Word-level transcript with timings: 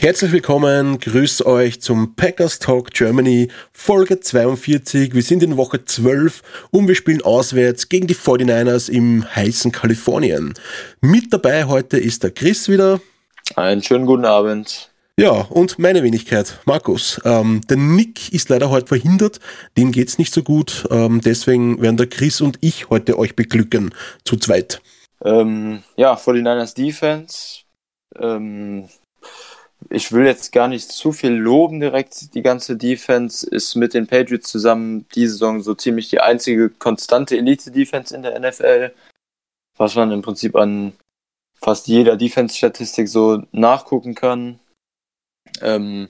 Herzlich 0.00 0.30
willkommen, 0.30 1.00
grüß 1.00 1.44
euch 1.44 1.80
zum 1.80 2.14
Packers 2.14 2.60
Talk 2.60 2.92
Germany 2.92 3.48
Folge 3.72 4.20
42. 4.20 5.12
Wir 5.12 5.22
sind 5.22 5.42
in 5.42 5.56
Woche 5.56 5.84
12 5.84 6.68
und 6.70 6.86
wir 6.86 6.94
spielen 6.94 7.20
auswärts 7.20 7.88
gegen 7.88 8.06
die 8.06 8.14
49ers 8.14 8.88
im 8.88 9.24
heißen 9.34 9.72
Kalifornien. 9.72 10.54
Mit 11.00 11.32
dabei 11.32 11.64
heute 11.64 11.98
ist 11.98 12.22
der 12.22 12.30
Chris 12.30 12.68
wieder. 12.68 13.00
Einen 13.56 13.82
schönen 13.82 14.06
guten 14.06 14.24
Abend. 14.24 14.92
Ja, 15.18 15.32
und 15.32 15.80
meine 15.80 16.04
Wenigkeit, 16.04 16.60
Markus. 16.64 17.20
Ähm, 17.24 17.62
der 17.68 17.78
Nick 17.78 18.32
ist 18.32 18.50
leider 18.50 18.70
heute 18.70 18.86
verhindert, 18.86 19.40
dem 19.76 19.90
geht's 19.90 20.16
nicht 20.16 20.32
so 20.32 20.44
gut. 20.44 20.86
Ähm, 20.92 21.22
deswegen 21.22 21.82
werden 21.82 21.96
der 21.96 22.06
Chris 22.06 22.40
und 22.40 22.56
ich 22.60 22.88
heute 22.88 23.18
euch 23.18 23.34
beglücken, 23.34 23.92
zu 24.24 24.36
zweit. 24.36 24.80
Ähm, 25.24 25.82
ja, 25.96 26.14
49ers 26.14 26.76
Defense. 26.76 27.62
Ähm, 28.16 28.88
ich 29.90 30.12
will 30.12 30.26
jetzt 30.26 30.52
gar 30.52 30.68
nicht 30.68 30.90
zu 30.90 31.12
viel 31.12 31.32
loben 31.32 31.80
direkt. 31.80 32.34
Die 32.34 32.42
ganze 32.42 32.76
Defense 32.76 33.48
ist 33.48 33.74
mit 33.74 33.94
den 33.94 34.06
Patriots 34.06 34.50
zusammen 34.50 35.06
diese 35.14 35.32
Saison 35.32 35.62
so 35.62 35.74
ziemlich 35.74 36.10
die 36.10 36.20
einzige 36.20 36.68
konstante 36.68 37.36
Elite-Defense 37.36 38.14
in 38.14 38.22
der 38.22 38.38
NFL. 38.38 38.92
Was 39.76 39.94
man 39.94 40.10
im 40.10 40.22
Prinzip 40.22 40.56
an 40.56 40.92
fast 41.54 41.88
jeder 41.88 42.16
Defense-Statistik 42.16 43.08
so 43.08 43.42
nachgucken 43.52 44.14
kann. 44.14 44.60
Ähm, 45.60 46.08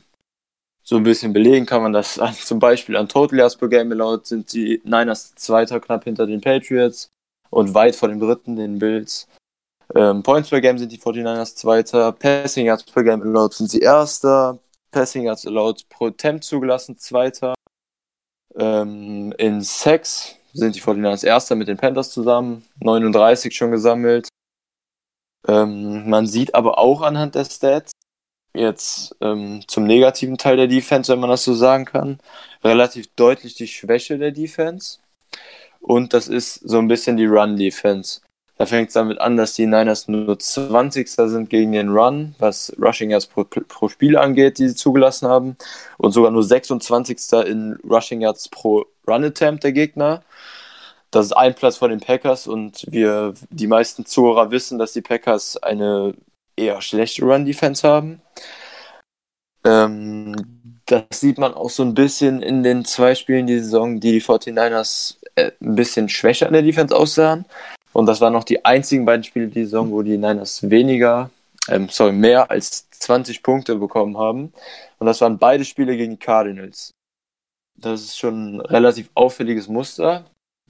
so 0.82 0.96
ein 0.96 1.02
bisschen 1.02 1.32
belegen 1.32 1.66
kann 1.66 1.82
man 1.82 1.92
das 1.92 2.18
an, 2.18 2.34
zum 2.34 2.58
Beispiel 2.58 2.96
an 2.96 3.08
Total 3.08 3.38
Yards 3.38 3.56
per 3.56 3.68
Game 3.68 3.92
Allowed 3.92 4.26
sind 4.26 4.52
die 4.52 4.80
Niners 4.84 5.34
Zweiter 5.34 5.80
knapp 5.80 6.04
hinter 6.04 6.26
den 6.26 6.40
Patriots 6.40 7.10
und 7.50 7.74
weit 7.74 7.96
vor 7.96 8.08
den 8.08 8.20
Dritten, 8.20 8.56
den 8.56 8.78
Bills. 8.78 9.28
Ähm, 9.94 10.22
Points 10.22 10.50
per 10.50 10.60
Game 10.60 10.78
sind 10.78 10.92
die 10.92 10.98
49ers 10.98 11.54
Zweiter, 11.54 12.12
Passing 12.12 12.66
Yards 12.66 12.84
per 12.84 13.02
Game 13.02 13.22
Allowed 13.22 13.54
sind 13.54 13.70
sie 13.70 13.80
Erster, 13.80 14.58
Passing 14.90 15.24
Yards 15.24 15.46
Allowed 15.46 15.88
pro 15.88 16.08
Attempt 16.08 16.44
zugelassen 16.44 16.98
Zweiter. 16.98 17.54
Ähm, 18.56 19.32
in 19.38 19.62
Sex 19.62 20.36
sind 20.52 20.74
die 20.74 20.80
49ers 20.80 21.24
Erster 21.24 21.54
mit 21.54 21.68
den 21.68 21.76
Panthers 21.78 22.10
zusammen, 22.10 22.64
39 22.80 23.54
schon 23.54 23.70
gesammelt. 23.70 24.28
Ähm, 25.46 26.08
man 26.08 26.26
sieht 26.26 26.54
aber 26.54 26.78
auch 26.78 27.00
anhand 27.00 27.34
der 27.34 27.44
Stats, 27.44 27.92
jetzt 28.54 29.16
ähm, 29.20 29.62
zum 29.68 29.84
negativen 29.84 30.36
Teil 30.36 30.56
der 30.56 30.66
Defense, 30.66 31.12
wenn 31.12 31.20
man 31.20 31.30
das 31.30 31.44
so 31.44 31.54
sagen 31.54 31.84
kann, 31.84 32.18
relativ 32.62 33.08
deutlich 33.14 33.54
die 33.54 33.68
Schwäche 33.68 34.18
der 34.18 34.32
Defense. 34.32 34.98
Und 35.80 36.12
das 36.12 36.28
ist 36.28 36.54
so 36.54 36.78
ein 36.78 36.88
bisschen 36.88 37.16
die 37.16 37.26
Run-Defense. 37.26 38.20
Da 38.58 38.66
fängt 38.66 38.88
es 38.88 38.94
damit 38.94 39.20
an, 39.20 39.36
dass 39.36 39.54
die 39.54 39.66
Niners 39.66 40.08
nur 40.08 40.36
20. 40.36 41.08
sind 41.08 41.48
gegen 41.48 41.70
den 41.70 41.90
Run, 41.90 42.34
was 42.40 42.72
Rushing 42.80 43.10
Yards 43.10 43.26
pro, 43.26 43.44
pro 43.44 43.88
Spiel 43.88 44.18
angeht, 44.18 44.58
die 44.58 44.68
sie 44.68 44.74
zugelassen 44.74 45.28
haben. 45.28 45.56
Und 45.96 46.10
sogar 46.10 46.32
nur 46.32 46.42
26. 46.42 47.32
in 47.46 47.78
Rushing 47.88 48.20
Yards 48.20 48.48
pro 48.48 48.84
Run 49.06 49.24
Attempt 49.24 49.62
der 49.62 49.70
Gegner. 49.70 50.24
Das 51.12 51.26
ist 51.26 51.32
ein 51.32 51.54
Platz 51.54 51.76
vor 51.76 51.88
den 51.88 52.00
Packers 52.00 52.48
und 52.48 52.84
wir, 52.88 53.34
die 53.50 53.68
meisten 53.68 54.04
Zuhörer 54.04 54.50
wissen, 54.50 54.78
dass 54.78 54.92
die 54.92 55.02
Packers 55.02 55.56
eine 55.56 56.14
eher 56.56 56.82
schlechte 56.82 57.24
Run-Defense 57.24 57.86
haben. 57.86 58.20
Ähm, 59.64 60.34
das 60.86 61.04
sieht 61.12 61.38
man 61.38 61.54
auch 61.54 61.70
so 61.70 61.84
ein 61.84 61.94
bisschen 61.94 62.42
in 62.42 62.62
den 62.62 62.84
zwei 62.84 63.14
Spielen 63.14 63.46
die 63.46 63.58
Saison, 63.60 64.00
die 64.00 64.12
die 64.12 64.22
49ers 64.22 65.16
äh, 65.36 65.52
ein 65.62 65.76
bisschen 65.76 66.08
schwächer 66.08 66.46
in 66.46 66.52
der 66.54 66.62
Defense 66.62 66.94
aussahen. 66.94 67.46
Und 67.98 68.06
das 68.06 68.20
waren 68.20 68.32
noch 68.32 68.44
die 68.44 68.64
einzigen 68.64 69.04
beiden 69.04 69.24
Spiele 69.24 69.48
die 69.48 69.64
Saison, 69.64 69.90
wo 69.90 70.02
die 70.02 70.18
Niners 70.18 70.70
weniger, 70.70 71.30
ähm, 71.68 71.88
sorry, 71.88 72.12
mehr 72.12 72.48
als 72.48 72.88
20 72.90 73.42
Punkte 73.42 73.74
bekommen 73.74 74.16
haben. 74.16 74.52
Und 75.00 75.08
das 75.08 75.20
waren 75.20 75.36
beide 75.36 75.64
Spiele 75.64 75.96
gegen 75.96 76.12
die 76.12 76.16
Cardinals. 76.16 76.92
Das 77.74 78.02
ist 78.02 78.16
schon 78.16 78.54
ein 78.54 78.60
relativ 78.60 79.10
auffälliges 79.14 79.66
Muster. 79.66 80.24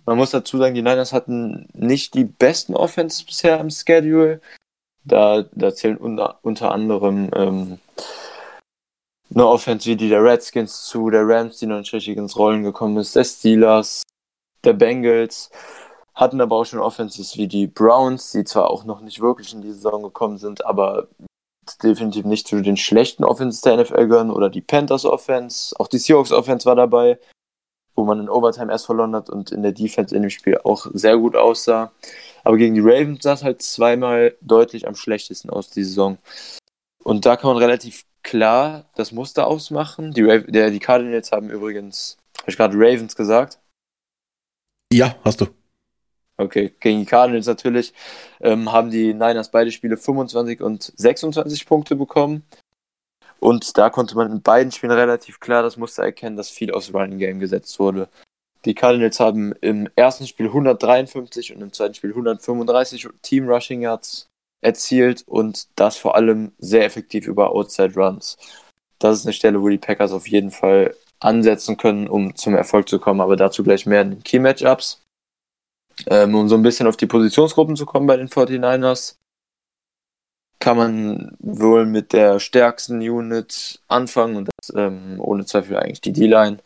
Man 0.06 0.16
muss 0.16 0.30
dazu 0.30 0.56
sagen, 0.56 0.74
die 0.74 0.80
Niners 0.80 1.12
hatten 1.12 1.68
nicht 1.74 2.14
die 2.14 2.24
besten 2.24 2.74
Offenses 2.74 3.22
bisher 3.24 3.60
im 3.60 3.68
Schedule. 3.68 4.40
Da, 5.04 5.44
da 5.52 5.74
zählen 5.74 5.98
unter, 5.98 6.38
unter 6.40 6.72
anderem 6.72 7.30
ähm, 7.36 7.78
eine 9.34 9.46
Offense 9.46 9.84
wie 9.84 9.96
die 9.96 10.08
der 10.08 10.24
Redskins 10.24 10.86
zu, 10.86 11.10
der 11.10 11.28
Rams, 11.28 11.58
die 11.58 11.66
noch 11.66 11.78
nicht 11.78 11.92
richtig 11.92 12.16
ins 12.16 12.38
Rollen 12.38 12.62
gekommen 12.62 12.96
ist, 12.96 13.14
der 13.14 13.24
Steelers, 13.24 14.02
der 14.64 14.72
Bengals, 14.72 15.50
hatten 16.18 16.40
aber 16.40 16.56
auch 16.56 16.64
schon 16.64 16.80
Offenses 16.80 17.36
wie 17.36 17.46
die 17.46 17.68
Browns, 17.68 18.32
die 18.32 18.42
zwar 18.42 18.70
auch 18.70 18.84
noch 18.84 19.00
nicht 19.00 19.20
wirklich 19.20 19.54
in 19.54 19.62
die 19.62 19.70
Saison 19.70 20.02
gekommen 20.02 20.36
sind, 20.36 20.66
aber 20.66 21.06
definitiv 21.82 22.24
nicht 22.24 22.48
zu 22.48 22.60
den 22.60 22.76
schlechten 22.76 23.22
Offenses 23.22 23.60
der 23.60 23.76
NFL 23.76 24.08
gehören 24.08 24.32
oder 24.32 24.50
die 24.50 24.60
Panthers 24.60 25.04
Offense, 25.04 25.76
auch 25.78 25.86
die 25.86 25.98
Seahawks 25.98 26.32
Offense 26.32 26.66
war 26.66 26.74
dabei, 26.74 27.20
wo 27.94 28.04
man 28.04 28.18
in 28.18 28.28
Overtime 28.28 28.72
erst 28.72 28.86
verloren 28.86 29.14
hat 29.14 29.30
und 29.30 29.52
in 29.52 29.62
der 29.62 29.70
Defense 29.70 30.14
in 30.14 30.22
dem 30.22 30.30
Spiel 30.30 30.58
auch 30.64 30.86
sehr 30.92 31.16
gut 31.16 31.36
aussah. 31.36 31.92
Aber 32.42 32.56
gegen 32.56 32.74
die 32.74 32.80
Ravens 32.80 33.22
sah 33.22 33.34
es 33.34 33.44
halt 33.44 33.62
zweimal 33.62 34.36
deutlich 34.40 34.88
am 34.88 34.96
schlechtesten 34.96 35.50
aus 35.50 35.70
die 35.70 35.84
Saison. 35.84 36.18
Und 37.04 37.26
da 37.26 37.36
kann 37.36 37.50
man 37.50 37.58
relativ 37.58 38.04
klar 38.24 38.86
das 38.96 39.12
Muster 39.12 39.46
ausmachen. 39.46 40.12
Die, 40.12 40.22
Rav 40.22 40.44
der, 40.48 40.70
die 40.70 40.80
Cardinals 40.80 41.30
haben 41.30 41.48
übrigens, 41.48 42.16
habe 42.40 42.50
ich 42.50 42.56
gerade 42.56 42.76
Ravens 42.76 43.14
gesagt? 43.14 43.60
Ja, 44.92 45.14
hast 45.24 45.40
du. 45.40 45.57
Okay, 46.40 46.72
gegen 46.78 47.00
die 47.00 47.04
Cardinals 47.04 47.46
natürlich 47.46 47.92
ähm, 48.40 48.70
haben 48.70 48.90
die 48.90 49.12
Niners 49.12 49.50
beide 49.50 49.72
Spiele 49.72 49.96
25 49.96 50.60
und 50.60 50.92
26 50.96 51.66
Punkte 51.66 51.96
bekommen. 51.96 52.44
Und 53.40 53.76
da 53.76 53.90
konnte 53.90 54.16
man 54.16 54.30
in 54.30 54.42
beiden 54.42 54.70
Spielen 54.72 54.92
relativ 54.92 55.40
klar 55.40 55.62
das 55.62 55.76
Muster 55.76 56.04
erkennen, 56.04 56.36
dass 56.36 56.48
viel 56.50 56.72
aufs 56.72 56.94
Running 56.94 57.18
Game 57.18 57.40
gesetzt 57.40 57.78
wurde. 57.80 58.08
Die 58.64 58.74
Cardinals 58.74 59.18
haben 59.20 59.52
im 59.60 59.88
ersten 59.96 60.26
Spiel 60.26 60.46
153 60.46 61.54
und 61.54 61.62
im 61.62 61.72
zweiten 61.72 61.94
Spiel 61.94 62.10
135 62.10 63.08
Team 63.22 63.48
Rushing 63.48 63.82
Yards 63.82 64.28
erzielt 64.60 65.24
und 65.26 65.68
das 65.76 65.96
vor 65.96 66.14
allem 66.16 66.52
sehr 66.58 66.84
effektiv 66.84 67.26
über 67.26 67.50
Outside 67.50 67.94
Runs. 67.94 68.36
Das 68.98 69.18
ist 69.18 69.26
eine 69.26 69.32
Stelle, 69.32 69.62
wo 69.62 69.68
die 69.68 69.78
Packers 69.78 70.12
auf 70.12 70.28
jeden 70.28 70.50
Fall 70.50 70.94
ansetzen 71.20 71.76
können, 71.76 72.08
um 72.08 72.34
zum 72.34 72.54
Erfolg 72.54 72.88
zu 72.88 72.98
kommen, 72.98 73.20
aber 73.20 73.36
dazu 73.36 73.62
gleich 73.62 73.86
mehr 73.86 74.02
in 74.02 74.10
den 74.10 74.24
Key 74.24 74.40
Matchups. 74.40 75.00
Ähm, 76.06 76.34
um 76.34 76.48
so 76.48 76.54
ein 76.54 76.62
bisschen 76.62 76.86
auf 76.86 76.96
die 76.96 77.06
Positionsgruppen 77.06 77.76
zu 77.76 77.86
kommen 77.86 78.06
bei 78.06 78.16
den 78.16 78.28
49ers, 78.28 79.16
kann 80.60 80.76
man 80.76 81.36
wohl 81.40 81.86
mit 81.86 82.12
der 82.12 82.40
stärksten 82.40 83.00
Unit 83.00 83.80
anfangen 83.88 84.36
und 84.36 84.48
das 84.56 84.74
ähm, 84.74 85.16
ohne 85.18 85.44
Zweifel 85.44 85.76
eigentlich 85.76 86.00
die 86.00 86.12
D-Line. 86.12 86.58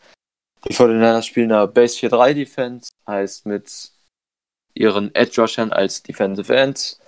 Die 0.67 0.73
49ers 0.73 1.23
spielen 1.23 1.51
eine 1.51 1.67
Base 1.67 1.97
4-3 1.97 2.33
Defense, 2.33 2.91
heißt 3.07 3.45
mit 3.45 3.91
ihren 4.73 5.13
Edge 5.13 5.41
Rushern 5.41 5.71
als 5.71 6.01
Defensive 6.01 6.55
Ends 6.55 6.99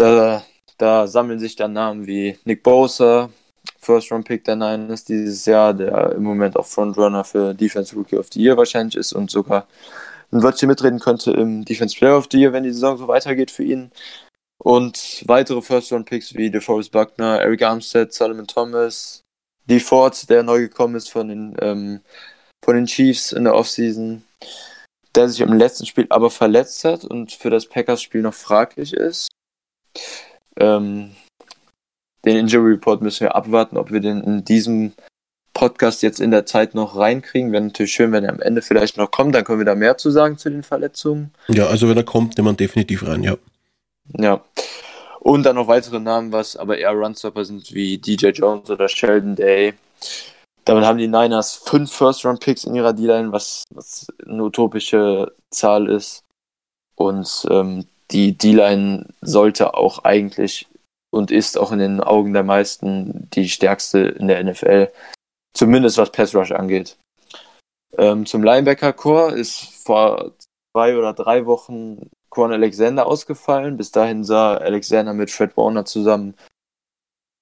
da, 0.00 0.42
da 0.78 1.06
sammeln 1.06 1.38
sich 1.38 1.56
dann 1.56 1.74
Namen 1.74 2.06
wie 2.06 2.38
Nick 2.44 2.62
Bosa, 2.62 3.30
First 3.78 4.10
Round 4.10 4.26
Pick 4.26 4.44
der 4.44 4.56
Niners 4.56 5.04
dieses 5.04 5.44
Jahr, 5.44 5.74
der 5.74 6.12
im 6.12 6.22
Moment 6.22 6.56
auch 6.56 6.66
Frontrunner 6.66 7.24
für 7.24 7.54
Defense 7.54 7.94
Rookie 7.94 8.16
of 8.16 8.28
the 8.32 8.40
Year 8.40 8.56
wahrscheinlich 8.56 8.96
ist 8.96 9.12
und 9.12 9.30
sogar 9.30 9.66
ein 10.32 10.42
Wörtchen 10.42 10.68
mitreden 10.68 11.00
könnte 11.00 11.32
im 11.32 11.64
Defense 11.64 11.96
Player 11.96 12.16
of 12.16 12.28
the 12.30 12.38
Year, 12.38 12.52
wenn 12.52 12.62
die 12.62 12.72
Saison 12.72 12.96
so 12.96 13.08
weitergeht 13.08 13.50
für 13.50 13.64
ihn. 13.64 13.90
Und 14.62 15.24
weitere 15.26 15.62
First 15.62 15.92
Round 15.92 16.06
Picks 16.06 16.34
wie 16.34 16.50
DeForest 16.50 16.92
Buckner, 16.92 17.40
Eric 17.40 17.62
Armstead, 17.62 18.12
Solomon 18.12 18.46
Thomas, 18.46 19.22
Lee 19.66 19.80
Ford, 19.80 20.28
der 20.28 20.42
neu 20.42 20.60
gekommen 20.60 20.96
ist 20.96 21.10
von 21.10 21.28
den, 21.28 21.56
ähm, 21.60 22.00
von 22.64 22.76
den 22.76 22.86
Chiefs 22.86 23.32
in 23.32 23.44
der 23.44 23.54
Offseason, 23.54 24.22
der 25.14 25.28
sich 25.28 25.40
im 25.40 25.52
letzten 25.52 25.86
Spiel 25.86 26.06
aber 26.10 26.30
verletzt 26.30 26.84
hat 26.84 27.04
und 27.04 27.32
für 27.32 27.50
das 27.50 27.66
Packers-Spiel 27.66 28.22
noch 28.22 28.34
fraglich 28.34 28.92
ist. 28.92 29.28
Ähm, 30.58 31.16
den 32.24 32.36
Injury 32.36 32.72
Report 32.72 33.00
müssen 33.00 33.20
wir 33.20 33.34
abwarten, 33.34 33.78
ob 33.78 33.90
wir 33.90 34.00
den 34.00 34.22
in 34.22 34.44
diesem 34.44 34.92
Podcast 35.60 36.02
jetzt 36.02 36.20
in 36.20 36.30
der 36.30 36.46
Zeit 36.46 36.74
noch 36.74 36.96
reinkriegen. 36.96 37.52
Wäre 37.52 37.62
natürlich 37.62 37.92
schön, 37.92 38.12
wenn 38.12 38.24
er 38.24 38.32
am 38.32 38.40
Ende 38.40 38.62
vielleicht 38.62 38.96
noch 38.96 39.10
kommt, 39.10 39.34
dann 39.34 39.44
können 39.44 39.58
wir 39.58 39.66
da 39.66 39.74
mehr 39.74 39.98
zu 39.98 40.10
sagen 40.10 40.38
zu 40.38 40.48
den 40.48 40.62
Verletzungen. 40.62 41.34
Ja, 41.48 41.66
also 41.66 41.86
wenn 41.86 41.98
er 41.98 42.02
kommt, 42.02 42.38
nimmt 42.38 42.46
man 42.46 42.56
definitiv 42.56 43.06
rein, 43.06 43.22
ja. 43.22 43.36
Ja. 44.16 44.42
Und 45.20 45.42
dann 45.42 45.56
noch 45.56 45.68
weitere 45.68 46.00
Namen, 46.00 46.32
was 46.32 46.56
aber 46.56 46.78
eher 46.78 46.92
Runstopper 46.92 47.44
sind, 47.44 47.74
wie 47.74 47.98
DJ 47.98 48.28
Jones 48.28 48.70
oder 48.70 48.88
Sheldon 48.88 49.36
Day, 49.36 49.74
Damit 50.64 50.86
haben 50.86 50.96
die 50.96 51.08
Niners 51.08 51.56
fünf 51.56 51.92
First-Round-Picks 51.92 52.64
in 52.64 52.74
ihrer 52.74 52.94
D-Line, 52.94 53.30
was, 53.30 53.64
was 53.68 54.06
eine 54.26 54.42
utopische 54.42 55.30
Zahl 55.50 55.90
ist. 55.90 56.22
Und 56.94 57.46
ähm, 57.50 57.84
die 58.12 58.32
D-Line 58.32 59.08
sollte 59.20 59.74
auch 59.74 60.04
eigentlich 60.04 60.68
und 61.10 61.30
ist 61.30 61.58
auch 61.58 61.70
in 61.70 61.80
den 61.80 62.00
Augen 62.00 62.32
der 62.32 62.44
meisten 62.44 63.28
die 63.34 63.50
stärkste 63.50 63.98
in 63.98 64.26
der 64.26 64.42
NFL, 64.42 64.88
zumindest 65.54 65.98
was 65.98 66.12
Pass 66.12 66.34
Rush 66.34 66.52
angeht. 66.52 66.96
Ähm, 67.98 68.26
zum 68.26 68.42
Linebacker-Core 68.42 69.32
ist 69.32 69.84
vor 69.84 70.32
zwei 70.72 70.96
oder 70.96 71.12
drei 71.12 71.46
Wochen 71.46 72.10
Quan 72.30 72.52
Alexander 72.52 73.06
ausgefallen. 73.06 73.76
Bis 73.76 73.90
dahin 73.90 74.24
sah 74.24 74.56
Alexander 74.56 75.12
mit 75.12 75.30
Fred 75.30 75.56
Warner 75.56 75.84
zusammen 75.84 76.34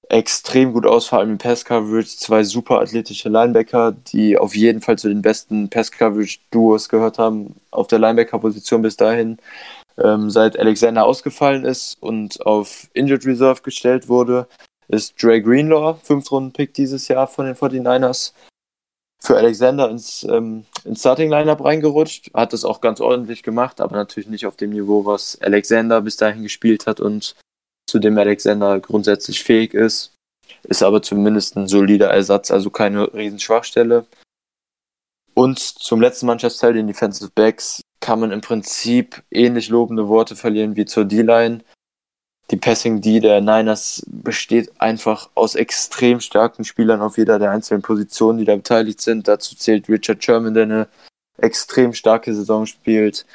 extrem 0.09 0.73
gut 0.73 0.87
aus, 0.87 1.07
vor 1.07 1.19
allem 1.19 1.31
im 1.31 1.37
Pass-Coverage. 1.37 2.17
Zwei 2.17 2.43
super 2.43 2.79
athletische 2.81 3.29
Linebacker, 3.29 3.91
die 3.91 4.37
auf 4.37 4.55
jeden 4.55 4.81
Fall 4.81 4.97
zu 4.97 5.07
den 5.07 5.21
besten 5.21 5.69
Pass-Coverage-Duos 5.69 6.89
gehört 6.89 7.19
haben 7.19 7.55
auf 7.71 7.87
der 7.87 7.99
Linebacker-Position 7.99 8.81
bis 8.81 8.97
dahin. 8.97 9.37
Ähm, 9.97 10.29
seit 10.29 10.57
Alexander 10.57 11.05
ausgefallen 11.05 11.63
ist 11.65 12.01
und 12.01 12.43
auf 12.45 12.89
Injured 12.93 13.25
Reserve 13.25 13.61
gestellt 13.61 14.09
wurde, 14.09 14.47
ist 14.89 15.21
Dre 15.21 15.41
Greenlaw, 15.41 15.99
Fünftrunden-Pick 16.03 16.73
dieses 16.73 17.07
Jahr 17.07 17.27
von 17.27 17.45
den 17.45 17.55
49ers, 17.55 18.33
für 19.21 19.35
Alexander 19.35 19.89
ins, 19.89 20.23
ähm, 20.23 20.65
ins 20.85 21.01
Starting-Lineup 21.01 21.63
reingerutscht. 21.63 22.33
Hat 22.33 22.53
das 22.53 22.63
auch 22.63 22.81
ganz 22.81 23.01
ordentlich 23.01 23.43
gemacht, 23.43 23.81
aber 23.81 23.95
natürlich 23.95 24.29
nicht 24.29 24.45
auf 24.45 24.55
dem 24.55 24.71
Niveau, 24.71 25.05
was 25.05 25.39
Alexander 25.41 26.01
bis 26.01 26.17
dahin 26.17 26.43
gespielt 26.43 26.87
hat 26.87 26.99
und 26.99 27.35
zu 27.89 27.99
dem 27.99 28.17
Alexander 28.17 28.79
grundsätzlich 28.79 29.43
fähig 29.43 29.73
ist. 29.73 30.13
Ist 30.63 30.83
aber 30.83 31.01
zumindest 31.01 31.57
ein 31.57 31.67
solider 31.67 32.09
Ersatz, 32.09 32.49
also 32.49 32.69
keine 32.69 33.13
Riesenschwachstelle. 33.13 34.05
Und 35.33 35.59
zum 35.59 36.01
letzten 36.01 36.25
Mannschaftsteil, 36.25 36.73
den 36.73 36.87
Defensive 36.87 37.31
Backs, 37.33 37.81
kann 38.01 38.19
man 38.19 38.31
im 38.31 38.41
Prinzip 38.41 39.23
ähnlich 39.31 39.69
lobende 39.69 40.07
Worte 40.07 40.35
verlieren 40.35 40.75
wie 40.75 40.85
zur 40.85 41.05
D-Line. 41.05 41.59
Die 42.51 42.57
Passing 42.57 42.99
D 43.01 43.19
der 43.19 43.41
Niners 43.41 44.03
besteht 44.07 44.71
einfach 44.81 45.29
aus 45.35 45.53
extrem 45.53 46.19
starken 46.19 46.63
Spielern 46.63 47.01
auf 47.01 47.17
jeder 47.17 47.37
der 47.37 47.51
einzelnen 47.51 47.83
Positionen, 47.83 48.39
die 48.39 48.45
da 48.45 48.55
beteiligt 48.55 49.01
sind. 49.01 49.27
Dazu 49.27 49.55
zählt 49.55 49.87
Richard 49.87 50.23
Sherman, 50.23 50.55
der 50.55 50.63
eine 50.63 50.87
extrem 51.37 51.93
starke 51.93 52.33
Saison 52.33 52.65
spielt, 52.65 53.25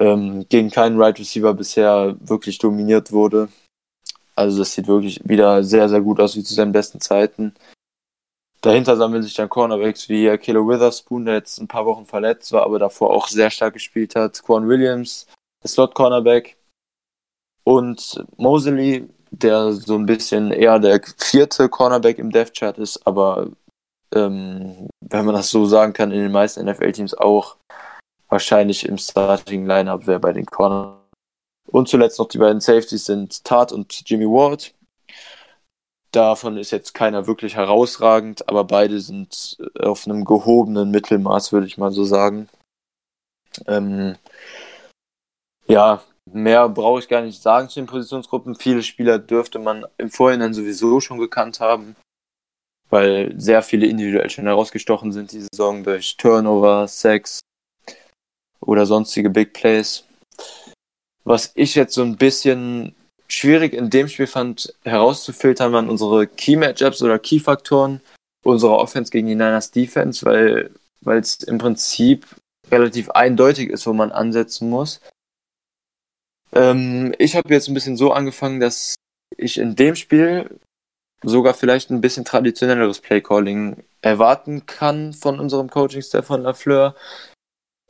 ähm, 0.00 0.44
gegen 0.48 0.70
keinen 0.70 1.00
Right 1.00 1.18
Receiver 1.18 1.54
bisher 1.54 2.16
wirklich 2.20 2.58
dominiert 2.58 3.12
wurde. 3.12 3.48
Also 4.34 4.58
das 4.58 4.72
sieht 4.72 4.88
wirklich 4.88 5.20
wieder 5.24 5.62
sehr, 5.62 5.88
sehr 5.88 6.00
gut 6.00 6.18
aus 6.18 6.36
wie 6.36 6.42
zu 6.42 6.54
seinen 6.54 6.72
besten 6.72 7.00
Zeiten. 7.00 7.54
Dahinter 8.60 8.96
sammeln 8.96 9.22
sich 9.22 9.34
dann 9.34 9.48
Cornerbacks 9.48 10.08
wie 10.08 10.36
Kilo 10.38 10.66
Witherspoon, 10.68 11.26
der 11.26 11.34
jetzt 11.34 11.60
ein 11.60 11.68
paar 11.68 11.84
Wochen 11.86 12.06
verletzt 12.06 12.52
war, 12.52 12.64
aber 12.64 12.78
davor 12.78 13.10
auch 13.10 13.28
sehr 13.28 13.50
stark 13.50 13.74
gespielt 13.74 14.14
hat. 14.16 14.42
Quan 14.42 14.68
Williams, 14.68 15.26
der 15.62 15.70
Slot-Cornerback. 15.70 16.56
Und 17.64 18.24
Mosley, 18.36 19.08
der 19.30 19.72
so 19.72 19.96
ein 19.96 20.06
bisschen 20.06 20.50
eher 20.50 20.78
der 20.78 21.00
vierte 21.18 21.68
Cornerback 21.68 22.18
im 22.18 22.30
Death 22.30 22.54
Chart 22.54 22.78
ist, 22.78 23.06
aber 23.06 23.48
ähm, 24.14 24.88
wenn 25.00 25.24
man 25.24 25.34
das 25.34 25.50
so 25.50 25.64
sagen 25.64 25.92
kann, 25.92 26.10
in 26.10 26.20
den 26.20 26.32
meisten 26.32 26.64
NFL-Teams 26.64 27.14
auch 27.14 27.56
wahrscheinlich 28.28 28.86
im 28.86 28.98
Starting 28.98 29.66
Lineup 29.66 30.06
wäre 30.06 30.20
bei 30.20 30.32
den 30.32 30.46
Corner. 30.46 30.98
Und 31.70 31.88
zuletzt 31.88 32.18
noch 32.18 32.28
die 32.28 32.38
beiden 32.38 32.60
Safeties 32.60 33.06
sind 33.06 33.44
Tart 33.44 33.72
und 33.72 34.02
Jimmy 34.08 34.26
Ward. 34.26 34.74
Davon 36.10 36.58
ist 36.58 36.70
jetzt 36.70 36.92
keiner 36.92 37.26
wirklich 37.26 37.56
herausragend, 37.56 38.46
aber 38.48 38.64
beide 38.64 39.00
sind 39.00 39.56
auf 39.78 40.06
einem 40.06 40.24
gehobenen 40.24 40.90
Mittelmaß, 40.90 41.52
würde 41.52 41.66
ich 41.66 41.78
mal 41.78 41.90
so 41.90 42.04
sagen. 42.04 42.48
Ähm, 43.66 44.16
ja, 45.66 46.02
mehr 46.30 46.68
brauche 46.68 47.00
ich 47.00 47.08
gar 47.08 47.22
nicht 47.22 47.42
sagen 47.42 47.68
zu 47.68 47.80
den 47.80 47.86
Positionsgruppen. 47.86 48.54
Viele 48.54 48.82
Spieler 48.82 49.18
dürfte 49.18 49.58
man 49.58 49.84
im 49.98 50.10
Vorhinein 50.10 50.54
sowieso 50.54 51.00
schon 51.00 51.18
gekannt 51.18 51.60
haben, 51.60 51.96
weil 52.90 53.34
sehr 53.38 53.62
viele 53.62 53.86
individuell 53.86 54.30
schon 54.30 54.46
herausgestochen 54.46 55.12
sind 55.12 55.32
diese 55.32 55.48
Saison 55.52 55.82
durch 55.84 56.16
Turnover, 56.16 56.86
Sex 56.88 57.40
oder 58.60 58.86
sonstige 58.86 59.30
Big 59.30 59.52
Plays. 59.52 60.04
Was 61.24 61.52
ich 61.54 61.74
jetzt 61.74 61.94
so 61.94 62.02
ein 62.02 62.16
bisschen 62.16 62.94
schwierig 63.28 63.72
in 63.72 63.90
dem 63.90 64.08
Spiel 64.08 64.26
fand, 64.26 64.74
herauszufiltern, 64.84 65.72
waren 65.72 65.88
unsere 65.88 66.26
Key-Matchups 66.26 67.02
oder 67.02 67.18
Key-Faktoren 67.18 68.00
unserer 68.44 68.78
Offense 68.78 69.10
gegen 69.10 69.28
die 69.28 69.34
Niners 69.34 69.70
Defense, 69.70 70.26
weil 70.26 71.18
es 71.18 71.42
im 71.44 71.58
Prinzip 71.58 72.26
relativ 72.70 73.10
eindeutig 73.10 73.70
ist, 73.70 73.86
wo 73.86 73.92
man 73.92 74.10
ansetzen 74.12 74.68
muss. 74.68 75.00
Ähm, 76.52 77.14
ich 77.18 77.36
habe 77.36 77.52
jetzt 77.52 77.68
ein 77.68 77.74
bisschen 77.74 77.96
so 77.96 78.12
angefangen, 78.12 78.60
dass 78.60 78.94
ich 79.36 79.58
in 79.58 79.74
dem 79.74 79.94
Spiel 79.94 80.58
sogar 81.22 81.54
vielleicht 81.54 81.90
ein 81.90 82.00
bisschen 82.00 82.24
traditionelleres 82.24 83.00
Playcalling 83.00 83.84
erwarten 84.00 84.66
kann 84.66 85.12
von 85.12 85.38
unserem 85.38 85.70
Coaching-Staff 85.70 86.26
von 86.26 86.42
Lafleur 86.42 86.94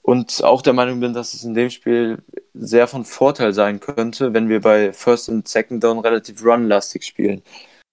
und 0.02 0.42
auch 0.44 0.62
der 0.62 0.72
Meinung 0.72 1.00
bin, 1.00 1.14
dass 1.14 1.32
es 1.32 1.44
in 1.44 1.54
dem 1.54 1.70
Spiel 1.70 2.18
sehr 2.54 2.88
von 2.88 3.04
Vorteil 3.04 3.54
sein 3.54 3.80
könnte, 3.80 4.34
wenn 4.34 4.48
wir 4.48 4.60
bei 4.60 4.92
First 4.92 5.28
und 5.28 5.48
Second 5.48 5.82
Down 5.82 6.00
relativ 6.00 6.44
run-lastig 6.44 7.04
spielen. 7.04 7.42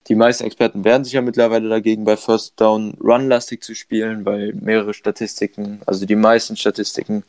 Die 0.07 0.15
meisten 0.15 0.43
Experten 0.43 0.83
wehren 0.83 1.03
sich 1.03 1.13
ja 1.13 1.21
mittlerweile 1.21 1.69
dagegen, 1.69 2.03
bei 2.03 2.17
First 2.17 2.59
Down 2.59 2.97
run-lastig 2.99 3.63
zu 3.63 3.75
spielen, 3.75 4.25
weil 4.25 4.53
mehrere 4.53 4.93
Statistiken, 4.93 5.81
also 5.85 6.05
die 6.05 6.15
meisten 6.15 6.57
Statistiken, 6.57 7.23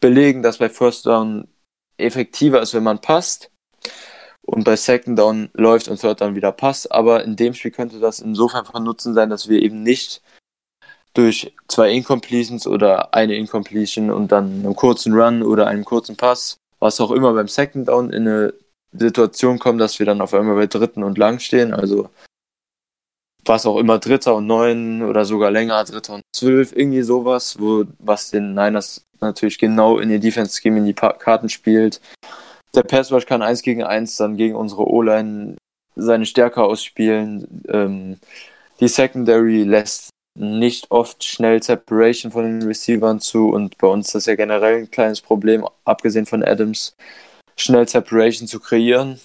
belegen, 0.00 0.42
dass 0.42 0.58
bei 0.58 0.68
First 0.68 1.06
Down 1.06 1.46
effektiver 1.98 2.60
ist, 2.60 2.74
wenn 2.74 2.82
man 2.82 3.00
passt 3.00 3.50
und 4.42 4.64
bei 4.64 4.76
Second 4.76 5.18
Down 5.18 5.50
läuft 5.54 5.88
und 5.88 6.00
Third 6.00 6.20
Down 6.20 6.34
wieder 6.34 6.52
passt. 6.52 6.92
Aber 6.92 7.24
in 7.24 7.36
dem 7.36 7.54
Spiel 7.54 7.70
könnte 7.70 7.98
das 7.98 8.20
insofern 8.20 8.64
von 8.64 8.84
Nutzen 8.84 9.14
sein, 9.14 9.30
dass 9.30 9.48
wir 9.48 9.62
eben 9.62 9.82
nicht 9.82 10.22
durch 11.14 11.52
zwei 11.68 11.90
Incompletions 11.92 12.66
oder 12.66 13.14
eine 13.14 13.36
Incompletion 13.36 14.10
und 14.10 14.32
dann 14.32 14.60
einem 14.60 14.76
kurzen 14.76 15.14
Run 15.14 15.42
oder 15.42 15.66
einem 15.66 15.84
kurzen 15.84 16.16
Pass, 16.16 16.56
was 16.80 17.00
auch 17.00 17.12
immer 17.12 17.32
beim 17.32 17.48
Second 17.48 17.88
Down 17.88 18.12
in 18.12 18.28
eine 18.28 18.54
Situation 18.92 19.58
kommen, 19.58 19.78
dass 19.78 19.98
wir 19.98 20.06
dann 20.06 20.20
auf 20.20 20.34
einmal 20.34 20.56
bei 20.56 20.66
dritten 20.66 21.02
und 21.02 21.18
lang 21.18 21.38
stehen. 21.38 21.72
Also 21.72 22.10
was 23.44 23.66
auch 23.66 23.78
immer 23.78 23.98
dritter 23.98 24.36
und 24.36 24.46
neun 24.46 25.02
oder 25.02 25.24
sogar 25.24 25.50
länger 25.50 25.82
dritter 25.84 26.14
und 26.14 26.22
zwölf, 26.34 26.72
irgendwie 26.74 27.02
sowas, 27.02 27.56
wo 27.58 27.84
was 27.98 28.30
den 28.30 28.54
Niners 28.54 29.04
natürlich 29.20 29.58
genau 29.58 29.98
in 29.98 30.10
ihr 30.10 30.20
Defense 30.20 30.60
Scheme 30.60 30.78
in 30.78 30.86
die 30.86 30.94
Karten 30.94 31.48
spielt. 31.48 32.00
Der 32.74 32.82
Pass 32.82 33.12
Rush 33.12 33.26
kann 33.26 33.42
eins 33.42 33.62
gegen 33.62 33.84
eins 33.84 34.16
dann 34.16 34.36
gegen 34.36 34.56
unsere 34.56 34.88
O-Line 34.88 35.56
seine 35.96 36.26
Stärke 36.26 36.62
ausspielen. 36.62 37.62
Ähm, 37.68 38.18
die 38.80 38.88
Secondary 38.88 39.62
lässt 39.62 40.10
nicht 40.36 40.90
oft 40.90 41.22
schnell 41.22 41.62
Separation 41.62 42.32
von 42.32 42.44
den 42.44 42.66
Receivern 42.66 43.20
zu 43.20 43.50
und 43.50 43.78
bei 43.78 43.86
uns 43.86 44.08
ist 44.08 44.14
das 44.14 44.26
ja 44.26 44.34
generell 44.34 44.78
ein 44.78 44.90
kleines 44.90 45.20
Problem, 45.20 45.66
abgesehen 45.84 46.26
von 46.26 46.42
Adams, 46.42 46.96
schnell 47.56 47.86
Separation 47.86 48.48
zu 48.48 48.58
kreieren. 48.58 49.20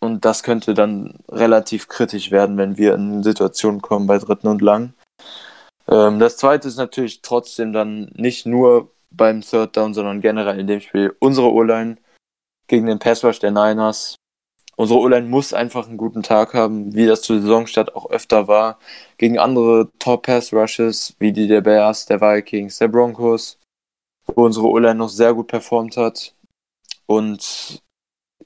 Und 0.00 0.24
das 0.24 0.42
könnte 0.42 0.74
dann 0.74 1.18
relativ 1.28 1.88
kritisch 1.88 2.30
werden, 2.30 2.56
wenn 2.56 2.78
wir 2.78 2.94
in 2.94 3.22
Situationen 3.22 3.82
kommen 3.82 4.06
bei 4.06 4.18
dritten 4.18 4.48
und 4.48 4.62
lang. 4.62 4.94
Ähm, 5.88 6.18
das 6.18 6.36
zweite 6.38 6.68
ist 6.68 6.76
natürlich 6.76 7.22
trotzdem 7.22 7.72
dann 7.72 8.10
nicht 8.14 8.46
nur 8.46 8.90
beim 9.10 9.42
Third 9.42 9.76
Down, 9.76 9.92
sondern 9.92 10.20
generell 10.20 10.58
in 10.58 10.66
dem 10.66 10.80
Spiel 10.80 11.14
unsere 11.18 11.52
O-Line 11.52 11.96
gegen 12.66 12.86
den 12.86 12.98
Pass 12.98 13.24
Rush 13.24 13.40
der 13.40 13.50
Niners 13.50 14.16
unsere 14.80 14.98
O-Line 15.00 15.28
muss 15.28 15.52
einfach 15.52 15.86
einen 15.86 15.98
guten 15.98 16.22
Tag 16.22 16.54
haben, 16.54 16.94
wie 16.94 17.04
das 17.04 17.20
zur 17.20 17.38
Saisonstart 17.38 17.94
auch 17.94 18.10
öfter 18.10 18.48
war, 18.48 18.78
gegen 19.18 19.38
andere 19.38 19.90
Top-Pass-Rushes, 19.98 21.16
wie 21.18 21.32
die 21.32 21.48
der 21.48 21.60
Bears, 21.60 22.06
der 22.06 22.22
Vikings, 22.22 22.78
der 22.78 22.88
Broncos, 22.88 23.58
wo 24.24 24.46
unsere 24.46 24.68
O-Line 24.68 24.94
noch 24.94 25.10
sehr 25.10 25.34
gut 25.34 25.48
performt 25.48 25.98
hat. 25.98 26.34
Und 27.04 27.82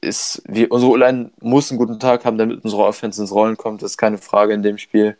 ist, 0.00 0.42
wie, 0.46 0.66
unsere 0.66 0.92
O-Line 0.92 1.30
muss 1.40 1.70
einen 1.70 1.78
guten 1.78 2.00
Tag 2.00 2.24
haben, 2.24 2.38
damit 2.38 2.64
unsere 2.64 2.84
Offense 2.84 3.20
ins 3.20 3.32
Rollen 3.32 3.56
kommt. 3.56 3.82
Das 3.82 3.92
ist 3.92 3.98
keine 3.98 4.18
Frage 4.18 4.52
in 4.52 4.62
dem 4.62 4.78
Spiel. 4.78 5.16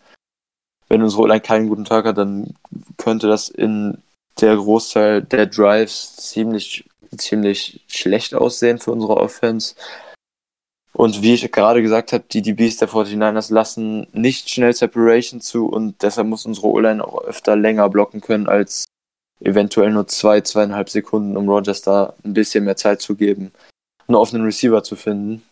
Wenn 0.88 1.02
unsere 1.02 1.22
O-Line 1.22 1.40
keinen 1.40 1.68
guten 1.68 1.84
Tag 1.84 2.04
hat, 2.04 2.18
dann 2.18 2.54
könnte 2.96 3.26
das 3.26 3.48
in 3.48 3.98
der 4.40 4.56
Großteil 4.56 5.22
der 5.22 5.46
Drives 5.46 6.16
ziemlich, 6.16 6.84
ziemlich 7.16 7.84
schlecht 7.86 8.34
aussehen 8.34 8.78
für 8.78 8.92
unsere 8.92 9.16
Offense. 9.16 9.74
Und 10.92 11.22
wie 11.22 11.34
ich 11.34 11.50
gerade 11.50 11.82
gesagt 11.82 12.12
habe, 12.12 12.24
die 12.30 12.42
DBs 12.42 12.76
der 12.76 12.88
49ers 12.88 13.52
lassen 13.52 14.06
nicht 14.12 14.48
schnell 14.48 14.72
Separation 14.72 15.40
zu 15.40 15.66
und 15.66 16.02
deshalb 16.02 16.28
muss 16.28 16.46
unsere 16.46 16.68
O-Line 16.68 17.04
auch 17.04 17.24
öfter 17.24 17.56
länger 17.56 17.88
blocken 17.88 18.20
können 18.20 18.48
als 18.48 18.84
eventuell 19.40 19.90
nur 19.90 20.06
zwei, 20.06 20.40
zweieinhalb 20.40 20.88
Sekunden, 20.88 21.36
um 21.36 21.48
Rogers 21.48 21.82
da 21.82 22.14
ein 22.24 22.34
bisschen 22.34 22.64
mehr 22.64 22.76
Zeit 22.76 23.00
zu 23.00 23.16
geben, 23.16 23.52
einen 24.06 24.16
offenen 24.16 24.44
Receiver 24.44 24.82
zu 24.82 24.96
finden. 24.96 25.42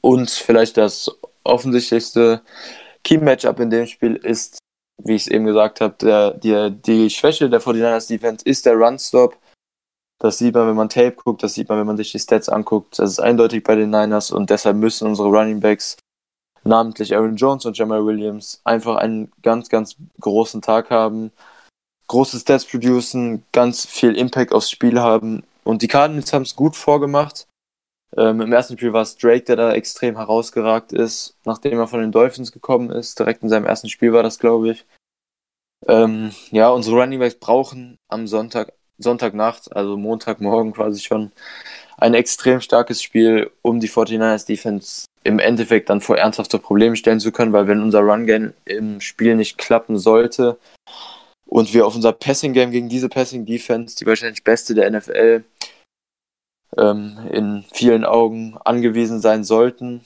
Und 0.00 0.30
vielleicht 0.30 0.76
das 0.76 1.10
offensichtlichste 1.44 2.42
Key-Matchup 3.04 3.60
in 3.60 3.70
dem 3.70 3.86
Spiel 3.86 4.16
ist 4.16 4.58
wie 4.98 5.14
ich 5.14 5.22
es 5.22 5.28
eben 5.28 5.44
gesagt 5.44 5.80
habe, 5.80 5.94
der, 6.00 6.30
die, 6.32 6.70
die 6.70 7.10
Schwäche 7.10 7.50
der 7.50 7.60
49ers 7.60 8.08
Defense 8.08 8.44
ist 8.44 8.66
der 8.66 8.76
Run-Stop. 8.76 9.36
Das 10.18 10.38
sieht 10.38 10.54
man, 10.54 10.68
wenn 10.68 10.76
man 10.76 10.88
Tape 10.88 11.12
guckt, 11.12 11.42
das 11.42 11.54
sieht 11.54 11.68
man, 11.68 11.78
wenn 11.78 11.86
man 11.86 11.98
sich 11.98 12.10
die 12.10 12.18
Stats 12.18 12.48
anguckt. 12.48 12.98
Das 12.98 13.10
ist 13.10 13.20
eindeutig 13.20 13.62
bei 13.62 13.74
den 13.74 13.90
Niners 13.90 14.30
und 14.30 14.48
deshalb 14.48 14.76
müssen 14.76 15.06
unsere 15.06 15.28
Running 15.28 15.60
Backs, 15.60 15.98
namentlich 16.64 17.14
Aaron 17.14 17.36
Jones 17.36 17.66
und 17.66 17.76
Jamal 17.76 18.04
Williams, 18.06 18.60
einfach 18.64 18.96
einen 18.96 19.30
ganz, 19.42 19.68
ganz 19.68 19.96
großen 20.20 20.62
Tag 20.62 20.90
haben, 20.90 21.32
große 22.08 22.38
Stats 22.38 22.64
producen, 22.64 23.44
ganz 23.52 23.84
viel 23.84 24.16
Impact 24.16 24.54
aufs 24.54 24.70
Spiel 24.70 25.00
haben. 25.00 25.42
Und 25.66 25.82
die 25.82 25.88
Cardinals 25.88 26.32
haben 26.32 26.42
es 26.42 26.54
gut 26.54 26.76
vorgemacht. 26.76 27.48
Ähm, 28.16 28.40
Im 28.40 28.52
ersten 28.52 28.78
Spiel 28.78 28.92
war 28.92 29.02
es 29.02 29.16
Drake, 29.16 29.42
der 29.42 29.56
da 29.56 29.72
extrem 29.72 30.16
herausgeragt 30.16 30.92
ist, 30.92 31.36
nachdem 31.44 31.80
er 31.80 31.88
von 31.88 32.00
den 32.00 32.12
Dolphins 32.12 32.52
gekommen 32.52 32.90
ist. 32.90 33.18
Direkt 33.18 33.42
in 33.42 33.48
seinem 33.48 33.66
ersten 33.66 33.88
Spiel 33.88 34.12
war 34.12 34.22
das, 34.22 34.38
glaube 34.38 34.70
ich. 34.70 34.86
Ähm, 35.88 36.30
ja, 36.52 36.68
unsere 36.68 36.96
Running 36.96 37.18
Backs 37.18 37.34
brauchen 37.34 37.98
am 38.08 38.28
Sonntag, 38.28 38.74
Sonntagnacht, 38.98 39.74
also 39.74 39.96
Montagmorgen 39.96 40.72
quasi 40.72 41.00
schon, 41.00 41.32
ein 41.98 42.14
extrem 42.14 42.60
starkes 42.60 43.02
Spiel, 43.02 43.50
um 43.62 43.80
die 43.80 43.88
49ers 43.88 44.46
Defense 44.46 45.06
im 45.24 45.40
Endeffekt 45.40 45.90
dann 45.90 46.00
vor 46.00 46.16
ernsthafte 46.16 46.60
Probleme 46.60 46.94
stellen 46.94 47.18
zu 47.18 47.32
können, 47.32 47.52
weil 47.52 47.66
wenn 47.66 47.82
unser 47.82 48.00
Run-Game 48.00 48.54
im 48.66 49.00
Spiel 49.00 49.34
nicht 49.34 49.58
klappen 49.58 49.98
sollte 49.98 50.58
und 51.48 51.72
wir 51.72 51.86
auf 51.86 51.94
unser 51.94 52.12
Passing-Game 52.12 52.70
gegen 52.70 52.88
diese 52.88 53.08
Passing-Defense, 53.08 53.96
die 53.96 54.06
wahrscheinlich 54.06 54.44
beste 54.44 54.74
der 54.74 54.90
NFL, 54.90 55.44
ähm, 56.76 57.18
in 57.32 57.64
vielen 57.72 58.04
Augen 58.04 58.58
angewiesen 58.64 59.20
sein 59.20 59.44
sollten, 59.44 60.04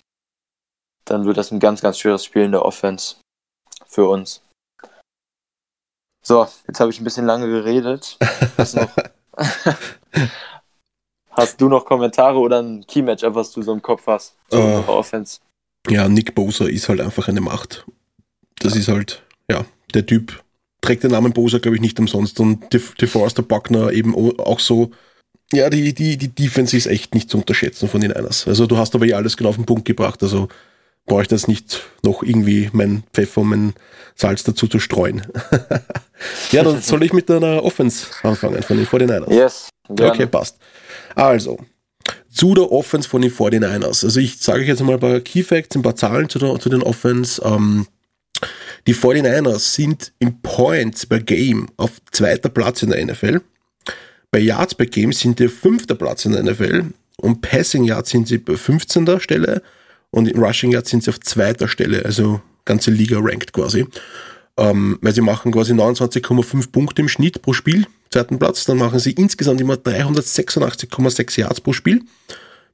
dann 1.05 1.25
wird 1.25 1.37
das 1.37 1.51
ein 1.51 1.61
ganz, 1.61 1.81
ganz 1.81 1.99
schweres 1.99 2.25
Spiel 2.25 2.43
in 2.43 2.53
der 2.53 2.65
Offense 2.65 3.17
für 3.87 4.09
uns. 4.09 4.43
So, 6.23 6.47
jetzt 6.69 6.81
habe 6.81 6.91
ich 6.91 7.01
ein 7.01 7.05
bisschen 7.05 7.27
lange 7.27 7.47
geredet. 7.47 8.19
Hast, 8.59 8.77
noch, 8.77 8.91
hast 11.31 11.61
du 11.61 11.69
noch 11.69 11.87
Kommentare 11.87 12.39
oder 12.39 12.63
ein 12.63 12.87
Key-Matchup, 12.87 13.35
was 13.35 13.53
du 13.53 13.63
so 13.63 13.73
im 13.73 13.81
Kopf 13.81 14.07
hast 14.07 14.37
zu 14.51 14.59
uh, 14.59 14.85
Offense? 14.87 15.41
Ja, 15.89 16.09
Nick 16.09 16.35
Bosa 16.35 16.67
ist 16.67 16.89
halt 16.91 17.01
einfach 17.01 17.29
eine 17.29 17.41
Macht. 17.41 17.87
Das 18.59 18.77
ist 18.77 18.89
halt, 18.89 19.23
ja, 19.51 19.65
der 19.95 20.05
Typ 20.05 20.45
trägt 20.81 21.03
den 21.03 21.11
Namen 21.11 21.33
Bosa, 21.33 21.59
glaube 21.59 21.77
ich, 21.77 21.81
nicht 21.81 21.99
umsonst. 21.99 22.41
Und 22.41 22.73
DeForster 22.73 23.43
Buckner 23.43 23.93
eben 23.93 24.15
auch 24.39 24.61
so 24.61 24.91
ja, 25.53 25.69
die, 25.69 25.93
die, 25.95 26.17
die 26.17 26.29
Defense 26.29 26.77
ist 26.77 26.87
echt 26.87 27.15
nicht 27.15 27.29
zu 27.29 27.39
unterschätzen 27.39 27.89
von 27.89 28.01
den 28.01 28.13
Niners. 28.13 28.47
Also 28.47 28.67
du 28.67 28.77
hast 28.77 28.95
aber 28.95 29.07
ja 29.07 29.17
alles 29.17 29.37
genau 29.37 29.51
auf 29.51 29.57
den 29.57 29.67
Punkt 29.67 29.85
gebracht. 29.85 30.23
Also 30.23 30.49
brauche 31.07 31.23
ich 31.23 31.29
das 31.29 31.49
nicht 31.49 31.83
noch 32.05 32.23
irgendwie 32.23 32.71
mein 32.73 33.03
Pfeffer 33.13 33.41
und 33.41 33.49
mein 33.49 33.75
Salz 34.15 34.45
dazu 34.45 34.69
zu 34.69 34.79
streuen. 34.79 35.27
ja, 36.53 36.63
dann 36.63 36.81
soll 36.83 37.03
ich 37.03 37.13
mit 37.13 37.29
einer 37.31 37.65
Offense 37.65 38.07
anfangen 38.23 38.63
von 38.63 38.77
den 38.77 38.87
49ers. 38.87 39.33
Yes. 39.33 39.69
Gerne. 39.89 40.13
Okay, 40.13 40.27
passt. 40.27 40.57
Also, 41.17 41.59
zu 42.33 42.55
der 42.55 42.71
Offense 42.71 43.09
von 43.09 43.23
den 43.23 43.33
49ers. 43.33 44.05
Also 44.05 44.21
ich 44.21 44.39
sage 44.39 44.61
euch 44.61 44.69
jetzt 44.69 44.83
mal 44.83 44.95
ein 44.95 45.01
paar 45.01 45.19
Key 45.19 45.43
Facts, 45.43 45.75
ein 45.75 45.83
paar 45.83 45.97
Zahlen 45.97 46.29
zu, 46.29 46.39
der, 46.39 46.61
zu 46.61 46.69
den 46.69 46.85
Offense. 46.85 47.43
Ähm, 47.45 47.89
die 48.87 48.95
49ers 48.95 49.75
sind 49.75 50.13
im 50.19 50.41
Points 50.41 51.07
per 51.07 51.21
Game 51.21 51.69
auf 51.77 51.93
zweiter 52.11 52.49
Platz 52.49 52.83
in 52.83 52.91
der 52.91 53.05
NFL. 53.05 53.41
Bei 54.31 54.39
Yards 54.39 54.75
per 54.75 54.87
Game 54.87 55.13
sind 55.13 55.39
die 55.39 55.49
fünfter 55.49 55.95
Platz 55.95 56.25
in 56.25 56.33
der 56.33 56.43
NFL 56.43 56.85
und 57.17 57.41
Passing 57.43 57.85
Yards 57.85 58.11
sind 58.11 58.29
sie 58.29 58.39
bei 58.39 58.57
15. 58.57 59.21
Stelle 59.21 59.63
und 60.11 60.29
in 60.29 60.43
Rushing 60.43 60.73
Yards 60.73 60.91
sind 60.91 61.05
sie 61.05 61.11
auf 61.11 61.21
zweiter 61.21 61.69
Stelle, 61.69 62.05
also 62.05 62.41
ganze 62.65 62.91
Liga 62.91 63.19
ranked 63.21 63.53
quasi. 63.53 63.87
Ähm, 64.57 64.99
weil 65.01 65.15
sie 65.15 65.21
machen 65.21 65.53
quasi 65.53 65.73
29,5 65.73 66.71
Punkte 66.71 67.03
im 67.03 67.09
Schnitt 67.09 67.41
pro 67.41 67.53
Spiel, 67.53 67.87
zweiten 68.11 68.39
Platz. 68.39 68.65
Dann 68.65 68.79
machen 68.79 68.99
sie 68.99 69.13
insgesamt 69.13 69.61
immer 69.61 69.75
386,6 69.75 71.41
Yards 71.41 71.61
pro 71.61 71.73
Spiel. 71.73 72.03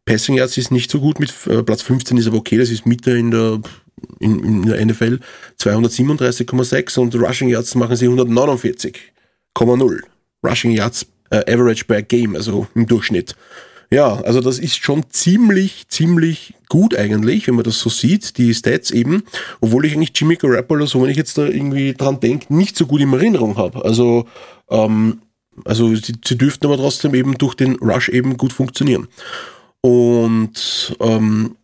Passing 0.05 0.37
Yards 0.37 0.57
ist 0.57 0.71
nicht 0.71 0.91
so 0.91 1.01
gut, 1.01 1.21
mit 1.21 1.33
äh, 1.47 1.63
Platz 1.63 1.83
15 1.83 2.17
ist 2.17 2.27
aber 2.27 2.39
okay, 2.39 2.57
das 2.57 2.71
ist 2.71 2.87
Mitte 2.87 3.13
in 3.13 3.31
der, 3.31 3.61
in, 4.21 4.43
in 4.45 4.63
der 4.63 4.85
NFL 4.85 5.21
237,6 5.61 6.99
und 6.99 7.15
Rushing 7.15 7.49
Yards 7.49 7.75
machen 7.75 7.97
sie 7.97 8.09
149,0. 8.09 10.01
Rushing 10.45 10.71
Yards 10.71 11.07
äh, 11.31 11.53
Average 11.53 11.85
per 11.85 12.03
Game, 12.03 12.37
also 12.37 12.67
im 12.75 12.87
Durchschnitt. 12.87 13.35
Ja, 13.91 14.17
also 14.23 14.41
das 14.41 14.59
ist 14.59 14.83
schon 14.83 15.05
ziemlich, 15.11 15.87
ziemlich 15.89 16.55
gut 16.69 16.97
eigentlich, 16.97 17.47
wenn 17.47 17.55
man 17.55 17.65
das 17.65 17.79
so 17.79 17.89
sieht, 17.89 18.37
die 18.37 18.53
Stats 18.53 18.91
eben, 18.91 19.23
obwohl 19.61 19.87
ich 19.87 19.95
eigentlich 19.95 20.13
Jimmy 20.15 20.37
Garoppolo, 20.37 20.87
so 20.87 21.03
wenn 21.03 21.11
ich 21.11 21.17
jetzt 21.17 21.39
da 21.39 21.47
irgendwie 21.47 21.95
dran 21.95 22.19
denke, 22.19 22.53
nicht 22.53 22.77
so 22.77 22.87
gut 22.87 23.01
in 23.01 23.13
Erinnerung 23.13 23.57
habe. 23.57 23.85
Also, 23.85 24.27
ähm, 24.71 25.23
also 25.65 25.95
sie, 25.95 26.15
sie 26.25 26.37
dürften 26.37 26.67
aber 26.67 26.77
trotzdem 26.77 27.15
eben 27.15 27.39
durch 27.39 27.55
den 27.55 27.77
Rush 27.77 28.09
eben 28.09 28.37
gut 28.37 28.53
funktionieren. 28.53 29.07
Und 29.83 30.97
ähm, 31.01 31.55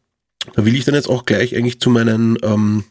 da 0.55 0.65
will 0.65 0.75
ich 0.75 0.85
dann 0.85 0.95
jetzt 0.95 1.09
auch 1.09 1.25
gleich 1.25 1.57
eigentlich 1.57 1.81
zu 1.81 1.91
meinen, 1.91 2.39
ähm, 2.43 2.85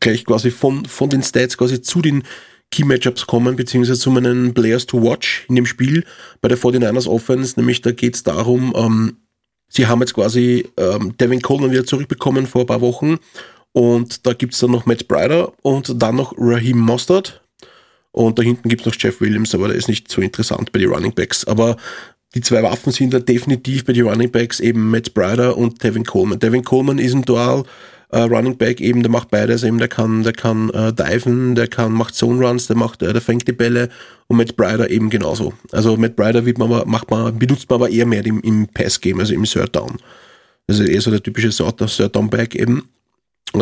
gleich 0.00 0.24
quasi 0.24 0.50
von, 0.50 0.84
von 0.84 1.10
den 1.10 1.22
Stats 1.22 1.56
quasi 1.56 1.82
zu 1.82 2.02
den 2.02 2.22
Key 2.70 2.84
Matchups 2.84 3.26
kommen, 3.26 3.56
beziehungsweise 3.56 3.98
zu 3.98 4.10
meinen 4.10 4.52
Players 4.52 4.86
to 4.86 5.02
Watch 5.02 5.46
in 5.48 5.56
dem 5.56 5.66
Spiel 5.66 6.04
bei 6.40 6.48
der 6.48 6.58
49ers 6.58 7.08
Offense. 7.08 7.58
Nämlich 7.58 7.80
da 7.80 7.92
geht 7.92 8.14
es 8.14 8.22
darum, 8.22 8.72
ähm, 8.76 9.16
sie 9.68 9.86
haben 9.86 10.00
jetzt 10.00 10.14
quasi 10.14 10.68
ähm, 10.76 11.16
Devin 11.18 11.40
Coleman 11.40 11.70
wieder 11.70 11.86
zurückbekommen 11.86 12.46
vor 12.46 12.62
ein 12.62 12.66
paar 12.66 12.80
Wochen 12.80 13.18
und 13.72 14.26
da 14.26 14.32
gibt 14.32 14.54
es 14.54 14.60
dann 14.60 14.70
noch 14.70 14.86
Matt 14.86 15.08
Bryder 15.08 15.52
und 15.62 16.02
dann 16.02 16.16
noch 16.16 16.34
Raheem 16.36 16.78
Mostert. 16.78 17.42
Und 18.10 18.38
da 18.38 18.42
hinten 18.42 18.68
gibt 18.68 18.82
es 18.82 18.86
noch 18.86 18.94
Jeff 18.98 19.20
Williams, 19.20 19.54
aber 19.54 19.68
der 19.68 19.76
ist 19.76 19.88
nicht 19.88 20.10
so 20.10 20.20
interessant 20.20 20.72
bei 20.72 20.80
den 20.80 20.90
Running 20.90 21.14
Backs. 21.14 21.44
Aber 21.44 21.76
die 22.34 22.40
zwei 22.40 22.62
Waffen 22.62 22.92
sind 22.92 23.14
da 23.14 23.20
definitiv 23.20 23.84
bei 23.84 23.92
den 23.92 24.06
Running 24.06 24.30
Backs 24.30 24.60
eben 24.60 24.90
Matt 24.90 25.14
Bryder 25.14 25.56
und 25.56 25.82
Devin 25.82 26.04
Coleman. 26.04 26.38
Devin 26.38 26.64
Coleman 26.64 26.98
ist 26.98 27.14
ein 27.14 27.22
Dual 27.22 27.64
äh, 28.10 28.20
Running 28.20 28.56
Back 28.56 28.80
eben, 28.80 29.02
der 29.02 29.10
macht 29.10 29.30
beides 29.30 29.62
eben, 29.62 29.78
der 29.78 29.88
kann, 29.88 30.22
der 30.22 30.32
kann 30.32 30.70
äh, 30.70 30.92
diven, 30.92 31.54
der 31.54 31.68
kann, 31.68 31.92
macht 31.92 32.14
Zone 32.14 32.46
Runs, 32.46 32.66
der 32.66 32.76
macht, 32.76 33.02
äh, 33.02 33.12
der 33.12 33.22
fängt 33.22 33.46
die 33.48 33.52
Bälle 33.52 33.88
und 34.26 34.36
Matt 34.36 34.56
Bryder 34.56 34.90
eben 34.90 35.10
genauso. 35.10 35.52
Also 35.72 35.96
Matt 35.96 36.16
Bryder 36.16 36.44
wird 36.44 36.58
man 36.58 36.88
macht 36.88 37.10
man, 37.10 37.38
benutzt 37.38 37.68
man 37.68 37.80
aber 37.80 37.90
eher 37.90 38.06
mehr 38.06 38.24
im, 38.24 38.40
im 38.40 38.66
Pass-Game, 38.68 39.20
also 39.20 39.34
im 39.34 39.44
Third 39.44 39.74
Down. 39.74 39.98
Also 40.66 40.84
eher 40.84 41.00
so 41.00 41.10
der 41.10 41.22
typische 41.22 41.50
Third 41.50 42.14
Down 42.14 42.30
Back 42.30 42.54
eben. 42.54 42.88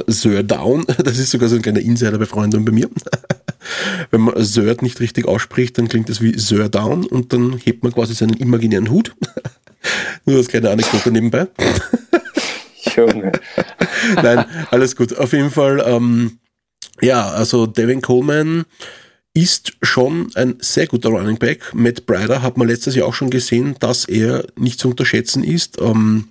Sir 0.07 0.43
Down, 0.43 0.85
das 1.05 1.19
ist 1.19 1.31
sogar 1.31 1.49
so 1.49 1.57
ein 1.57 1.63
kleiner 1.63 1.81
Insider 1.81 2.19
bei 2.19 2.27
Freunden 2.27 2.59
und 2.59 2.65
bei 2.65 2.73
mir. 2.73 2.89
Wenn 4.11 4.21
man 4.21 4.35
Third 4.35 4.83
nicht 4.83 5.01
richtig 5.01 5.27
ausspricht, 5.27 5.79
dann 5.79 5.89
klingt 5.89 6.09
das 6.09 6.21
wie 6.21 6.39
Sir 6.39 6.69
Down 6.69 7.05
und 7.05 7.33
dann 7.33 7.59
hebt 7.65 7.83
man 7.83 7.93
quasi 7.93 8.15
seinen 8.15 8.35
imaginären 8.35 8.91
Hut. 8.91 9.15
Nur 10.25 10.39
das 10.39 10.49
kleine 10.49 10.71
Anekdote 10.71 11.11
nebenbei. 11.11 11.49
Junge. 12.97 13.33
Nein, 14.17 14.45
alles 14.71 14.97
gut. 14.97 15.17
Auf 15.17 15.33
jeden 15.33 15.51
Fall, 15.51 15.83
ähm, 15.87 16.39
ja, 17.01 17.29
also 17.31 17.67
Devin 17.67 18.03
Coleman 18.03 18.65
ist 19.35 19.77
schon 19.83 20.31
ein 20.35 20.57
sehr 20.61 20.87
guter 20.87 21.11
Running 21.11 21.39
Back. 21.39 21.75
Matt 21.75 22.07
Bryder 22.07 22.43
hat 22.43 22.57
man 22.57 22.69
letztes 22.69 22.95
Jahr 22.95 23.07
auch 23.07 23.15
schon 23.15 23.31
gesehen, 23.31 23.77
dass 23.81 24.07
er 24.07 24.47
nicht 24.57 24.81
zu 24.81 24.89
unterschätzen 24.89 25.45
ist. 25.45 25.81
Ähm, 25.81 26.29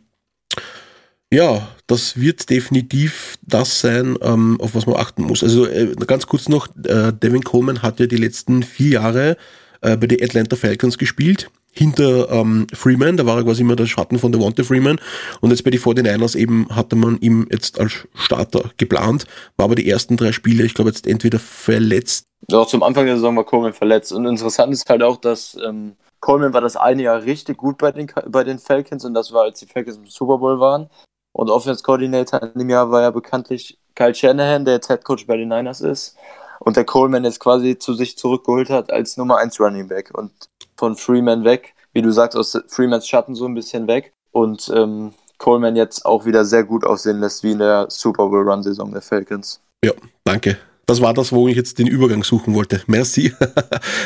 ja, 1.32 1.75
das 1.88 2.20
wird 2.20 2.50
definitiv 2.50 3.38
das 3.42 3.80
sein, 3.80 4.18
ähm, 4.22 4.60
auf 4.60 4.76
was 4.76 4.88
man 4.88 4.96
achten 4.96 5.24
muss. 5.24 5.44
Also 5.44 5.68
äh, 5.68 5.94
ganz 6.08 6.28
kurz 6.28 6.50
noch, 6.50 6.68
äh, 6.84 7.14
Devin 7.14 7.44
Coleman 7.44 7.82
hat 7.82 8.00
ja 8.00 8.08
die 8.08 8.18
letzten 8.18 8.64
vier 8.64 8.90
Jahre 8.92 9.38
äh, 9.82 9.96
bei 9.98 10.08
den 10.08 10.24
Atlanta 10.24 10.56
Falcons 10.56 10.98
gespielt 10.98 11.50
hinter 11.78 12.32
ähm, 12.32 12.68
Freeman, 12.74 13.18
da 13.18 13.26
war 13.26 13.38
er 13.38 13.44
quasi 13.44 13.62
immer 13.62 13.76
der 13.76 13.86
Schatten 13.86 14.18
von 14.18 14.32
der 14.32 14.42
Wante 14.42 14.64
Freeman. 14.64 15.00
Und 15.42 15.50
jetzt 15.52 15.64
bei 15.64 15.72
den 15.72 15.80
49ers 15.80 16.38
eben 16.38 16.68
hatte 16.70 16.96
man 16.96 17.20
ihm 17.20 17.48
jetzt 17.52 17.80
als 17.80 18.08
Starter 18.14 18.72
geplant, 18.78 19.26
war 19.58 19.66
aber 19.66 19.76
die 19.76 19.90
ersten 19.90 20.16
drei 20.16 20.32
Spiele, 20.32 20.64
ich 20.64 20.74
glaube 20.74 20.90
jetzt 20.90 21.06
entweder 21.06 21.38
verletzt. 21.38 22.28
Doch, 22.48 22.68
zum 22.68 22.82
Anfang 22.82 23.06
der 23.06 23.16
Saison 23.16 23.36
war 23.36 23.44
Coleman 23.44 23.74
verletzt. 23.74 24.14
Und 24.14 24.26
interessant 24.26 24.72
ist 24.72 24.90
halt 24.90 25.04
auch, 25.04 25.18
dass 25.18 25.58
ähm, 25.66 25.96
Coleman 26.22 26.54
war 26.54 26.62
das 26.62 26.78
eine 26.78 27.04
Jahr 27.04 27.24
richtig 27.24 27.58
gut 27.58 27.78
bei 27.78 27.92
den, 27.92 28.10
bei 28.28 28.44
den 28.46 28.60
Falcons. 28.60 29.04
Und 29.04 29.14
das 29.14 29.34
war, 29.34 29.44
als 29.44 29.60
die 29.60 29.66
Falcons 29.66 29.98
im 29.98 30.08
Super 30.08 30.38
Bowl 30.38 30.60
waren 30.60 30.90
und 31.36 31.50
Offense 31.50 31.84
Coordinator 31.84 32.42
in 32.42 32.60
dem 32.60 32.70
Jahr 32.70 32.92
war 32.92 33.02
ja 33.02 33.12
bekanntlich 33.12 33.78
Kyle 33.94 34.16
Shanahan, 34.16 34.64
der 34.64 34.76
jetzt 34.76 34.88
Head 34.88 35.04
Coach 35.04 35.28
bei 35.28 35.36
den 35.36 35.50
Niners 35.50 35.82
ist 35.82 36.16
und 36.60 36.78
der 36.78 36.86
Coleman 36.86 37.26
jetzt 37.26 37.42
quasi 37.42 37.78
zu 37.78 37.94
sich 37.94 38.18
zurückgeholt 38.18 38.70
hat 38.70 38.90
als 38.90 39.18
Nummer 39.18 39.38
1 39.38 39.60
Running 39.60 39.90
Back 39.90 40.12
und 40.14 40.32
von 40.78 40.96
Freeman 40.96 41.44
weg, 41.44 41.76
wie 41.92 42.02
du 42.02 42.12
sagst, 42.12 42.38
aus 42.38 42.58
Freemans 42.70 43.06
Schatten 43.06 43.36
so 43.36 43.46
ein 43.46 43.54
bisschen 43.54 43.86
weg 43.88 44.14
und 44.32 44.72
ähm, 44.74 45.14
Coleman 45.38 45.76
jetzt 45.76 46.06
auch 46.06 46.26
wieder 46.26 46.46
sehr 46.46 46.64
gut 46.64 46.86
aussehen 46.86 47.20
lässt, 47.20 47.44
wie 47.44 47.52
in 47.52 47.60
der 47.60 47.88
Super 47.90 48.30
Bowl 48.30 48.50
Run 48.50 48.64
Saison 48.64 48.94
der 48.94 49.02
Falcons. 49.02 49.60
Ja, 49.84 49.92
danke. 50.24 50.58
Das 50.86 51.02
war 51.02 51.14
das, 51.14 51.32
wo 51.32 51.48
ich 51.48 51.56
jetzt 51.56 51.80
den 51.80 51.88
Übergang 51.88 52.24
suchen 52.24 52.54
wollte. 52.54 52.82
Merci. 52.88 53.34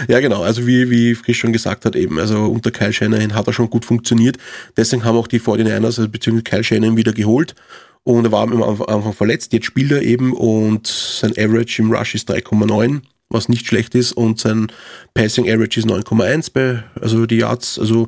ja, 0.07 0.19
genau. 0.19 0.43
Also 0.43 0.65
wie, 0.65 0.89
wie 0.89 1.13
Chris 1.13 1.37
schon 1.37 1.53
gesagt 1.53 1.85
hat 1.85 1.95
eben, 1.95 2.19
also 2.19 2.45
unter 2.45 2.71
Kyle 2.71 2.93
Shanahan 2.93 3.33
hat 3.33 3.47
er 3.47 3.53
schon 3.53 3.69
gut 3.69 3.85
funktioniert. 3.85 4.37
Deswegen 4.77 5.03
haben 5.03 5.17
auch 5.17 5.27
die 5.27 5.41
49ers, 5.41 5.85
also 5.85 6.07
beziehungsweise 6.07 6.43
Kyle 6.43 6.63
Shanahan 6.63 6.97
wieder 6.97 7.13
geholt. 7.13 7.55
Und 8.03 8.25
er 8.25 8.31
war 8.31 8.43
am 8.43 8.63
Anfang 8.63 9.13
verletzt. 9.13 9.53
Jetzt 9.53 9.65
spielt 9.65 9.91
er 9.91 10.01
eben 10.01 10.33
und 10.33 10.87
sein 10.87 11.31
Average 11.31 11.81
im 11.81 11.91
Rush 11.91 12.15
ist 12.15 12.29
3,9, 12.31 13.01
was 13.29 13.49
nicht 13.49 13.67
schlecht 13.67 13.93
ist. 13.93 14.13
Und 14.13 14.39
sein 14.39 14.71
Passing 15.13 15.49
Average 15.49 15.81
ist 15.81 15.87
9,1 15.89 16.51
bei, 16.53 16.83
also 16.99 17.25
die 17.25 17.37
Yards, 17.37 17.77
also 17.77 18.07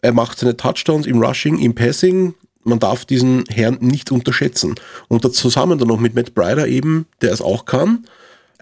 er 0.00 0.12
macht 0.12 0.40
seine 0.40 0.56
Touchdowns 0.56 1.06
im 1.06 1.22
Rushing, 1.22 1.58
im 1.60 1.74
Passing 1.74 2.34
man 2.64 2.78
darf 2.78 3.04
diesen 3.04 3.44
Herrn 3.48 3.78
nicht 3.80 4.12
unterschätzen. 4.12 4.74
Und 5.08 5.24
da 5.24 5.32
zusammen 5.32 5.78
dann 5.78 5.88
noch 5.88 6.00
mit 6.00 6.14
Matt 6.14 6.34
Bryder 6.34 6.66
eben, 6.66 7.06
der 7.20 7.32
es 7.32 7.42
auch 7.42 7.64
kann, 7.64 8.06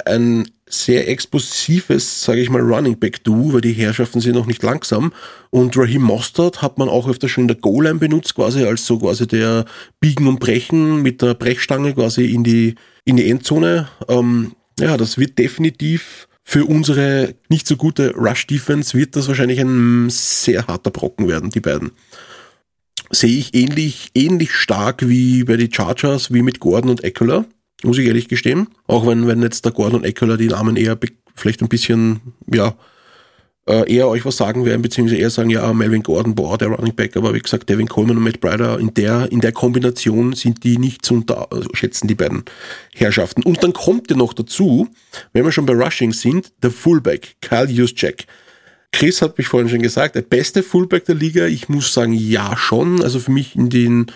ein 0.06 0.48
sehr 0.66 1.08
explosives, 1.08 2.22
sage 2.22 2.40
ich 2.40 2.48
mal, 2.48 2.60
Running 2.60 2.98
Back 2.98 3.24
Duo, 3.24 3.52
weil 3.52 3.60
die 3.60 3.72
Herrschaften 3.72 4.20
sind 4.20 4.34
noch 4.34 4.46
nicht 4.46 4.62
langsam. 4.62 5.12
Und 5.50 5.76
Raheem 5.76 6.02
Mostert 6.02 6.62
hat 6.62 6.78
man 6.78 6.88
auch 6.88 7.08
öfter 7.08 7.28
schon 7.28 7.44
in 7.44 7.48
der 7.48 7.56
Goal-Line 7.56 7.98
benutzt, 7.98 8.34
quasi 8.34 8.64
als 8.64 8.86
so 8.86 8.98
quasi 8.98 9.26
der 9.26 9.64
Biegen 9.98 10.28
und 10.28 10.38
Brechen 10.38 11.02
mit 11.02 11.22
der 11.22 11.34
Brechstange 11.34 11.94
quasi 11.94 12.26
in 12.26 12.44
die, 12.44 12.76
in 13.04 13.16
die 13.16 13.28
Endzone. 13.28 13.88
Ähm, 14.08 14.52
ja, 14.78 14.96
das 14.96 15.18
wird 15.18 15.38
definitiv 15.38 16.28
für 16.50 16.64
unsere 16.64 17.34
nicht 17.48 17.66
so 17.66 17.76
gute 17.76 18.14
Rush-Defense 18.16 18.98
wird 18.98 19.14
das 19.14 19.28
wahrscheinlich 19.28 19.60
ein 19.60 20.08
sehr 20.10 20.66
harter 20.66 20.90
Brocken 20.90 21.28
werden, 21.28 21.50
die 21.50 21.60
beiden 21.60 21.92
sehe 23.10 23.38
ich 23.38 23.54
ähnlich, 23.54 24.10
ähnlich 24.14 24.52
stark 24.52 25.08
wie 25.08 25.44
bei 25.44 25.56
den 25.56 25.72
Chargers, 25.72 26.32
wie 26.32 26.42
mit 26.42 26.60
Gordon 26.60 26.90
und 26.90 27.04
Eckler, 27.04 27.44
muss 27.82 27.98
ich 27.98 28.06
ehrlich 28.06 28.28
gestehen. 28.28 28.68
Auch 28.86 29.06
wenn, 29.06 29.26
wenn 29.26 29.42
jetzt 29.42 29.64
der 29.64 29.72
Gordon 29.72 30.00
und 30.00 30.04
Eckler 30.04 30.36
die 30.36 30.48
Namen 30.48 30.76
eher 30.76 30.98
vielleicht 31.34 31.62
ein 31.62 31.68
bisschen, 31.68 32.20
ja, 32.52 32.74
äh, 33.66 33.92
eher 33.92 34.08
euch 34.08 34.24
was 34.24 34.36
sagen 34.36 34.64
werden, 34.64 34.82
beziehungsweise 34.82 35.20
eher 35.20 35.30
sagen, 35.30 35.50
ja, 35.50 35.72
Melvin 35.72 36.02
Gordon, 36.02 36.34
boah, 36.34 36.56
der 36.56 36.68
Running 36.68 36.94
Back, 36.94 37.16
aber 37.16 37.34
wie 37.34 37.40
gesagt, 37.40 37.68
Devin 37.68 37.88
Coleman 37.88 38.16
und 38.16 38.24
Matt 38.24 38.40
Bryder, 38.40 38.78
in 38.78 38.94
der, 38.94 39.30
in 39.30 39.40
der 39.40 39.52
Kombination 39.52 40.32
sind 40.32 40.64
die 40.64 40.78
nicht 40.78 41.04
zu 41.04 41.14
unterschätzen, 41.14 42.08
die 42.08 42.14
beiden 42.14 42.44
Herrschaften. 42.94 43.42
Und 43.42 43.62
dann 43.62 43.72
kommt 43.72 44.10
ja 44.10 44.16
noch 44.16 44.32
dazu, 44.32 44.88
wenn 45.32 45.44
wir 45.44 45.52
schon 45.52 45.66
bei 45.66 45.74
Rushing 45.74 46.12
sind, 46.12 46.52
der 46.62 46.70
Fullback, 46.70 47.36
Kyle 47.40 47.70
Juszczyk. 47.70 48.26
Chris 48.92 49.22
hat 49.22 49.38
mich 49.38 49.46
vorhin 49.46 49.68
schon 49.68 49.82
gesagt, 49.82 50.14
der 50.14 50.22
beste 50.22 50.62
Fullback 50.62 51.04
der 51.04 51.14
Liga. 51.14 51.46
Ich 51.46 51.68
muss 51.68 51.92
sagen, 51.92 52.12
ja 52.12 52.56
schon. 52.56 53.02
Also 53.02 53.20
für 53.20 53.30
mich 53.30 53.54
in 53.56 53.70
den 53.70 54.06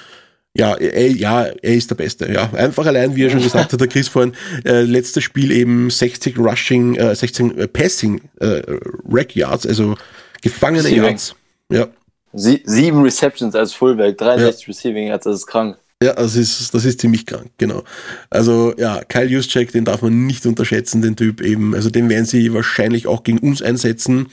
ja, 0.56 0.74
er, 0.76 1.10
ja, 1.10 1.42
er 1.42 1.74
ist 1.74 1.90
der 1.90 1.96
Beste. 1.96 2.32
Ja, 2.32 2.52
einfach 2.52 2.86
allein, 2.86 3.16
wie 3.16 3.24
er 3.24 3.30
schon 3.30 3.42
gesagt 3.42 3.72
hat, 3.72 3.80
der 3.80 3.88
Chris 3.88 4.06
vorhin, 4.06 4.34
äh, 4.64 4.82
letztes 4.82 5.24
Spiel 5.24 5.50
eben 5.50 5.90
60 5.90 6.38
Rushing, 6.38 6.94
äh, 6.94 7.14
16 7.14 7.58
äh, 7.58 7.66
Passing 7.66 8.20
äh, 8.38 8.62
Rack 9.10 9.34
Yards, 9.34 9.66
also 9.66 9.96
gefangene 10.42 10.84
Receiving. 10.84 11.02
Yards. 11.02 11.34
Ja. 11.72 11.88
Sie, 12.34 12.62
sieben 12.66 13.02
Receptions 13.02 13.54
als 13.56 13.72
Fullback, 13.72 14.16
63 14.16 14.66
ja. 14.66 14.72
Receiving 14.72 15.08
Yards, 15.08 15.24
das 15.24 15.36
ist 15.40 15.46
krank. 15.46 15.76
Ja, 16.02 16.12
das 16.12 16.36
ist, 16.36 16.72
das 16.72 16.84
ist 16.84 17.00
ziemlich 17.00 17.26
krank, 17.26 17.50
genau. 17.58 17.82
Also 18.30 18.74
ja, 18.76 19.02
Kyle 19.08 19.26
Juszczyk, 19.26 19.72
den 19.72 19.84
darf 19.84 20.02
man 20.02 20.26
nicht 20.26 20.46
unterschätzen, 20.46 21.02
den 21.02 21.16
Typ 21.16 21.40
eben. 21.40 21.74
Also 21.74 21.90
den 21.90 22.08
werden 22.08 22.26
sie 22.26 22.52
wahrscheinlich 22.52 23.06
auch 23.06 23.24
gegen 23.24 23.38
uns 23.38 23.62
einsetzen. 23.62 24.28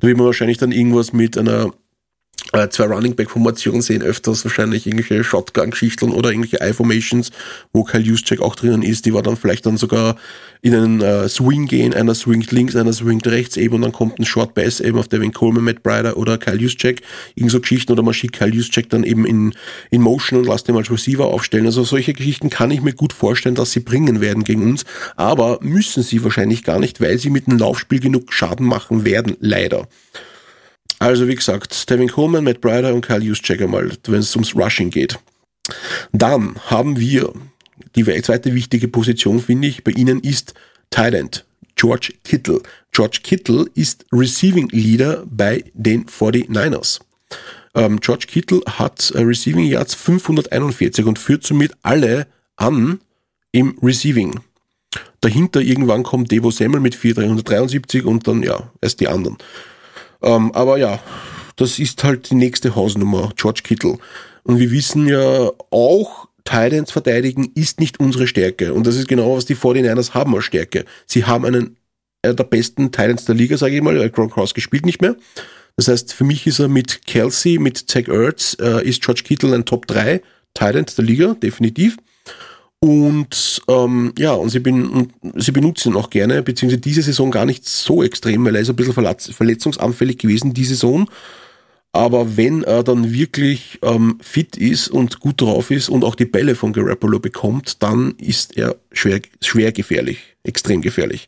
Da 0.00 0.08
wird 0.08 0.16
man 0.16 0.26
wahrscheinlich 0.26 0.58
dann 0.58 0.72
irgendwas 0.72 1.12
mit 1.12 1.38
einer 1.38 1.72
äh, 2.52 2.68
zwei 2.68 2.84
Running 2.84 3.16
Back 3.16 3.30
Formation 3.30 3.82
sehen, 3.82 4.02
öfters 4.02 4.44
wahrscheinlich 4.44 4.86
irgendwelche 4.86 5.24
Shotgun-Geschichten 5.24 6.10
oder 6.12 6.30
irgendwelche 6.30 6.64
I-Formations, 6.64 7.30
wo 7.72 7.84
Kyle 7.84 8.02
Juszczyk 8.02 8.40
auch 8.40 8.54
drinnen 8.54 8.82
ist, 8.82 9.04
die 9.04 9.14
war 9.14 9.22
dann 9.22 9.36
vielleicht 9.36 9.66
dann 9.66 9.76
sogar 9.76 10.16
in 10.62 10.74
einen 10.74 11.00
äh, 11.00 11.28
Swing 11.28 11.66
gehen, 11.66 11.92
einer 11.92 12.14
swingt 12.14 12.52
links, 12.52 12.76
einer 12.76 12.92
swingt 12.92 13.26
rechts 13.26 13.56
eben 13.56 13.74
und 13.74 13.82
dann 13.82 13.92
kommt 13.92 14.18
ein 14.18 14.24
Short 14.24 14.54
Bass 14.54 14.80
eben 14.80 14.98
auf 14.98 15.08
Devin 15.08 15.32
Coleman, 15.32 15.64
Matt 15.64 15.82
Bryder 15.82 16.16
oder 16.16 16.38
Kyle 16.38 16.56
Juszczyk, 16.56 17.02
irgend 17.34 17.50
so 17.50 17.60
Geschichten 17.60 17.92
oder 17.92 18.02
man 18.02 18.14
schickt 18.14 18.36
Kyle 18.36 18.52
Juszczyk 18.52 18.90
dann 18.90 19.04
eben 19.04 19.26
in, 19.26 19.54
in 19.90 20.02
Motion 20.02 20.38
und 20.38 20.46
lasst 20.46 20.68
ihn 20.68 20.76
als 20.76 20.90
Receiver 20.90 21.26
aufstellen. 21.26 21.66
Also 21.66 21.84
solche 21.84 22.12
Geschichten 22.12 22.50
kann 22.50 22.70
ich 22.70 22.80
mir 22.80 22.94
gut 22.94 23.12
vorstellen, 23.12 23.54
dass 23.54 23.72
sie 23.72 23.80
bringen 23.80 24.20
werden 24.20 24.44
gegen 24.44 24.62
uns, 24.62 24.84
aber 25.16 25.58
müssen 25.62 26.02
sie 26.02 26.22
wahrscheinlich 26.22 26.62
gar 26.64 26.78
nicht, 26.78 27.00
weil 27.00 27.18
sie 27.18 27.30
mit 27.30 27.46
dem 27.48 27.58
Laufspiel 27.58 28.00
genug 28.00 28.32
Schaden 28.32 28.66
machen 28.66 29.04
werden, 29.04 29.36
leider. 29.40 29.88
Also 30.98 31.28
wie 31.28 31.34
gesagt, 31.34 31.88
Devin 31.90 32.08
Coleman, 32.08 32.44
Matt 32.44 32.60
Bryder 32.60 32.94
und 32.94 33.04
Kyle 33.04 33.22
Juszczyk 33.22 33.60
einmal, 33.60 33.90
wenn 34.06 34.20
es 34.20 34.34
ums 34.34 34.54
Rushing 34.54 34.90
geht. 34.90 35.18
Dann 36.12 36.56
haben 36.66 36.98
wir 36.98 37.32
die 37.94 38.04
zweite 38.22 38.54
wichtige 38.54 38.88
Position, 38.88 39.40
finde 39.40 39.68
ich, 39.68 39.84
bei 39.84 39.92
ihnen 39.92 40.20
ist 40.20 40.54
Thailand. 40.90 41.44
George 41.74 42.14
Kittle. 42.24 42.62
George 42.92 43.20
Kittle 43.22 43.66
ist 43.74 44.06
Receiving 44.12 44.68
Leader 44.70 45.24
bei 45.26 45.64
den 45.74 46.06
49ers. 46.06 47.00
Ähm, 47.74 48.00
George 48.00 48.26
Kittle 48.26 48.62
hat 48.66 49.10
äh, 49.10 49.20
Receiving 49.20 49.66
Yards 49.66 49.94
541 49.94 51.04
und 51.04 51.18
führt 51.18 51.44
somit 51.44 51.72
alle 51.82 52.26
an 52.56 53.00
im 53.52 53.78
Receiving. 53.82 54.40
Dahinter 55.20 55.60
irgendwann 55.60 56.02
kommt 56.02 56.30
Devo 56.30 56.50
Semmel 56.50 56.80
mit 56.80 56.94
4373 56.94 58.04
und 58.04 58.26
dann 58.26 58.42
ja, 58.42 58.70
erst 58.80 59.00
die 59.00 59.08
anderen. 59.08 59.36
Ähm, 60.22 60.52
aber 60.52 60.78
ja, 60.78 61.00
das 61.56 61.78
ist 61.78 62.04
halt 62.04 62.30
die 62.30 62.34
nächste 62.34 62.74
Hausnummer, 62.74 63.32
George 63.36 63.62
Kittle. 63.62 63.98
Und 64.44 64.58
wir 64.58 64.70
wissen 64.70 65.08
ja 65.08 65.50
auch, 65.70 66.28
Titans 66.44 66.92
verteidigen 66.92 67.50
ist 67.54 67.80
nicht 67.80 67.98
unsere 67.98 68.26
Stärke. 68.26 68.72
Und 68.72 68.86
das 68.86 68.96
ist 68.96 69.08
genau, 69.08 69.36
was 69.36 69.46
die 69.46 69.56
49ers 69.56 70.14
haben 70.14 70.34
als 70.34 70.44
Stärke. 70.44 70.84
Sie 71.06 71.24
haben 71.24 71.44
einen 71.44 71.76
äh, 72.22 72.34
der 72.34 72.44
besten 72.44 72.92
Titans 72.92 73.24
der 73.24 73.34
Liga, 73.34 73.56
sage 73.56 73.76
ich 73.76 73.82
mal. 73.82 74.08
Gronkowski 74.10 74.60
spielt 74.60 74.86
nicht 74.86 75.00
mehr. 75.00 75.16
Das 75.76 75.88
heißt, 75.88 76.14
für 76.14 76.24
mich 76.24 76.46
ist 76.46 76.58
er 76.58 76.68
mit 76.68 77.06
Kelsey, 77.06 77.58
mit 77.58 77.90
Zach 77.90 78.08
Ertz, 78.08 78.56
äh, 78.60 78.86
ist 78.88 79.02
George 79.02 79.22
Kittle 79.24 79.54
ein 79.54 79.64
Top 79.64 79.86
3 79.86 80.22
Titan 80.54 80.86
der 80.96 81.04
Liga, 81.04 81.34
definitiv. 81.34 81.96
Und 82.80 83.62
ähm, 83.68 84.12
ja, 84.18 84.32
und 84.32 84.50
sie, 84.50 84.60
ben, 84.60 85.12
sie 85.34 85.52
benutzen 85.52 85.92
ihn 85.92 85.96
auch 85.96 86.10
gerne, 86.10 86.42
beziehungsweise 86.42 86.80
diese 86.80 87.02
Saison 87.02 87.30
gar 87.30 87.46
nicht 87.46 87.66
so 87.66 88.02
extrem, 88.02 88.44
weil 88.44 88.54
er 88.54 88.60
ist 88.60 88.70
ein 88.70 88.76
bisschen 88.76 88.92
verletzungsanfällig 88.92 90.18
gewesen, 90.18 90.52
die 90.52 90.64
Saison. 90.64 91.08
Aber 91.92 92.36
wenn 92.36 92.62
er 92.62 92.82
dann 92.82 93.10
wirklich 93.10 93.78
ähm, 93.82 94.18
fit 94.20 94.58
ist 94.58 94.88
und 94.88 95.20
gut 95.20 95.40
drauf 95.40 95.70
ist 95.70 95.88
und 95.88 96.04
auch 96.04 96.14
die 96.14 96.26
Bälle 96.26 96.54
von 96.54 96.74
Garoppolo 96.74 97.18
bekommt, 97.20 97.82
dann 97.82 98.14
ist 98.18 98.58
er 98.58 98.76
schwer, 98.92 99.20
schwer 99.40 99.72
gefährlich, 99.72 100.18
extrem 100.42 100.82
gefährlich. 100.82 101.26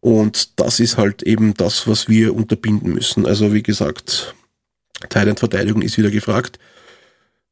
Und 0.00 0.60
das 0.60 0.80
ist 0.80 0.98
halt 0.98 1.22
eben 1.22 1.54
das, 1.54 1.88
was 1.88 2.10
wir 2.10 2.34
unterbinden 2.34 2.92
müssen. 2.92 3.24
Also 3.24 3.54
wie 3.54 3.62
gesagt, 3.62 4.34
Thailand-Verteidigung 5.08 5.80
ist 5.80 5.96
wieder 5.96 6.10
gefragt. 6.10 6.58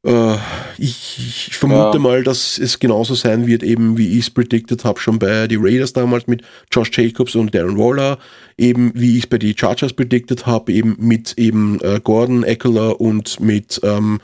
Äh, 0.05 0.35
ich, 0.77 1.47
ich, 1.47 1.57
vermute 1.57 1.97
ja. 1.97 1.99
mal, 1.99 2.23
dass 2.23 2.57
es 2.57 2.79
genauso 2.79 3.15
sein 3.15 3.47
wird, 3.47 3.63
eben 3.63 3.97
wie 3.97 4.17
ich 4.17 4.25
es 4.25 4.29
predicted 4.29 4.83
habe, 4.83 4.99
schon 4.99 5.17
bei 5.17 5.47
die 5.47 5.55
Raiders 5.55 5.93
damals 5.93 6.27
mit 6.27 6.41
Josh 6.71 6.91
Jacobs 6.91 7.35
und 7.35 7.55
Darren 7.55 7.77
Waller, 7.77 8.17
eben 8.57 8.91
wie 8.95 9.17
ich 9.17 9.23
es 9.23 9.27
bei 9.27 9.37
die 9.37 9.55
Chargers 9.57 9.93
predicted 9.93 10.45
habe, 10.45 10.73
eben 10.73 10.97
mit 10.99 11.37
eben 11.37 11.79
äh, 11.81 12.01
Gordon 12.03 12.43
Eckler 12.43 12.99
und 12.99 13.39
mit 13.39 13.79
ähm, 13.83 14.19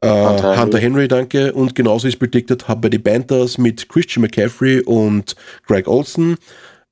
äh, 0.00 0.08
Hunter, 0.08 0.60
Hunter 0.60 0.78
Henry. 0.78 1.08
danke. 1.08 1.52
Und 1.52 1.74
genauso 1.74 2.08
ist 2.08 2.18
predicted 2.18 2.68
habe 2.68 2.80
bei 2.82 2.88
die 2.88 2.98
Panthers 2.98 3.58
mit 3.58 3.88
Christian 3.90 4.22
McCaffrey 4.22 4.80
und 4.80 5.36
Greg 5.66 5.88
Olson 5.88 6.36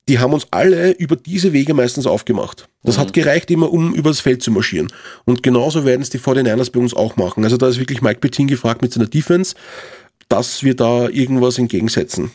die 0.07 0.19
haben 0.19 0.33
uns 0.33 0.47
alle 0.51 0.91
über 0.91 1.15
diese 1.15 1.53
Wege 1.53 1.73
meistens 1.73 2.07
aufgemacht. 2.07 2.67
Das 2.83 2.97
mhm. 2.97 3.01
hat 3.01 3.13
gereicht 3.13 3.51
immer, 3.51 3.71
um 3.71 3.93
übers 3.93 4.19
Feld 4.19 4.41
zu 4.41 4.51
marschieren. 4.51 4.91
Und 5.25 5.43
genauso 5.43 5.85
werden 5.85 6.01
es 6.01 6.09
die 6.09 6.19
49ers 6.19 6.71
bei 6.71 6.79
uns 6.79 6.93
auch 6.93 7.15
machen. 7.17 7.43
Also 7.43 7.57
da 7.57 7.67
ist 7.67 7.79
wirklich 7.79 8.01
Mike 8.01 8.19
Bettin 8.19 8.47
gefragt 8.47 8.81
mit 8.81 8.91
seiner 8.91 9.07
Defense, 9.07 9.55
dass 10.27 10.63
wir 10.63 10.75
da 10.75 11.07
irgendwas 11.07 11.57
entgegensetzen. 11.57 12.31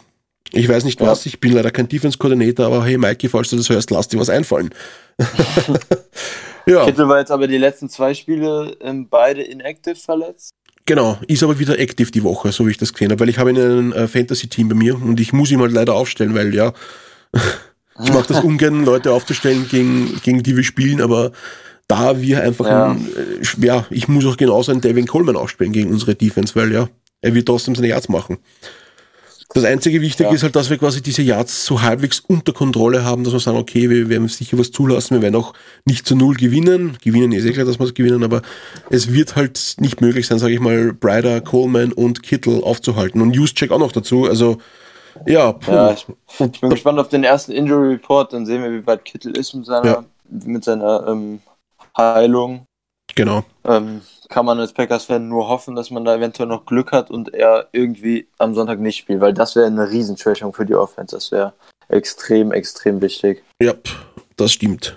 Ich 0.53 0.69
weiß 0.69 0.85
nicht 0.85 1.01
was, 1.01 1.25
ja. 1.25 1.31
ich 1.31 1.41
bin 1.41 1.53
leider 1.53 1.73
kein 1.73 1.89
Defense-Koordinator, 1.89 2.67
aber 2.67 2.85
hey 2.85 2.97
Mikey, 2.99 3.29
falls 3.29 3.51
du 3.51 3.57
das 3.57 3.69
hörst, 3.69 3.91
lass 3.91 4.09
dir 4.09 4.21
was 4.21 4.31
einfallen. 4.31 4.71
ja. 6.67 6.85
Kittel 6.85 7.09
war 7.09 7.19
jetzt 7.19 7.33
aber 7.33 7.49
die 7.49 7.59
letzten 7.59 7.89
zwei 7.89 8.15
Spiele 8.15 8.77
ähm, 8.81 9.09
beide 9.09 9.43
inactive 9.43 9.97
verletzt. 9.97 10.53
Genau, 10.85 11.19
ist 11.27 11.43
aber 11.43 11.59
wieder 11.59 11.81
active 11.81 12.13
die 12.13 12.23
Woche, 12.23 12.53
so 12.53 12.65
wie 12.65 12.71
ich 12.71 12.79
das 12.79 12.93
gesehen 12.93 13.11
habe, 13.11 13.19
weil 13.21 13.29
ich 13.29 13.39
habe 13.39 13.51
ihn 13.51 13.57
in 13.57 13.63
einem 13.63 13.93
äh, 13.93 14.07
Fantasy-Team 14.07 14.69
bei 14.69 14.77
mir 14.77 14.95
und 14.95 15.19
ich 15.19 15.33
muss 15.33 15.51
ihn 15.51 15.61
halt 15.61 15.73
leider 15.73 15.95
aufstellen, 15.95 16.35
weil 16.35 16.55
ja, 16.55 16.73
ich 17.33 18.13
mache 18.13 18.29
das 18.29 18.45
ungern, 18.45 18.85
Leute 18.85 19.13
aufzustellen, 19.13 19.67
gegen, 19.69 20.21
gegen 20.23 20.43
die 20.43 20.57
wir 20.57 20.65
spielen, 20.65 21.01
aber 21.01 21.33
da 21.89 22.21
wir 22.21 22.43
einfach, 22.43 22.67
ja. 22.67 22.91
Ein, 22.91 23.07
äh, 23.07 23.67
ja, 23.67 23.87
ich 23.91 24.09
muss 24.09 24.27
auch 24.27 24.37
genauso 24.37 24.73
einen 24.73 24.81
Devin 24.81 25.07
Coleman 25.07 25.37
aufspielen 25.37 25.73
gegen 25.73 25.91
unsere 25.91 26.15
Defense, 26.15 26.55
weil 26.55 26.73
ja, 26.73 26.89
er 27.21 27.35
wird 27.35 27.47
trotzdem 27.47 27.75
seine 27.75 27.89
Yards 27.89 28.09
machen. 28.09 28.39
Das 29.55 29.65
einzige 29.65 30.01
Wichtige 30.01 30.29
ja. 30.29 30.35
ist 30.35 30.43
halt, 30.43 30.57
dass 30.57 30.71
wir 30.71 30.77
quasi 30.77 31.01
diese 31.01 31.23
Yards 31.23 31.65
so 31.65 31.81
halbwegs 31.81 32.21
unter 32.21 32.53
Kontrolle 32.53 33.05
haben, 33.05 33.25
dass 33.25 33.33
wir 33.33 33.41
sagen, 33.41 33.57
okay, 33.57 33.89
wir 33.89 34.09
werden 34.09 34.29
sicher 34.29 34.59
was 34.59 34.73
zulassen, 34.73 35.15
wir 35.15 35.23
werden 35.23 35.37
auch 35.37 35.55
nicht 35.85 36.07
zu 36.07 36.17
null 36.17 36.35
gewinnen. 36.35 36.99
Gewinnen 37.03 37.33
ist 37.33 37.45
eh 37.45 37.53
klar, 37.53 37.65
dass 37.65 37.79
wir 37.79 37.87
es 37.87 37.95
gewinnen, 37.95 38.25
aber 38.25 38.43
es 38.91 39.13
wird 39.13 39.37
halt 39.37 39.77
nicht 39.79 40.01
möglich 40.01 40.27
sein, 40.27 40.39
sage 40.39 40.53
ich 40.53 40.61
mal, 40.61 40.93
Bryder, 40.93 41.41
Coleman 41.41 41.93
und 41.93 42.23
Kittle 42.23 42.63
aufzuhalten. 42.63 43.23
Und 43.23 43.39
Use-Check 43.39 43.71
auch 43.71 43.79
noch 43.79 43.93
dazu. 43.93 44.27
Also 44.27 44.59
Ja, 45.27 45.53
puh. 45.53 45.71
Ja, 45.73 45.93
ich, 45.93 46.07
ich 46.39 46.61
bin 46.61 46.71
gespannt 46.71 46.99
auf 46.99 47.09
den 47.09 47.25
ersten 47.25 47.53
Injury 47.53 47.95
Report, 47.95 48.33
dann 48.33 48.47
sehen 48.47 48.63
wir, 48.63 48.73
wie 48.73 48.87
weit 48.87 49.05
Kittel 49.05 49.37
ist 49.37 49.55
mit 49.55 49.67
seiner, 49.67 49.87
Ja. 49.87 50.05
mit 50.31 50.65
seiner 50.65 51.07
ähm, 51.09 51.41
Heilung. 51.97 52.67
genau. 53.15 53.45
Ähm, 53.65 54.03
kann 54.29 54.45
man 54.45 54.59
als 54.59 54.73
Packers-Fan 54.73 55.29
nur 55.29 55.49
hoffen, 55.49 55.77
dass 55.77 55.91
man 55.91 56.05
da 56.05 56.17
eventuell 56.17 56.49
noch 56.49 56.67
Glück 56.67 56.91
hat 56.93 57.11
und 57.11 57.33
er 57.33 57.69
irgendwie 57.73 58.27
am 58.39 58.55
Sonntag 58.55 58.81
nicht 58.81 58.97
spielt, 58.97 59.21
weil 59.21 59.33
das 59.33 59.55
wäre 59.55 59.67
eine 59.67 59.89
Riesenschwächung 59.89 60.53
für 60.53 60.67
die 60.67 60.75
Offense. 60.75 61.15
Das 61.15 61.31
wäre 61.31 61.53
extrem, 61.89 62.51
extrem 62.53 63.01
wichtig. 63.01 63.45
Ja, 63.63 63.75
das 64.37 64.53
stimmt. 64.53 64.97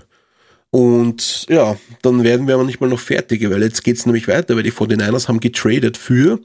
Und 0.72 1.48
ja, 1.50 1.78
dann 2.02 2.24
werden 2.24 2.48
wir 2.48 2.56
aber 2.56 2.64
nicht 2.64 2.80
mal 2.80 2.90
noch 2.90 3.00
fertig, 3.00 3.48
weil 3.50 3.64
jetzt 3.64 3.84
geht's 3.84 4.06
nämlich 4.06 4.28
weiter, 4.28 4.56
weil 4.56 4.64
die 4.64 4.72
49ers 4.72 5.28
haben 5.28 5.40
getradet 5.40 5.98
für 5.98 6.40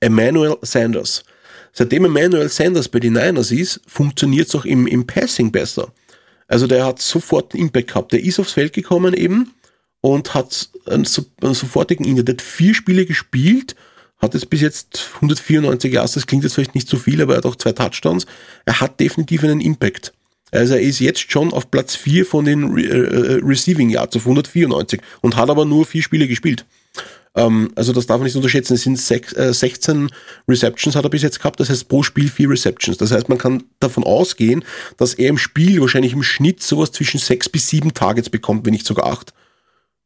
Emmanuel 0.00 0.56
Sanders. 0.62 1.24
Seitdem 1.72 2.04
Emmanuel 2.04 2.48
Sanders 2.48 2.88
bei 2.88 3.00
den 3.00 3.14
Niners 3.14 3.50
ist, 3.50 3.80
funktioniert's 3.86 4.54
auch 4.54 4.64
im, 4.64 4.86
im 4.86 5.06
Passing 5.06 5.52
besser. 5.52 5.92
Also 6.48 6.66
der 6.66 6.84
hat 6.84 7.00
sofort 7.00 7.54
einen 7.54 7.64
Impact 7.64 7.88
gehabt. 7.88 8.12
Der 8.12 8.22
ist 8.22 8.40
aufs 8.40 8.52
Feld 8.52 8.72
gekommen 8.72 9.14
eben 9.14 9.52
und 10.00 10.34
hat 10.34 10.68
einen, 10.86 11.06
einen 11.42 11.54
sofortigen 11.54 12.04
Impact. 12.04 12.28
Der 12.28 12.34
hat 12.34 12.42
vier 12.42 12.74
Spiele 12.74 13.06
gespielt, 13.06 13.76
hat 14.18 14.34
jetzt 14.34 14.50
bis 14.50 14.60
jetzt 14.60 15.10
194 15.16 15.92
Yards, 15.92 16.12
das 16.14 16.26
klingt 16.26 16.44
jetzt 16.44 16.54
vielleicht 16.54 16.74
nicht 16.74 16.88
so 16.88 16.96
viel, 16.96 17.22
aber 17.22 17.34
er 17.34 17.38
hat 17.38 17.46
auch 17.46 17.56
zwei 17.56 17.72
Touchdowns. 17.72 18.26
Er 18.64 18.80
hat 18.80 18.98
definitiv 19.00 19.44
einen 19.44 19.60
Impact. 19.60 20.12
Also 20.50 20.74
er 20.74 20.80
ist 20.80 20.98
jetzt 20.98 21.30
schon 21.30 21.52
auf 21.52 21.70
Platz 21.70 21.94
4 21.94 22.26
von 22.26 22.44
den 22.44 22.64
Re 22.72 22.82
äh, 22.82 23.40
Receiving 23.42 23.88
Yards 23.88 24.16
auf 24.16 24.22
194 24.22 25.00
und 25.20 25.36
hat 25.36 25.48
aber 25.48 25.64
nur 25.64 25.86
vier 25.86 26.02
Spiele 26.02 26.26
gespielt. 26.26 26.64
Ähm, 27.34 27.70
also 27.76 27.92
das 27.92 28.06
darf 28.06 28.18
man 28.18 28.24
nicht 28.24 28.36
unterschätzen. 28.36 28.74
Es 28.74 28.82
sind 28.82 28.98
sechs, 28.98 29.32
äh, 29.34 29.52
16 29.52 30.10
Receptions 30.48 30.96
hat 30.96 31.04
er 31.04 31.10
bis 31.10 31.22
jetzt 31.22 31.38
gehabt, 31.38 31.60
das 31.60 31.70
heißt 31.70 31.88
pro 31.88 32.02
Spiel 32.02 32.28
vier 32.28 32.50
Receptions. 32.50 32.98
Das 32.98 33.12
heißt, 33.12 33.28
man 33.28 33.38
kann 33.38 33.64
davon 33.78 34.04
ausgehen, 34.04 34.64
dass 34.96 35.14
er 35.14 35.28
im 35.28 35.38
Spiel 35.38 35.80
wahrscheinlich 35.80 36.12
im 36.12 36.22
Schnitt 36.22 36.62
sowas 36.62 36.92
zwischen 36.92 37.18
sechs 37.18 37.48
bis 37.48 37.68
sieben 37.68 37.94
Targets 37.94 38.30
bekommt, 38.30 38.66
wenn 38.66 38.72
nicht 38.72 38.86
sogar 38.86 39.06
acht. 39.06 39.32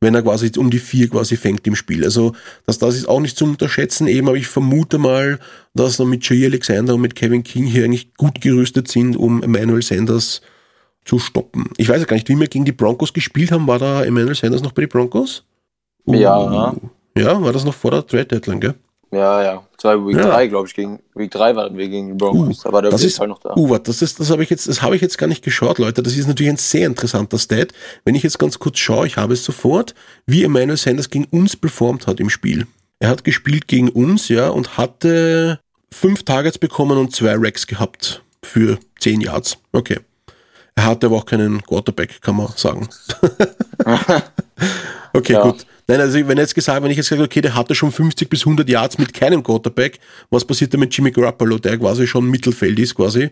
Wenn 0.00 0.14
er 0.14 0.22
quasi 0.22 0.52
um 0.58 0.70
die 0.70 0.80
vier 0.80 1.08
quasi 1.08 1.37
fängt 1.37 1.66
im 1.66 1.76
Spiel. 1.76 2.04
Also 2.04 2.34
das, 2.66 2.78
das 2.78 2.94
ist 2.94 3.08
auch 3.08 3.20
nicht 3.20 3.38
zu 3.38 3.46
unterschätzen. 3.46 4.06
Eben, 4.06 4.28
aber 4.28 4.37
ich 4.37 4.48
vermute 4.48 4.98
mal, 4.98 5.38
dass 5.72 5.98
wir 5.98 6.04
mit 6.04 6.28
Jay 6.28 6.44
Alexander 6.44 6.94
und 6.94 7.00
mit 7.00 7.14
Kevin 7.14 7.42
King 7.42 7.64
hier 7.64 7.84
eigentlich 7.84 8.12
gut 8.14 8.42
gerüstet 8.42 8.88
sind, 8.88 9.16
um 9.16 9.42
Emmanuel 9.42 9.80
Sanders 9.80 10.42
zu 11.06 11.18
stoppen. 11.18 11.70
Ich 11.78 11.88
weiß 11.88 12.00
ja 12.00 12.06
gar 12.06 12.16
nicht, 12.16 12.28
wie 12.28 12.38
wir 12.38 12.48
gegen 12.48 12.66
die 12.66 12.72
Broncos 12.72 13.14
gespielt 13.14 13.50
haben. 13.50 13.66
War 13.66 13.78
da 13.78 14.04
Emmanuel 14.04 14.34
Sanders 14.34 14.62
noch 14.62 14.72
bei 14.72 14.82
den 14.82 14.90
Broncos? 14.90 15.44
Ja. 16.06 16.74
Ja, 17.16 17.40
war 17.42 17.53
das 17.53 17.64
noch 17.64 17.74
vor 17.74 17.90
der 17.92 18.07
Trade 18.07 18.27
Deadline, 18.27 18.61
gell? 18.61 18.74
Ja, 19.12 19.42
ja. 19.42 19.62
Zwei 19.79 19.94
Week 20.05 20.16
Ja. 20.16 20.27
3, 20.31 20.48
glaube 20.48 20.66
ich, 20.66 20.74
gegen 20.74 20.98
Week 21.14 21.31
3 21.31 21.55
waren 21.55 21.77
wir 21.77 21.88
gegen 21.88 22.09
die 22.09 22.14
Broncos. 22.14 22.61
da 22.61 22.72
war 22.72 22.83
der 22.83 22.90
das 22.90 23.05
ist, 23.05 23.20
noch 23.20 23.38
da. 23.38 23.55
uh, 23.57 23.79
das 23.79 24.03
ist, 24.03 24.18
das 24.18 24.31
habe 24.31 24.42
ich 24.42 24.50
jetzt, 24.50 24.66
das 24.66 24.83
habe 24.83 24.96
ich 24.96 25.03
jetzt 25.03 25.18
gar 25.18 25.29
nicht 25.29 25.44
geschaut, 25.44 25.79
Leute. 25.79 26.03
Das 26.03 26.16
ist 26.16 26.27
natürlich 26.27 26.50
ein 26.50 26.57
sehr 26.57 26.87
interessanter 26.88 27.38
Stat. 27.38 27.68
Wenn 28.05 28.16
ich 28.16 28.24
jetzt 28.24 28.38
ganz 28.40 28.59
kurz 28.59 28.79
schaue, 28.81 29.07
ich 29.07 29.16
habe 29.16 29.35
es 29.35 29.44
sofort, 29.44 29.94
wie 30.27 30.42
Emmanuel 30.42 30.77
Sanders 30.77 31.11
gegen 31.11 31.27
uns 31.27 31.55
performt 31.55 32.09
hat 32.09 32.18
im 32.18 32.29
Spiel. 32.31 32.66
Er 32.98 33.11
hat 33.11 33.22
gespielt 33.22 33.68
gegen 33.68 33.88
uns, 33.90 34.29
ja, 34.29 34.48
und 34.48 34.77
hatte 34.79 35.61
fünf 35.92 36.24
Targets 36.24 36.59
bekommen 36.59 36.98
und 36.98 37.14
zwei 37.14 37.35
Racks 37.37 37.68
gehabt 37.68 38.22
für 38.42 38.79
zehn 38.98 39.20
Yards. 39.20 39.59
Okay. 39.72 40.00
Er 40.74 40.87
hatte 40.87 41.07
aber 41.07 41.16
auch 41.18 41.27
keinen 41.27 41.62
Quarterback, 41.62 42.20
kann 42.20 42.35
man 42.37 42.48
sagen. 42.57 42.88
okay, 45.12 45.35
Ja. 45.35 45.42
gut. 45.42 45.66
Nein, 45.87 46.01
also 46.01 46.27
wenn 46.27 46.38
jetzt 46.38 46.55
gesagt, 46.55 46.83
wenn 46.83 46.90
ich 46.90 46.97
jetzt 46.97 47.11
gesagt 47.11 47.29
okay, 47.29 47.40
der 47.42 47.55
hatte 47.55 47.75
schon 47.75 47.92
50 47.92 48.29
bis 48.31 48.40
100 48.40 48.68
Yards 48.68 48.99
mit 48.99 49.12
keinem 49.12 49.42
Quarterback, 49.42 49.99
was 50.31 50.44
passiert 50.44 50.73
da 50.73 50.79
mit 50.79 50.97
Jimmy 50.97 51.11
Garoppolo, 51.11 51.59
der 51.59 51.77
quasi 51.79 52.07
schon 52.07 52.27
Mittelfeld 52.27 52.79
ist 52.79 52.94
quasi 52.94 53.31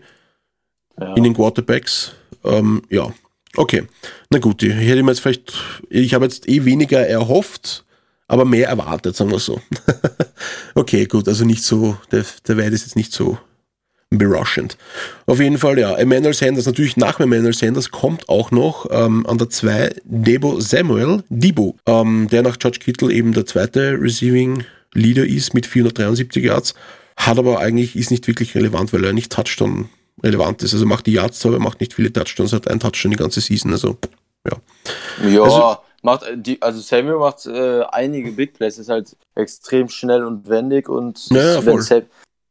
Ja. 0.99 1.13
in 1.15 1.23
den 1.23 1.33
Quarterbacks? 1.33 2.11
Ähm, 2.43 2.83
ja, 2.89 3.11
okay. 3.55 3.83
Na 4.29 4.37
gut, 4.39 4.61
ich 4.61 4.73
hätte 4.73 5.01
mir 5.01 5.11
jetzt 5.11 5.21
vielleicht, 5.21 5.53
ich 5.89 6.13
habe 6.13 6.25
jetzt 6.25 6.47
eh 6.47 6.63
weniger 6.65 6.99
erhofft, 7.07 7.85
aber 8.27 8.45
mehr 8.45 8.67
erwartet, 8.67 9.15
sagen 9.15 9.31
wir 9.31 9.39
so. 9.39 9.59
okay, 10.75 11.05
gut, 11.05 11.27
also 11.27 11.45
nicht 11.45 11.63
so, 11.63 11.97
der, 12.11 12.23
der 12.47 12.57
Wert 12.57 12.73
ist 12.73 12.83
jetzt 12.85 12.95
nicht 12.95 13.13
so 13.13 13.37
berauschend. 14.17 14.77
Auf 15.25 15.39
jeden 15.39 15.57
Fall, 15.57 15.77
ja, 15.79 15.95
Emmanuel 15.95 16.33
Sanders, 16.33 16.65
natürlich 16.65 16.97
nach 16.97 17.19
Emmanuel 17.19 17.53
Sanders 17.53 17.91
kommt 17.91 18.29
auch 18.29 18.51
noch 18.51 18.87
ähm, 18.91 19.25
an 19.25 19.37
der 19.37 19.49
2 19.49 19.95
Debo 20.03 20.59
Samuel, 20.59 21.23
Debo, 21.29 21.75
ähm, 21.85 22.27
der 22.31 22.41
nach 22.43 22.59
George 22.59 22.79
Kittle 22.79 23.11
eben 23.11 23.33
der 23.33 23.45
zweite 23.45 23.97
Receiving 23.99 24.63
Leader 24.93 25.25
ist 25.25 25.53
mit 25.53 25.65
473 25.65 26.43
Yards, 26.43 26.73
hat 27.17 27.37
aber 27.37 27.59
eigentlich, 27.59 27.95
ist 27.95 28.11
nicht 28.11 28.27
wirklich 28.27 28.55
relevant, 28.55 28.93
weil 28.93 29.03
er 29.03 29.13
nicht 29.13 29.31
Touchdown 29.31 29.89
relevant 30.23 30.61
ist. 30.63 30.73
Also 30.73 30.85
macht 30.85 31.05
die 31.07 31.13
Yards 31.13 31.39
zwar, 31.39 31.53
aber 31.53 31.63
macht 31.63 31.79
nicht 31.79 31.93
viele 31.93 32.11
Touchdowns, 32.13 32.53
hat 32.53 32.67
einen 32.67 32.79
Touchdown 32.79 33.11
die 33.11 33.17
ganze 33.17 33.41
Season, 33.41 33.71
also 33.71 33.97
ja. 34.49 34.57
Ja, 35.29 35.41
Also- 35.43 35.77
macht 36.03 36.25
die, 36.35 36.61
also 36.61 36.79
Samuel 36.81 37.17
macht 37.17 37.45
äh, 37.45 37.81
einige 37.91 38.31
Big 38.33 38.53
Plays, 38.53 38.77
ist 38.77 38.89
halt 38.89 39.15
extrem 39.35 39.87
schnell 39.89 40.23
und 40.25 40.47
wendig 40.49 40.89
und 40.89 41.29
Ja, 41.29 41.65
wenn, 41.65 41.81
voll. 41.81 42.05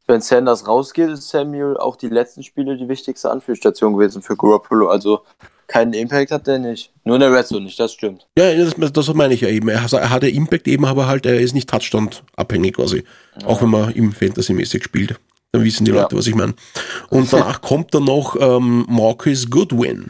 Wenn 0.07 0.21
Sanders 0.21 0.67
rausgeht, 0.67 1.09
ist 1.09 1.29
Samuel 1.29 1.77
auch 1.77 1.95
die 1.95 2.09
letzten 2.09 2.43
Spiele 2.43 2.77
die 2.77 2.89
wichtigste 2.89 3.31
Anführungsstation 3.31 3.93
gewesen 3.93 4.21
für 4.21 4.35
Garoppolo. 4.35 4.89
Also 4.89 5.21
keinen 5.67 5.93
Impact 5.93 6.31
hat 6.31 6.45
der 6.45 6.59
nicht. 6.59 6.91
Nur 7.05 7.15
in 7.15 7.21
der 7.21 7.31
Red 7.33 7.47
Zone 7.47 7.61
nicht, 7.65 7.79
das 7.79 7.93
stimmt. 7.93 8.27
Ja, 8.37 8.53
das, 8.53 8.75
das 8.91 9.13
meine 9.13 9.33
ich 9.33 9.41
ja 9.41 9.47
eben. 9.47 9.69
Er, 9.69 9.81
hat- 9.81 9.93
hat 10.09 10.23
ja 10.23 10.29
Impact 10.29 10.67
eben, 10.67 10.85
aber 10.85 11.07
halt, 11.07 11.25
er 11.25 11.39
ist 11.39 11.53
nicht 11.53 11.69
Touchdown-abhängig 11.69 12.75
quasi. 12.75 13.03
Auch 13.45 13.61
wenn 13.61 13.69
man 13.69 13.93
im 13.93 14.11
Fantasy-mäßig 14.11 14.83
spielt. 14.83 15.19
Dann 15.53 15.63
wissen 15.63 15.85
die 15.85 15.91
Ja. 15.91 16.01
Leute, 16.01 16.17
was 16.17 16.27
ich 16.27 16.35
meine. 16.35 16.53
Und 17.09 17.31
danach 17.31 17.61
kommt 17.61 17.93
dann 17.95 18.03
noch 18.03 18.35
ähm, 18.39 18.85
Marcus 18.89 19.49
Goodwin. 19.49 20.09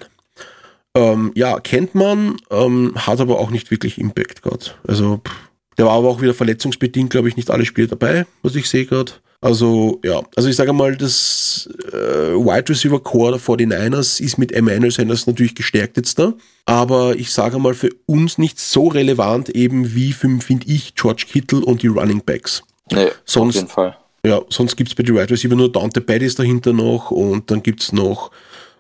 Ähm, 0.96 1.32
ja, 1.36 1.60
kennt 1.60 1.96
man, 1.96 2.38
ähm, 2.52 2.94
hat 2.96 3.20
aber 3.20 3.40
auch 3.40 3.50
nicht 3.50 3.72
wirklich 3.72 3.98
Impact 4.00 4.44
gehabt. 4.44 4.78
Also, 4.88 5.18
pff, 5.26 5.34
der 5.78 5.86
war 5.86 5.94
aber 5.94 6.10
auch 6.10 6.22
wieder 6.22 6.34
verletzungsbedingt, 6.34 7.10
glaube 7.10 7.30
ich, 7.30 7.36
nicht 7.36 7.50
alle 7.52 7.66
Spiele 7.66 7.88
dabei, 7.88 8.26
was 8.42 8.56
ich 8.56 8.70
sehe 8.70 8.86
gerade. 8.86 9.12
Also, 9.42 10.00
ja, 10.06 10.22
also 10.38 10.48
ich 10.48 10.56
sage 10.56 10.72
mal, 10.72 10.96
das 10.96 11.70
äh, 11.92 11.96
Wide 12.34 12.70
Receiver 12.70 13.02
Core 13.02 13.32
der 13.34 13.42
49ers 13.42 14.22
ist 14.22 14.38
mit 14.38 14.54
Emmanuel 14.54 14.90
Sanders 14.92 15.28
natürlich 15.28 15.54
gestärkt 15.54 15.98
jetzt 15.98 16.18
da. 16.18 16.34
Aber 16.66 17.16
ich 17.18 17.30
sage 17.34 17.60
mal, 17.60 17.74
für 17.74 17.90
uns 18.06 18.38
nicht 18.38 18.58
so 18.58 18.88
relevant 18.88 19.50
eben 19.50 19.96
wie, 19.96 20.14
für, 20.14 20.30
finde 20.40 20.68
ich, 20.72 20.96
George 20.96 21.26
Kittle 21.30 21.60
und 21.60 21.84
die 21.84 21.88
Running 21.88 22.22
Backs. 22.26 22.64
Nee, 22.92 23.08
Sonst- 23.26 23.56
auf 23.58 23.62
jeden 23.64 23.68
Fall. 23.74 23.98
Ja, 24.26 24.42
sonst 24.48 24.78
gibt's 24.78 24.96
bei 24.96 25.04
den 25.04 25.16
Wide 25.16 25.30
Receiver 25.30 25.56
nur 25.58 25.70
Dante 25.70 26.00
Pettis 26.00 26.36
dahinter 26.36 26.72
noch 26.72 27.12
und 27.12 27.52
dann 27.52 27.62
gibt's 27.62 27.92
noch 27.92 28.32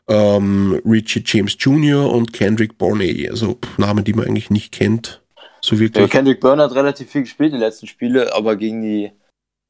ähm, 0.08 0.80
Richie 0.86 1.22
James 1.26 1.58
Jr. 1.60 2.10
und 2.10 2.32
Kendrick 2.32 2.78
Bourne. 2.78 3.28
Also 3.30 3.58
Namen, 3.78 4.06
die 4.06 4.14
man 4.14 4.26
eigentlich 4.26 4.50
nicht 4.50 4.72
kennt. 4.72 5.22
So 5.64 5.76
Ja, 5.76 5.82
wirklich. 5.82 6.10
Kendrick 6.12 6.42
Byrne 6.42 6.64
hat 6.64 6.76
relativ 6.76 7.10
viel 7.10 7.22
gespielt 7.22 7.54
die 7.54 7.58
letzten 7.58 7.88
Spiele, 7.88 8.36
aber 8.36 8.56
gegen 8.58 8.82
die, 8.82 9.12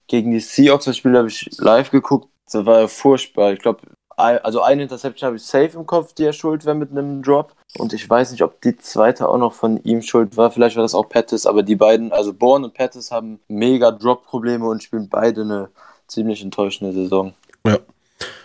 gegen 0.08 0.32
die 0.32 0.40
Seahawks, 0.40 0.86
das 0.86 0.98
Spiel 0.98 1.16
habe 1.16 1.28
ich 1.28 1.50
live 1.60 1.92
geguckt, 1.92 2.30
das 2.52 2.66
war 2.66 2.82
ja 2.82 2.88
furchtbar. 2.88 3.54
Ich 3.54 3.60
glaube, 3.60 3.82
also 4.16 4.62
eine 4.62 4.84
Interception 4.84 5.28
habe 5.28 5.38
ich 5.38 5.44
safe 5.44 5.78
im 5.78 5.86
Kopf, 5.86 6.14
die 6.14 6.26
er 6.26 6.34
schuld 6.34 6.66
wäre 6.66 6.76
mit 6.76 6.92
einem 6.92 7.22
Drop. 7.22 7.56
Und 7.78 7.94
ich 7.94 8.08
weiß 8.10 8.32
nicht, 8.32 8.42
ob 8.44 8.62
die 8.62 8.78
zweite 8.78 9.28
auch 9.30 9.38
noch 9.38 9.54
von 9.54 9.84
ihm 9.84 10.02
schuld 10.02 10.36
war. 10.38 10.52
Vielleicht 10.52 10.76
war 10.76 10.84
das 10.84 10.94
auch 10.96 11.10
Pettis, 11.10 11.46
aber 11.46 11.64
die 11.64 11.76
beiden, 11.76 12.12
also 12.12 12.34
Bourne 12.34 12.66
und 12.66 12.74
Pettis 12.74 13.12
haben 13.12 13.40
mega 13.48 13.92
Drop-Probleme 13.92 14.66
und 14.68 14.84
spielen 14.84 15.10
beide 15.10 15.42
eine 15.42 15.70
ziemlich 16.08 16.44
enttäuschende 16.44 16.94
Saison. 16.94 17.34
Ja. 17.66 17.78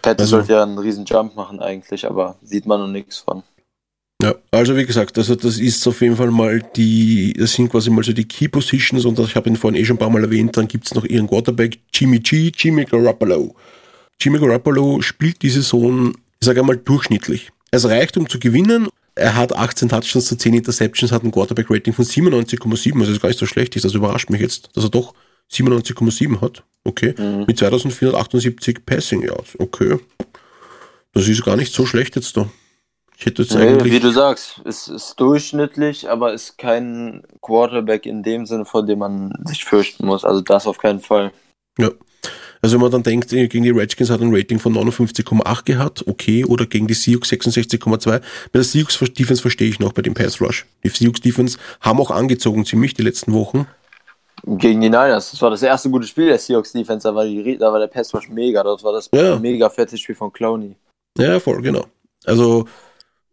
Pettis 0.02 0.20
Also- 0.24 0.36
sollte 0.36 0.52
ja 0.52 0.62
einen 0.62 0.78
riesen 0.78 1.04
Jump 1.04 1.34
machen 1.34 1.60
eigentlich, 1.60 2.06
aber 2.06 2.36
sieht 2.42 2.66
man 2.66 2.80
noch 2.80 2.88
nichts 2.88 3.18
von. 3.18 3.42
Ja, 4.20 4.34
also 4.50 4.76
wie 4.76 4.84
gesagt, 4.84 5.16
also 5.16 5.36
das 5.36 5.58
ist 5.58 5.86
auf 5.86 6.00
jeden 6.00 6.16
Fall 6.16 6.32
mal 6.32 6.60
die, 6.74 7.32
das 7.34 7.52
sind 7.52 7.70
quasi 7.70 7.88
mal 7.88 8.02
so 8.02 8.12
die 8.12 8.26
Key 8.26 8.48
Positions 8.48 9.04
und 9.04 9.16
ich 9.20 9.36
habe 9.36 9.48
ihn 9.48 9.54
vorhin 9.54 9.80
eh 9.80 9.84
schon 9.84 9.94
ein 9.94 10.00
paar 10.00 10.10
Mal 10.10 10.24
erwähnt, 10.24 10.56
dann 10.56 10.66
gibt's 10.66 10.92
noch 10.92 11.04
ihren 11.04 11.28
Quarterback 11.28 11.78
Jimmy 11.94 12.18
G, 12.18 12.50
Jimmy 12.56 12.84
Garoppolo. 12.84 13.54
Jimmy 14.20 14.40
Garoppolo 14.40 15.00
spielt 15.02 15.40
die 15.42 15.50
Saison, 15.50 16.14
ich 16.40 16.44
sage 16.44 16.60
einmal, 16.60 16.78
durchschnittlich. 16.78 17.50
Es 17.70 17.84
reicht, 17.84 18.16
um 18.16 18.28
zu 18.28 18.40
gewinnen. 18.40 18.88
Er 19.14 19.36
hat 19.36 19.52
18 19.54 19.88
Touchdowns 19.88 20.26
zu 20.26 20.36
10 20.36 20.54
Interceptions, 20.54 21.12
hat 21.12 21.22
ein 21.22 21.30
Quarterback-Rating 21.30 21.92
von 21.92 22.04
97,7, 22.04 22.98
also 22.98 23.12
das 23.12 23.20
gar 23.20 23.28
nicht 23.28 23.38
so 23.38 23.46
schlecht 23.46 23.76
ist. 23.76 23.84
Das 23.84 23.94
überrascht 23.94 24.30
mich 24.30 24.40
jetzt, 24.40 24.70
dass 24.74 24.84
er 24.84 24.90
doch 24.90 25.14
97,7 25.52 26.40
hat. 26.40 26.64
Okay. 26.82 27.14
Mit 27.46 27.58
2478 27.58 28.84
Passing 28.84 29.22
Yards. 29.22 29.58
Okay. 29.58 29.98
Das 31.12 31.28
ist 31.28 31.44
gar 31.44 31.56
nicht 31.56 31.72
so 31.72 31.86
schlecht 31.86 32.16
jetzt 32.16 32.36
da. 32.36 32.48
Ich 33.20 33.26
hätte 33.26 33.42
jetzt 33.42 33.54
Nee, 33.54 33.62
eigentlich. 33.66 33.92
wie 33.92 33.98
du 33.98 34.12
sagst, 34.12 34.60
es 34.64 34.86
ist 34.86 35.16
durchschnittlich, 35.18 36.08
aber 36.08 36.32
ist 36.32 36.56
kein 36.56 37.24
Quarterback 37.42 38.06
in 38.06 38.22
dem 38.22 38.46
Sinne, 38.46 38.64
vor 38.64 38.86
dem 38.86 39.00
man 39.00 39.32
sich 39.44 39.64
fürchten 39.64 40.06
muss. 40.06 40.24
Also 40.24 40.40
das 40.40 40.68
auf 40.68 40.78
keinen 40.78 41.00
Fall. 41.00 41.32
Ja. 41.78 41.90
Also 42.62 42.74
wenn 42.76 42.82
man 42.82 42.90
dann 42.92 43.02
denkt, 43.02 43.32
äh, 43.32 43.48
gegen 43.48 43.64
die 43.64 43.70
Redskins 43.70 44.10
hat 44.10 44.20
er 44.20 44.26
ein 44.26 44.34
Rating 44.34 44.60
von 44.60 44.72
59,8 44.72 45.64
gehabt, 45.64 46.06
okay, 46.06 46.44
oder 46.44 46.66
gegen 46.66 46.86
die 46.86 46.94
Seahawks 46.94 47.30
66,2. 47.30 48.06
Bei 48.20 48.20
der 48.52 48.62
Seahawks 48.64 48.98
Defense 49.14 49.42
verstehe 49.42 49.68
ich 49.68 49.80
noch 49.80 49.92
bei 49.92 50.02
dem 50.02 50.14
Pass 50.14 50.40
Rush. 50.40 50.66
Die 50.84 50.88
Seahawks 50.88 51.20
Defense 51.20 51.58
haben 51.80 52.00
auch 52.00 52.10
angezogen 52.12 52.64
ziemlich 52.64 52.94
die 52.94 53.02
letzten 53.02 53.32
Wochen. 53.32 53.66
Gegen 54.44 54.80
die 54.80 54.88
Niners. 54.90 55.32
Das 55.32 55.42
war 55.42 55.50
das 55.50 55.62
erste 55.62 55.90
gute 55.90 56.06
Spiel 56.06 56.26
der 56.26 56.38
Seahawks 56.38 56.70
Defense. 56.72 57.06
Da 57.08 57.12
war, 57.14 57.24
die, 57.24 57.58
da 57.58 57.72
war 57.72 57.80
der 57.80 57.88
Pass 57.88 58.14
Rush 58.14 58.28
mega. 58.28 58.62
Das 58.62 58.82
war 58.84 58.92
das 58.92 59.08
Ja. 59.12 59.38
mega 59.40 59.68
fette 59.70 59.98
Spiel 59.98 60.14
von 60.14 60.32
Clowney. 60.32 60.76
Ja, 61.16 61.40
voll, 61.40 61.60
genau. 61.62 61.84
Also, 62.24 62.66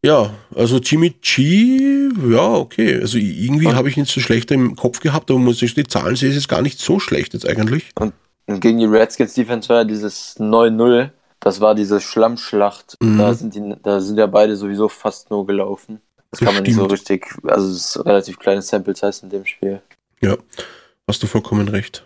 ja, 0.05 0.29
also 0.53 0.77
Jimmy 0.77 1.15
G, 1.21 2.09
ja, 2.29 2.53
okay. 2.53 2.99
Also 3.01 3.17
irgendwie 3.17 3.73
habe 3.73 3.89
ich 3.89 3.97
nicht 3.97 4.11
so 4.11 4.21
schlecht 4.21 4.51
im 4.51 4.75
Kopf 4.75 4.99
gehabt, 4.99 5.31
aber 5.31 5.39
muss 5.39 5.61
ich 5.63 5.73
die 5.73 5.83
Zahlen 5.83 6.15
sehen, 6.15 6.29
ist 6.29 6.37
es 6.37 6.47
gar 6.47 6.61
nicht 6.61 6.79
so 6.79 6.99
schlecht 6.99 7.33
jetzt 7.33 7.47
eigentlich. 7.47 7.89
Und 7.95 8.13
gegen 8.47 8.77
die 8.77 8.85
Redskins 8.85 9.33
Defense 9.33 9.67
war 9.69 9.77
ja 9.77 9.83
dieses 9.83 10.39
9-0. 10.39 11.09
Das 11.39 11.59
war 11.59 11.73
diese 11.73 11.99
Schlammschlacht. 11.99 12.97
Mhm. 13.01 13.17
Da, 13.17 13.33
sind 13.33 13.55
die, 13.55 13.73
da 13.81 13.99
sind 13.99 14.17
ja 14.19 14.27
beide 14.27 14.55
sowieso 14.55 14.89
fast 14.89 15.31
nur 15.31 15.47
gelaufen. 15.47 16.01
Das 16.29 16.39
kann 16.39 16.53
man 16.53 16.63
nicht 16.63 16.75
so 16.75 16.81
Stimmt. 16.81 16.91
richtig. 16.91 17.25
Also, 17.43 17.71
es 17.71 17.95
ist 17.95 18.05
relativ 18.05 18.37
kleine 18.37 18.61
Sample 18.61 18.95
Size 18.95 19.21
in 19.23 19.29
dem 19.29 19.45
Spiel. 19.45 19.81
Ja, 20.21 20.37
hast 21.07 21.23
du 21.23 21.27
vollkommen 21.27 21.67
recht. 21.67 22.05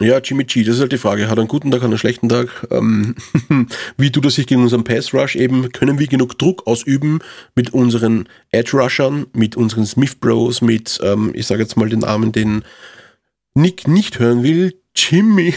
Ja, 0.00 0.18
Jimmy 0.18 0.44
G, 0.44 0.62
das 0.62 0.76
ist 0.76 0.80
halt 0.82 0.92
die 0.92 0.98
Frage. 0.98 1.28
Hat 1.28 1.38
er 1.38 1.40
einen 1.40 1.48
guten 1.48 1.70
Tag, 1.70 1.80
hat 1.80 1.88
einen 1.88 1.98
schlechten 1.98 2.28
Tag? 2.28 2.66
Ähm, 2.70 3.14
wie 3.96 4.12
tut 4.12 4.24
er 4.24 4.30
sich 4.30 4.46
gegen 4.46 4.62
unseren 4.62 4.84
Pass 4.84 5.14
Rush 5.14 5.36
eben? 5.36 5.72
Können 5.72 5.98
wir 5.98 6.06
genug 6.06 6.38
Druck 6.38 6.66
ausüben 6.66 7.20
mit 7.54 7.72
unseren 7.72 8.28
Edge 8.50 8.76
Rushern, 8.76 9.26
mit 9.32 9.56
unseren 9.56 9.86
Smith 9.86 10.16
Bros, 10.16 10.60
mit, 10.60 11.00
ähm, 11.02 11.30
ich 11.34 11.46
sage 11.46 11.62
jetzt 11.62 11.76
mal 11.76 11.88
den 11.88 12.00
Namen, 12.00 12.32
den 12.32 12.62
Nick 13.54 13.88
nicht 13.88 14.18
hören 14.18 14.42
will, 14.42 14.74
Jimmy, 14.94 15.54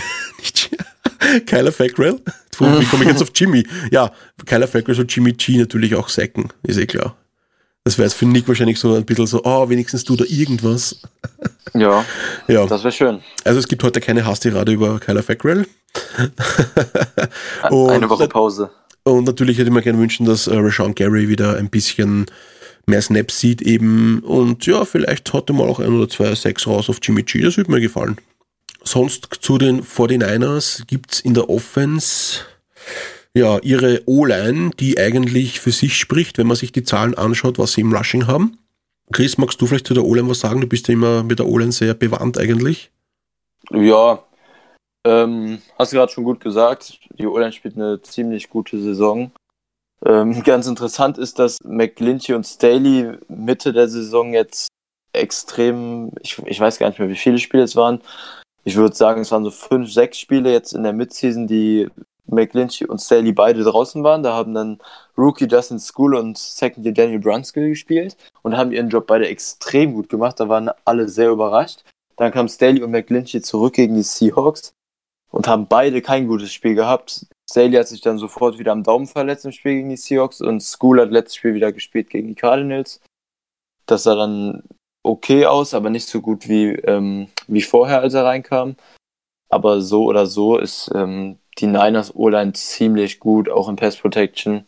Kyler 1.46 1.74
Fackrell. 1.74 2.22
Wie 2.60 2.86
komme 2.86 3.04
ich 3.04 3.10
jetzt 3.10 3.22
auf 3.22 3.32
Jimmy? 3.36 3.66
Ja, 3.92 4.12
Kyler 4.46 4.68
Fackrell 4.68 4.96
soll 4.96 5.06
Jimmy 5.08 5.34
G 5.34 5.58
natürlich 5.58 5.96
auch 5.96 6.08
sacken, 6.08 6.50
ist 6.64 6.78
eh 6.78 6.86
klar. 6.86 7.18
Das 7.86 7.98
wäre 7.98 8.08
jetzt 8.08 8.16
für 8.16 8.26
Nick 8.26 8.48
wahrscheinlich 8.48 8.80
so 8.80 8.94
ein 8.96 9.06
bisschen 9.06 9.26
so, 9.28 9.42
oh, 9.44 9.70
wenigstens 9.70 10.04
tut 10.04 10.20
er 10.22 10.30
irgendwas. 10.30 11.02
Ja, 11.74 12.06
Ja. 12.48 12.66
das 12.68 12.84
wäre 12.84 12.92
schön. 12.92 13.22
Also 13.46 13.60
es 13.60 13.68
gibt 13.68 13.84
heute 13.84 14.00
keine 14.02 14.26
Hastirade 14.26 14.72
über 14.72 15.00
Kyler 15.00 15.24
Fackrell. 15.24 15.66
Eine 17.64 18.10
Woche 18.10 18.28
Pause. 18.28 18.70
Und 19.04 19.26
natürlich 19.26 19.58
hätte 19.58 19.70
ich 19.70 19.74
mir 19.74 19.82
gerne 19.82 19.98
wünschen, 20.00 20.26
dass 20.26 20.48
äh, 20.48 20.56
Rashawn 20.56 20.94
Gary 20.94 21.30
wieder 21.30 21.58
ein 21.58 21.70
bisschen 21.70 22.26
mehr 22.86 23.02
Snaps 23.02 23.40
sieht 23.40 23.62
eben. 23.62 24.20
Und 24.20 24.66
ja, 24.66 24.86
vielleicht 24.86 25.32
heute 25.34 25.54
mal 25.54 25.68
auch 25.68 25.80
ein 25.80 25.94
oder 25.94 26.10
zwei 26.10 26.34
Sacks 26.36 26.68
raus 26.68 26.90
auf 26.90 27.00
Jimmy 27.02 27.24
G. 27.24 27.42
Das 27.42 27.58
würde 27.58 27.72
mir 27.72 27.82
gefallen. 27.82 28.18
Sonst 28.84 29.30
zu 29.42 29.58
den 29.58 29.84
49ers 29.84 30.86
gibt's 30.86 31.20
in 31.22 31.34
der 31.34 31.50
Offense 31.50 32.42
ja 33.34 33.60
ihre 33.60 34.04
O-Line, 34.06 34.72
die 34.80 34.98
eigentlich 35.00 35.60
für 35.60 35.72
sich 35.72 35.98
spricht, 35.98 36.38
wenn 36.38 36.48
man 36.48 36.58
sich 36.58 36.72
die 36.72 36.84
Zahlen 36.84 37.16
anschaut, 37.16 37.58
was 37.60 37.74
sie 37.74 37.82
im 37.82 37.94
Rushing 37.94 38.28
haben. 38.28 38.58
Chris, 39.12 39.38
magst 39.38 39.60
du 39.62 39.66
vielleicht 39.66 39.88
zu 39.88 39.94
der 39.94 40.06
O-Line 40.06 40.30
was 40.30 40.40
sagen? 40.40 40.62
Du 40.62 40.68
bist 40.68 40.88
ja 40.88 40.94
immer 40.94 41.24
mit 41.24 41.40
der 41.40 41.48
O-Line 41.48 41.72
sehr 41.72 41.94
bewandt 41.94 42.38
eigentlich. 42.38 42.92
Ja, 43.72 44.24
ähm, 45.06 45.62
hast 45.78 45.92
du 45.92 45.98
gerade 45.98 46.12
schon 46.12 46.24
gut 46.24 46.40
gesagt. 46.40 47.00
Die 47.18 47.26
O-Line 47.26 47.52
spielt 47.52 47.76
eine 47.76 48.02
ziemlich 48.02 48.50
gute 48.50 48.80
Saison. 48.80 49.32
Ähm, 50.06 50.44
ganz 50.44 50.68
interessant 50.68 51.18
ist, 51.18 51.40
dass 51.40 51.58
McGlinchey 51.64 52.34
und 52.34 52.46
Staley 52.46 53.18
Mitte 53.28 53.74
der 53.74 53.88
Saison 53.88 54.34
jetzt 54.34 54.68
extrem, 55.14 56.12
ich, 56.22 56.38
ich 56.46 56.60
weiß 56.60 56.78
gar 56.78 56.90
nicht 56.90 57.00
mehr, 57.00 57.10
wie 57.10 57.16
viele 57.16 57.40
Spiele 57.40 57.64
es 57.64 57.76
waren. 57.76 58.02
Ich 58.64 58.76
würde 58.76 58.96
sagen, 58.96 59.22
es 59.22 59.32
waren 59.32 59.44
so 59.44 59.52
fünf, 59.52 59.92
sechs 59.92 60.20
Spiele 60.20 60.52
jetzt 60.52 60.74
in 60.74 60.84
der 60.84 60.94
Midseason, 60.94 61.48
die 61.48 61.88
McGlinchey 62.32 62.86
und 62.86 63.00
Staley 63.00 63.32
beide 63.32 63.64
draußen 63.64 64.04
waren. 64.04 64.24
Da 64.24 64.34
haben 64.34 64.54
dann 64.54 64.80
Rookie 65.18 65.48
Justin 65.48 65.80
School 65.80 66.16
und 66.16 66.38
Second 66.38 66.86
Year 66.86 66.94
Daniel 66.94 67.20
Brunskill 67.20 67.70
gespielt 67.70 68.18
und 68.42 68.58
haben 68.58 68.72
ihren 68.72 68.90
Job 68.90 69.08
beide 69.08 69.28
extrem 69.28 69.94
gut 69.94 70.10
gemacht. 70.10 70.40
Da 70.40 70.50
waren 70.50 70.70
alle 70.86 71.08
sehr 71.10 71.30
überrascht. 71.30 71.84
Dann 72.16 72.32
kam 72.32 72.48
Staley 72.48 72.84
und 72.84 72.92
McGlinchey 72.92 73.42
zurück 73.42 73.74
gegen 73.74 73.96
die 73.96 74.04
Seahawks 74.04 74.74
und 75.32 75.48
haben 75.48 75.68
beide 75.68 76.02
kein 76.02 76.28
gutes 76.28 76.52
Spiel 76.52 76.76
gehabt. 76.76 77.26
Staley 77.50 77.78
hat 77.78 77.88
sich 77.88 78.02
dann 78.02 78.18
sofort 78.18 78.60
wieder 78.60 78.72
am 78.72 78.84
Daumen 78.84 79.08
verletzt 79.08 79.46
im 79.46 79.52
Spiel 79.52 79.76
gegen 79.76 79.90
die 79.90 79.98
Seahawks 79.98 80.42
und 80.42 80.62
School 80.62 81.02
hat 81.02 81.12
letztes 81.12 81.36
Spiel 81.36 81.54
wieder 81.54 81.72
gespielt 81.72 82.10
gegen 82.10 82.28
die 82.28 82.36
Cardinals. 82.36 83.02
Das 83.86 84.04
sah 84.04 84.16
dann 84.16 84.64
okay 85.04 85.46
aus, 85.46 85.74
aber 85.74 85.90
nicht 85.90 86.08
so 86.08 86.22
gut 86.22 86.48
wie, 86.48 86.70
ähm, 86.70 87.30
wie 87.48 87.62
vorher, 87.62 88.02
als 88.02 88.14
er 88.14 88.26
reinkam. 88.26 88.76
Aber 89.50 89.82
so 89.82 90.04
oder 90.06 90.28
so 90.28 90.58
ist 90.58 90.92
ähm, 90.94 91.40
die 91.60 91.68
Niners 91.68 92.16
O-Line 92.16 92.54
ziemlich 92.54 93.20
gut, 93.20 93.50
auch 93.50 93.70
in 93.70 93.76
Pass 93.76 93.98
Protection. 93.98 94.66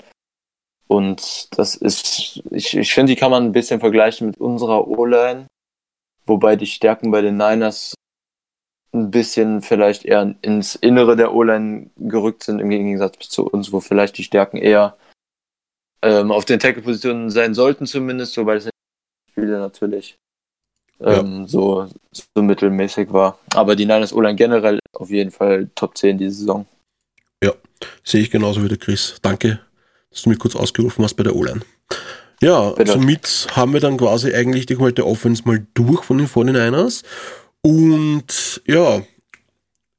Und 0.88 1.58
das 1.58 1.75
ist, 1.75 2.43
ich, 2.51 2.75
ich 2.75 2.93
finde, 2.93 3.13
die 3.13 3.19
kann 3.19 3.32
man 3.32 3.45
ein 3.45 3.51
bisschen 3.54 3.80
vergleichen 3.80 4.27
mit 4.27 4.39
unserer 4.39 4.88
O-Line. 4.88 5.47
Wobei 6.25 6.56
die 6.56 6.65
Stärken 6.67 7.12
bei 7.12 7.21
den 7.21 7.38
Niners 7.38 7.93
ein 8.93 9.10
bisschen 9.10 9.62
vielleicht 9.62 10.06
eher 10.06 10.36
ins 10.41 10.75
Innere 10.75 11.15
der 11.15 11.34
O-Line 11.34 11.89
gerückt 11.97 12.43
sind, 12.43 12.60
im 12.60 12.69
Gegensatz 12.69 13.30
zu 13.30 13.47
uns, 13.47 13.71
wo 13.71 13.80
vielleicht 13.80 14.17
die 14.17 14.23
Stärken 14.23 14.58
eher 14.58 14.97
ähm, 16.01 16.32
auf 16.32 16.45
den 16.45 16.60
Tackle-Positionen 16.60 17.30
sein 17.30 17.54
sollten 17.54 17.86
zumindest, 17.86 18.36
wobei 18.38 18.56
das 18.56 18.65
den 18.65 18.71
Spielen 19.32 19.60
natürlich 19.60 20.17
ähm, 20.99 21.47
so, 21.47 21.88
so 22.12 22.43
mittelmäßig 22.43 23.12
war. 23.13 23.39
Aber 23.56 23.75
die 23.75 23.86
Niners 23.86 24.13
O-Line 24.13 24.36
generell 24.36 24.80
auf 24.93 25.10
jeden 25.10 25.32
Fall 25.32 25.69
Top 25.75 25.97
10 25.97 26.17
diese 26.17 26.36
Saison. 26.36 26.65
Sehe 28.04 28.22
ich 28.22 28.32
genauso 28.32 28.63
wie 28.63 28.67
der 28.70 28.78
Chris. 28.78 29.15
Danke, 29.22 29.60
dass 30.10 30.24
du 30.24 30.30
mich 30.30 30.39
kurz 30.39 30.56
ausgerufen 30.56 31.04
hast 31.04 31.15
bei 31.15 31.24
der 31.24 31.36
O-Line. 31.36 31.62
Ja, 32.41 32.72
Bitte. 32.72 32.94
somit 32.94 33.48
haben 33.52 33.74
wir 33.74 33.80
dann 33.80 33.98
quasi 33.98 34.34
eigentlich 34.34 34.65
die 34.65 34.76
komplette 34.76 35.06
Offense 35.06 35.44
mal 35.46 35.65
durch 35.74 36.04
von 36.04 36.17
den 36.17 36.28
49ers. 36.28 37.04
Und 37.62 38.62
ja, 38.65 39.04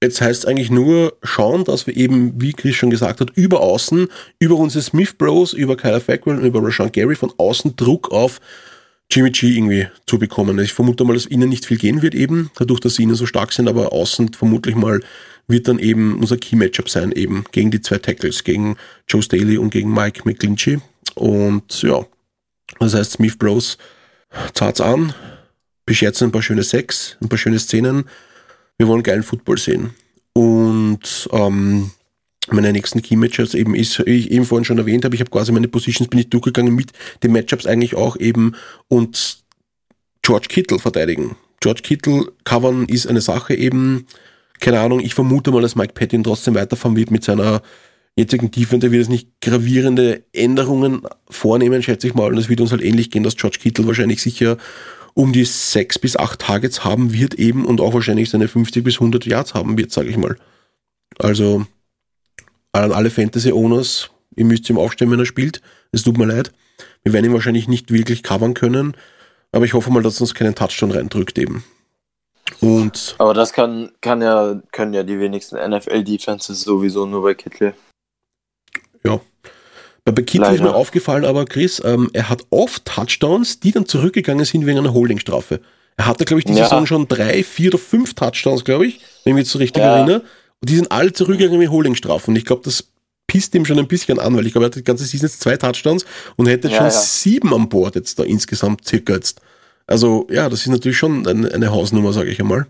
jetzt 0.03 0.21
heißt 0.21 0.43
es 0.43 0.47
eigentlich 0.47 0.71
nur 0.71 1.17
schauen, 1.23 1.65
dass 1.65 1.87
wir 1.87 1.97
eben, 1.97 2.41
wie 2.41 2.53
Chris 2.53 2.75
schon 2.75 2.91
gesagt 2.91 3.21
hat, 3.21 3.31
über 3.37 3.61
außen, 3.61 4.09
über 4.41 4.57
unsere 4.57 4.83
Smith 4.83 5.15
Bros, 5.15 5.53
über 5.53 5.77
Kyler 5.77 6.01
Fackrell 6.01 6.39
und 6.39 6.45
über 6.45 6.63
Rashawn 6.63 6.91
Gary 6.91 7.15
von 7.15 7.33
außen 7.37 7.77
Druck 7.77 8.11
auf 8.11 8.41
Jimmy 9.13 9.31
G 9.31 9.49
irgendwie 9.49 9.89
zu 10.07 10.19
bekommen. 10.19 10.59
Ich 10.59 10.73
vermute 10.73 11.05
mal, 11.05 11.13
dass 11.13 11.27
innen 11.27 11.51
nicht 11.51 11.67
viel 11.67 11.77
gehen 11.77 12.01
wird 12.01 12.15
eben, 12.15 12.51
dadurch, 12.57 12.81
dass 12.81 12.95
sie 12.95 13.03
innen 13.03 13.15
so 13.15 13.27
stark 13.27 13.53
sind, 13.53 13.69
aber 13.69 13.93
außen 13.93 14.33
vermutlich 14.33 14.75
mal 14.75 15.01
wird 15.49 15.69
dann 15.69 15.79
eben 15.79 16.19
unser 16.19 16.39
Key-Matchup 16.39 16.89
sein, 16.89 17.13
eben 17.13 17.45
gegen 17.53 17.71
die 17.71 17.83
zwei 17.83 17.99
Tackles, 17.99 18.43
gegen 18.43 18.77
Joe 19.07 19.23
Staley 19.23 19.59
und 19.59 19.69
gegen 19.69 19.93
Mike 19.93 20.23
McGlinchey. 20.25 20.81
Und 21.15 21.83
ja, 21.83 22.07
das 22.79 22.95
heißt, 22.95 23.13
Smith 23.13 23.37
Bros 23.37 23.77
zahlt's 24.55 24.81
an, 24.81 25.13
bescherzen 25.85 26.29
ein 26.29 26.33
paar 26.33 26.43
schöne 26.43 26.63
Sex, 26.63 27.19
ein 27.21 27.29
paar 27.29 27.39
schöne 27.39 27.59
Szenen. 27.59 28.05
Wir 28.79 28.89
wollen 28.89 29.03
geilen 29.03 29.23
Football 29.23 29.59
sehen. 29.59 29.91
Und 30.33 31.29
ähm, 31.33 31.91
meine 32.51 32.73
nächsten 32.73 33.03
Key-Matchups 33.03 33.55
eben 33.55 33.75
ist, 33.75 34.05
wie 34.05 34.19
ich 34.19 34.31
eben 34.31 34.45
vorhin 34.45 34.65
schon 34.65 34.79
erwähnt 34.79 35.05
habe, 35.05 35.15
ich 35.15 35.21
habe 35.21 35.31
quasi 35.31 35.53
meine 35.53 35.69
Positions, 35.69 36.11
bin 36.11 36.21
ich 36.21 36.31
durchgegangen 36.31 36.75
mit 36.75 36.93
den 37.23 37.33
Matchups 37.33 37.67
eigentlich 37.67 37.95
auch 37.95 38.17
eben 38.17 38.55
und 38.89 39.39
George 40.23 40.49
Kittle 40.49 40.79
verteidigen. 40.79 41.37
George 41.61 41.83
Kittle 41.83 42.33
covern 42.45 42.87
ist 42.87 43.07
eine 43.07 43.21
Sache 43.21 43.55
eben, 43.55 44.07
keine 44.61 44.81
Ahnung, 44.81 45.01
ich 45.01 45.15
vermute 45.15 45.53
mal, 45.53 45.63
dass 45.63 45.77
Mike 45.77 45.95
Patton 45.95 46.25
trotzdem 46.25 46.55
weiterfahren 46.55 46.97
wird 46.97 47.11
mit 47.11 47.23
seiner 47.23 47.63
jetzigen 48.17 48.51
Defense, 48.51 48.91
wird 48.91 49.03
es 49.03 49.09
nicht 49.09 49.29
gravierende 49.41 50.25
Änderungen 50.33 51.03
vornehmen, 51.31 51.83
schätze 51.83 52.09
ich 52.09 52.15
mal, 52.15 52.31
und 52.31 52.39
es 52.39 52.49
wird 52.49 52.61
uns 52.61 52.73
halt 52.73 52.83
ähnlich 52.83 53.11
gehen, 53.11 53.23
dass 53.23 53.37
George 53.37 53.59
Kittle 53.61 53.87
wahrscheinlich 53.87 54.21
sicher 54.21 54.59
um 55.15 55.33
die 55.33 55.45
sechs 55.45 55.99
bis 55.99 56.17
acht 56.17 56.41
Targets 56.41 56.85
haben 56.85 57.13
wird 57.13 57.35
eben 57.35 57.65
und 57.67 57.81
auch 57.81 57.95
wahrscheinlich 57.95 58.31
seine 58.31 58.49
50 58.49 58.83
bis 58.83 58.95
100 58.95 59.27
Yards 59.27 59.55
haben 59.55 59.77
wird, 59.79 59.93
sage 59.93 60.09
ich 60.09 60.17
mal. 60.17 60.37
Also 61.19 61.67
an 62.73 62.93
alle 62.93 63.11
Fantasy-Owners, 63.11 64.11
ihr 64.37 64.45
müsst 64.45 64.69
ihm 64.71 64.79
aufstellen, 64.79 65.11
wenn 65.11 65.19
er 65.21 65.27
spielt. 65.27 65.61
Es 65.93 66.03
tut 66.03 66.17
mir 66.19 66.27
leid. 66.27 66.53
Wir 67.05 67.13
werden 67.13 67.27
ihn 67.27 67.33
wahrscheinlich 67.35 67.69
nicht 67.69 67.93
wirklich 67.93 68.23
covern 68.23 68.55
können, 68.55 68.97
aber 69.53 69.65
ich 69.65 69.75
hoffe 69.75 69.91
mal, 69.91 70.03
dass 70.03 70.19
er 70.19 70.23
uns 70.23 70.35
keinen 70.35 70.55
Touchdown 70.55 70.93
reindrückt 70.93 71.39
eben. 71.39 71.65
Und 72.61 73.15
Aber 73.19 73.35
das 73.35 73.53
kann, 73.53 73.91
kann 74.01 74.23
ja, 74.23 74.61
können 74.73 74.95
ja 74.95 75.03
die 75.03 75.19
wenigsten 75.19 75.57
NFL-Defenses 75.57 76.63
sowieso 76.63 77.07
nur 77.07 77.23
bei 77.23 77.35
Kittle. 77.35 77.75
bei 80.05 80.23
Kittle 80.23 80.49
ist 80.49 80.59
Leider. 80.59 80.63
mir 80.65 80.75
aufgefallen, 80.75 81.25
aber 81.25 81.45
Chris, 81.45 81.81
ähm, 81.85 82.11
er 82.13 82.29
hat 82.29 82.43
oft 82.51 82.85
Touchdowns, 82.85 83.61
die 83.61 83.71
dann 83.71 83.87
zurückgegangen 83.87 84.45
sind 84.45 84.67
wegen 84.67 84.79
einer 84.79 84.93
Holdingstrafe. 84.93 85.61
Er 85.97 86.07
hatte, 86.07 86.25
glaube 86.25 86.41
ich, 86.41 86.45
die 86.45 86.55
Ja. 86.55 86.65
Saison 86.65 86.87
schon 86.87 87.07
drei, 87.07 87.45
vier 87.45 87.69
oder 87.71 87.79
fünf 87.79 88.15
Touchdowns, 88.15 88.65
glaube 88.65 88.87
ich, 88.87 88.99
wenn 89.25 89.31
ich 89.31 89.35
mich 89.35 89.43
jetzt 89.45 89.53
so 89.53 89.59
richtig 89.59 89.83
Ja. 89.83 89.97
erinnere. 89.99 90.23
Und 90.63 90.71
die 90.71 90.77
sind 90.77 90.91
alle 90.91 91.13
zurückgegangen 91.13 91.59
mit 91.59 91.71
Holdingstrafen. 91.71 92.33
Und 92.33 92.37
ich 92.39 92.45
glaube, 92.45 92.63
das 92.65 92.85
pisst 93.27 93.55
ihm 93.55 93.65
schon 93.65 93.79
ein 93.79 93.89
bisschen 93.89 94.19
an, 94.19 94.37
weil 94.37 94.47
ich 94.47 94.53
glaube, 94.53 94.67
er 94.67 94.69
hat 94.69 94.77
die 94.77 94.85
ganze 94.85 95.05
Season 95.05 95.27
jetzt 95.29 95.41
zwei 95.41 95.57
Touchdowns 95.57 96.05
und 96.37 96.47
hätte 96.47 96.69
jetzt 96.69 96.77
Ja, 96.77 96.79
schon 96.79 96.87
ja. 96.87 97.05
sieben 97.05 97.55
an 97.55 97.69
Bord 97.69 97.95
jetzt 97.97 98.19
da 98.19 98.23
insgesamt 98.23 98.87
circa 98.87 99.15
jetzt. 99.15 99.41
Also 99.87 100.27
ja, 100.31 100.49
das 100.49 100.61
ist 100.61 100.69
natürlich 100.69 100.97
schon 100.99 101.27
eine, 101.27 101.53
eine 101.53 101.71
Hausnummer, 101.71 102.13
sage 102.13 102.31
ich 102.31 102.41
einmal. 102.41 102.67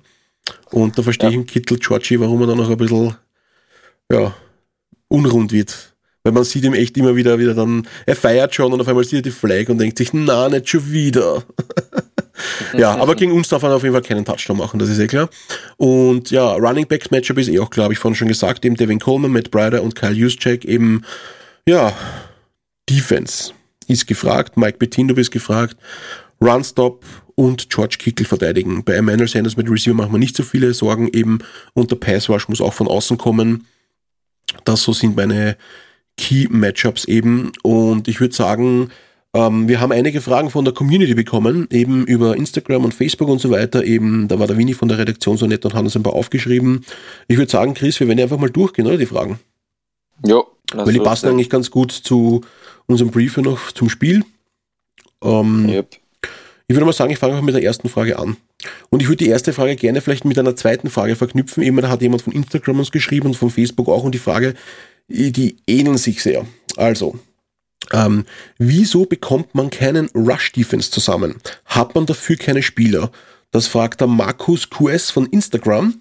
Und 0.71 0.97
da 0.99 1.03
verstehe 1.03 1.29
Ja. 1.29 1.31
ich 1.31 1.37
im 1.37 1.47
Kittel 1.47 1.79
Georgie, 1.79 2.19
warum 2.19 2.41
er 2.41 2.47
dann 2.49 2.57
noch 2.59 2.71
ein 2.71 2.77
bisschen 2.77 3.15
ja, 4.11 4.35
unrund 5.09 5.53
wird. 5.53 5.95
Weil 6.25 6.33
man 6.33 6.45
sieht 6.45 6.65
ihm 6.65 6.75
echt 6.75 6.97
immer 6.97 7.17
wieder, 7.17 7.39
wieder 7.39 7.53
dann, 7.55 7.87
er 8.07 8.17
feiert 8.17 8.55
schon 8.55 8.73
und 8.73 8.81
auf 8.81 8.89
einmal 8.89 9.05
sieht 9.05 9.19
er 9.19 9.23
die 9.23 9.31
Flag 9.33 9.69
und 9.69 9.79
denkt 9.79 9.99
sich, 9.99 10.13
na, 10.13 10.49
nicht 10.49 10.69
schon 10.69 10.91
wieder. 10.91 11.43
Ja, 12.75 12.97
aber 12.97 13.15
gegen 13.15 13.33
uns 13.33 13.49
darf 13.49 13.63
er 13.63 13.75
auf 13.75 13.83
jeden 13.83 13.95
Fall 13.95 14.03
keinen 14.03 14.25
Touchdown 14.25 14.59
machen, 14.59 14.79
das 14.79 14.89
ist 14.89 14.99
eh 14.99 15.07
klar. 15.07 15.29
Und 15.77 16.31
ja, 16.31 16.53
Running 16.53 16.87
Backs 16.87 17.11
Matchup 17.11 17.39
ist 17.39 17.49
eh 17.49 17.59
auch 17.59 17.71
klar, 17.71 17.85
habe 17.85 17.95
ich 17.95 17.99
vorhin 17.99 18.17
schon 18.17 18.29
gesagt, 18.29 18.65
eben 18.65 18.77
Devin 18.77 18.99
Coleman, 18.99 19.33
Matt 19.33 19.51
Bryder 19.51 19.83
und 19.83 19.95
Kyle 19.95 20.13
Juszczyk 20.13 20.65
eben, 20.65 21.03
ja, 21.67 21.93
Defense 22.89 23.53
ist 23.89 24.07
gefragt, 24.07 24.57
Mike 24.57 24.79
Bettin, 24.79 25.09
du 25.09 25.15
bist 25.15 25.31
gefragt, 25.31 25.77
Runstop 26.41 27.05
und 27.35 27.71
George 27.71 27.97
Kickel 27.99 28.27
verteidigen. 28.27 28.85
Bei 28.85 28.95
Emmanuel 28.95 29.29
Sanders 29.29 29.57
mit 29.57 29.71
Receiver 29.71 29.95
machen 29.95 30.13
wir 30.13 30.19
nicht 30.19 30.37
so 30.37 30.43
viele 30.43 30.75
Sorgen 30.75 31.09
eben 31.13 31.39
und 31.75 31.91
der 31.91 31.97
Pass 31.97 32.29
Rush 32.29 32.49
muss 32.49 32.61
auch 32.61 32.75
von 32.75 32.89
außen 32.89 33.19
kommen. 33.19 33.67
Das 34.65 34.83
so 34.83 34.93
sind 34.93 35.17
meine 35.17 35.57
Key 36.17 36.47
Matchups 36.51 37.05
eben 37.05 37.53
und 37.63 38.09
ich 38.09 38.21
würde 38.21 38.35
sagen, 38.35 38.91
ähm, 39.35 39.67
wir 39.67 39.81
haben 39.81 39.93
einige 39.93 40.21
Fragen 40.21 40.51
von 40.51 40.65
der 40.65 40.75
Community 40.75 41.15
bekommen, 41.15 41.67
eben 41.71 42.07
über 42.07 42.37
Instagram 42.37 42.85
und 42.85 42.93
Facebook 42.93 43.29
und 43.29 43.41
so 43.41 43.51
weiter. 43.51 43.85
Eben, 43.85 44.29
da 44.29 44.39
war 44.39 44.47
der 44.47 44.59
Winnie 44.59 44.75
von 44.75 44.89
der 44.89 44.99
Redaktion 44.99 45.39
so 45.39 45.47
nett 45.47 45.65
und 45.65 45.75
hat 45.75 45.83
uns 45.83 45.97
ein 45.97 46.03
paar 46.03 46.13
aufgeschrieben. 46.13 46.85
Ich 47.29 47.39
würde 47.39 47.51
sagen, 47.51 47.75
Chris, 47.75 47.99
wir 47.99 48.09
werden 48.09 48.21
einfach 48.21 48.39
mal 48.39 48.51
durchgehen, 48.51 48.87
oder 48.87 48.99
die 48.99 49.07
Fragen? 49.07 49.39
Jo. 50.27 50.47
Weil 50.75 50.93
die 50.93 51.01
passen 51.01 51.29
eigentlich 51.29 51.51
ganz 51.51 51.71
gut 51.71 51.93
zu 51.93 52.43
unserem 52.87 53.11
Brief 53.11 53.37
noch 53.39 53.73
zum 53.73 53.89
Spiel. 53.89 54.25
Ähm, 55.23 55.69
yep. 55.69 55.97
Ich 56.69 56.77
würde 56.77 56.87
mal 56.87 56.93
sagen, 56.93 57.11
ich 57.11 57.19
fange 57.19 57.35
einfach 57.35 57.45
mit 57.45 57.55
der 57.55 57.63
ersten 57.63 57.89
Frage 57.89 58.19
an. 58.19 58.37
Und 58.91 59.03
ich 59.03 59.09
würde 59.09 59.25
die 59.25 59.29
erste 59.29 59.53
Frage 59.53 59.77
gerne 59.77 60.01
vielleicht 60.01 60.25
mit 60.25 60.39
einer 60.39 60.57
zweiten 60.57 60.89
Frage 60.91 61.17
verknüpfen. 61.17 61.63
Immer 61.63 61.83
da 61.83 61.89
hat 61.89 62.03
jemand 62.03 62.23
von 62.23 62.33
Instagram 62.33 62.79
uns 62.79 62.93
geschrieben 62.93 63.27
und 63.29 63.35
von 63.35 63.51
Facebook 63.51 63.89
auch 63.89 64.05
und 64.05 64.15
die 64.15 64.19
Frage, 64.19 64.55
die 65.09 65.57
ähneln 65.67 65.99
sich 65.99 66.23
sehr. 66.23 66.47
Also, 66.77 67.19
ähm, 67.93 68.25
wieso 68.59 69.07
bekommt 69.07 69.55
man 69.55 69.71
keinen 69.71 70.09
Rush 70.15 70.53
Defense 70.53 70.91
zusammen? 70.91 71.37
Hat 71.67 71.95
man 71.95 72.07
dafür 72.07 72.37
keine 72.37 72.63
Spieler? 72.63 73.11
Das 73.51 73.67
fragt 73.67 74.01
der 74.01 74.09
Markus 74.09 74.71
QS 74.71 75.11
von 75.11 75.27
Instagram. 75.27 76.01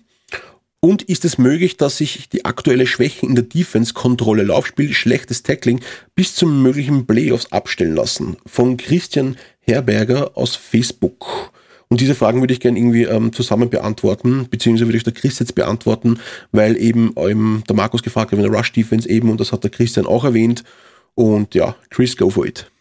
Und 0.84 1.04
ist 1.04 1.26
es 1.26 1.38
möglich, 1.38 1.78
dass 1.78 1.98
sich 1.98 2.28
die 2.30 2.44
aktuelle 2.44 2.88
Schwäche 2.88 3.28
in 3.28 3.36
der 3.36 3.44
Defense-Kontrolle, 3.44 4.42
Laufspiel, 4.44 4.94
schlechtes 4.94 5.44
Tackling 5.44 5.80
bis 6.16 6.34
zum 6.34 6.64
möglichen 6.64 7.06
Playoffs 7.06 7.52
abstellen 7.52 7.96
lassen? 7.96 8.38
Von 8.48 8.78
Christian 8.78 9.38
Herberger 9.60 10.32
aus 10.36 10.56
Facebook. 10.56 11.52
Und 11.88 12.02
diese 12.02 12.16
Fragen 12.16 12.40
würde 12.40 12.54
ich 12.54 12.62
gerne 12.62 12.80
irgendwie 12.80 13.04
ähm, 13.04 13.32
zusammen 13.32 13.70
beantworten, 13.70 14.48
beziehungsweise 14.50 14.88
würde 14.88 14.98
ich 14.98 15.04
der 15.04 15.14
Chris 15.14 15.38
jetzt 15.38 15.54
beantworten, 15.54 16.20
weil 16.52 16.78
eben 16.78 17.14
ähm, 17.18 17.64
der 17.68 17.76
Markus 17.76 18.02
gefragt 18.02 18.32
hat, 18.32 18.40
wenn 18.40 18.50
der 18.50 18.58
Rush 18.58 18.72
Defense 18.72 19.08
eben, 19.08 19.30
und 19.30 19.40
das 19.40 19.52
hat 19.52 19.64
der 19.64 19.72
Christian 19.72 20.08
auch 20.08 20.24
erwähnt. 20.24 20.64
Und 21.16 21.56
ja, 21.56 21.76
Chris, 21.90 22.16
go 22.16 22.30
for 22.30 22.46
it. 22.46 22.72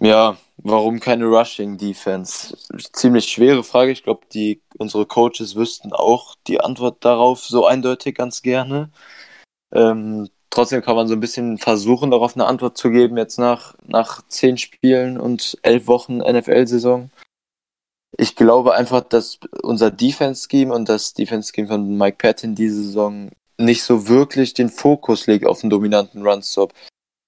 Ja, 0.00 0.36
warum 0.58 1.00
keine 1.00 1.26
Rushing 1.26 1.78
Defense? 1.78 2.56
Ziemlich 2.92 3.26
schwere 3.26 3.64
Frage. 3.64 3.92
Ich 3.92 4.02
glaube, 4.02 4.26
die 4.32 4.60
unsere 4.78 5.06
Coaches 5.06 5.54
wüssten 5.54 5.92
auch 5.92 6.34
die 6.46 6.60
Antwort 6.60 7.04
darauf 7.04 7.40
so 7.40 7.66
eindeutig 7.66 8.16
ganz 8.16 8.42
gerne. 8.42 8.90
Ähm, 9.72 10.28
trotzdem 10.50 10.82
kann 10.82 10.96
man 10.96 11.08
so 11.08 11.14
ein 11.14 11.20
bisschen 11.20 11.58
versuchen, 11.58 12.10
darauf 12.10 12.34
eine 12.36 12.46
Antwort 12.46 12.76
zu 12.76 12.90
geben, 12.90 13.16
jetzt 13.16 13.38
nach, 13.38 13.74
nach 13.86 14.22
zehn 14.28 14.58
Spielen 14.58 15.18
und 15.18 15.58
elf 15.62 15.86
Wochen 15.86 16.18
NFL-Saison. 16.18 17.10
Ich 18.16 18.36
glaube 18.36 18.74
einfach, 18.74 19.02
dass 19.02 19.40
unser 19.62 19.90
Defense-Scheme 19.90 20.72
und 20.72 20.88
das 20.88 21.14
Defense-Scheme 21.14 21.68
von 21.68 21.98
Mike 21.98 22.18
Patton 22.18 22.54
diese 22.54 22.82
Saison 22.82 23.30
nicht 23.58 23.82
so 23.82 24.08
wirklich 24.08 24.54
den 24.54 24.68
Fokus 24.68 25.26
legt 25.26 25.46
auf 25.46 25.62
einen 25.62 25.70
dominanten 25.70 26.26
Run-Stop. 26.26 26.72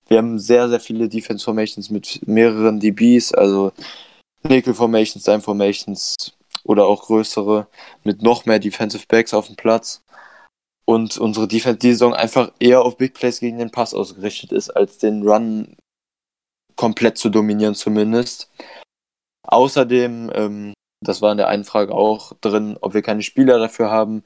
Wir 0.08 0.18
haben 0.18 0.38
sehr, 0.38 0.68
sehr 0.68 0.80
viele 0.80 1.08
Defense 1.08 1.44
Formations 1.44 1.90
mit 1.90 2.26
mehreren 2.26 2.78
DBs, 2.78 3.32
also 3.32 3.72
Nickel 4.42 4.74
Formations, 4.74 5.24
Dime 5.24 5.40
Formations 5.40 6.36
oder 6.64 6.86
auch 6.86 7.06
größere 7.06 7.66
mit 8.04 8.22
noch 8.22 8.46
mehr 8.46 8.58
Defensive 8.58 9.04
Backs 9.08 9.34
auf 9.34 9.46
dem 9.46 9.56
Platz. 9.56 10.02
Und 10.84 11.18
unsere 11.18 11.48
Defense 11.48 11.78
die 11.78 11.92
Saison 11.92 12.14
einfach 12.14 12.52
eher 12.60 12.82
auf 12.82 12.96
Big 12.96 13.14
Plays 13.14 13.40
gegen 13.40 13.58
den 13.58 13.72
Pass 13.72 13.92
ausgerichtet 13.92 14.52
ist, 14.52 14.70
als 14.70 14.98
den 14.98 15.26
Run 15.26 15.76
komplett 16.76 17.18
zu 17.18 17.28
dominieren 17.28 17.74
zumindest. 17.74 18.50
Außerdem, 19.42 20.30
ähm, 20.34 20.74
das 21.04 21.22
war 21.22 21.32
in 21.32 21.38
der 21.38 21.48
einen 21.48 21.64
Frage 21.64 21.92
auch 21.92 22.32
drin, 22.40 22.78
ob 22.80 22.94
wir 22.94 23.02
keine 23.02 23.22
Spieler 23.22 23.58
dafür 23.58 23.90
haben, 23.90 24.22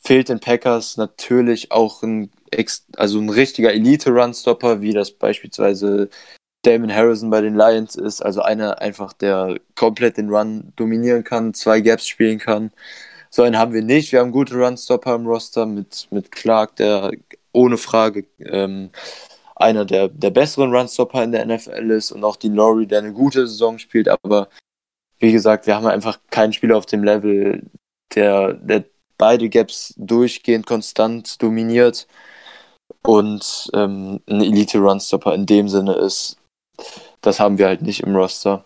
fehlt 0.00 0.28
den 0.28 0.40
Packers 0.40 0.96
natürlich 0.96 1.70
auch 1.70 2.02
ein, 2.02 2.30
also 2.96 3.18
ein 3.18 3.30
richtiger 3.30 3.72
Elite-Runstopper, 3.72 4.80
wie 4.80 4.92
das 4.92 5.10
beispielsweise 5.10 6.08
Damon 6.62 6.94
Harrison 6.94 7.30
bei 7.30 7.40
den 7.40 7.54
Lions 7.54 7.96
ist. 7.96 8.22
Also 8.22 8.42
einer 8.42 8.80
einfach, 8.80 9.12
der 9.12 9.58
komplett 9.74 10.16
den 10.16 10.30
Run 10.30 10.72
dominieren 10.76 11.24
kann, 11.24 11.54
zwei 11.54 11.80
Gaps 11.80 12.06
spielen 12.06 12.38
kann. 12.38 12.72
So 13.30 13.42
einen 13.42 13.58
haben 13.58 13.72
wir 13.72 13.82
nicht. 13.82 14.12
Wir 14.12 14.20
haben 14.20 14.32
gute 14.32 14.56
Runstopper 14.56 15.14
im 15.14 15.26
Roster 15.26 15.66
mit, 15.66 16.08
mit 16.10 16.32
Clark, 16.32 16.76
der 16.76 17.12
ohne 17.52 17.76
Frage 17.76 18.26
ähm, 18.40 18.90
einer 19.56 19.84
der, 19.84 20.08
der 20.08 20.30
besseren 20.30 20.74
Runstopper 20.74 21.22
in 21.22 21.32
der 21.32 21.46
NFL 21.46 21.90
ist 21.90 22.12
und 22.12 22.24
auch 22.24 22.36
die 22.36 22.48
Laurie, 22.48 22.86
der 22.86 23.00
eine 23.00 23.12
gute 23.12 23.46
Saison 23.46 23.78
spielt. 23.78 24.08
Aber 24.08 24.48
wie 25.18 25.32
gesagt, 25.32 25.66
wir 25.66 25.76
haben 25.76 25.86
einfach 25.86 26.18
keinen 26.30 26.52
Spieler 26.52 26.76
auf 26.76 26.86
dem 26.86 27.04
Level, 27.04 27.62
der, 28.14 28.54
der 28.54 28.84
beide 29.18 29.48
Gaps 29.48 29.94
durchgehend 29.96 30.66
konstant 30.66 31.40
dominiert 31.42 32.06
und 33.02 33.70
ähm, 33.74 34.20
ein 34.28 34.40
Elite-Runstopper 34.40 35.34
in 35.34 35.46
dem 35.46 35.68
Sinne 35.68 35.94
ist. 35.94 36.36
Das 37.20 37.40
haben 37.40 37.58
wir 37.58 37.66
halt 37.66 37.82
nicht 37.82 38.00
im 38.00 38.14
Roster. 38.14 38.64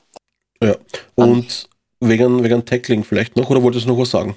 Ja, 0.63 0.77
und 1.15 1.69
um, 2.01 2.09
wegen, 2.09 2.43
wegen 2.43 2.65
Tackling 2.65 3.05
vielleicht 3.05 3.37
noch, 3.37 3.51
oder 3.51 3.63
wolltest 3.63 3.87
du 3.87 3.91
noch 3.91 3.99
was 3.99 4.11
sagen? 4.11 4.37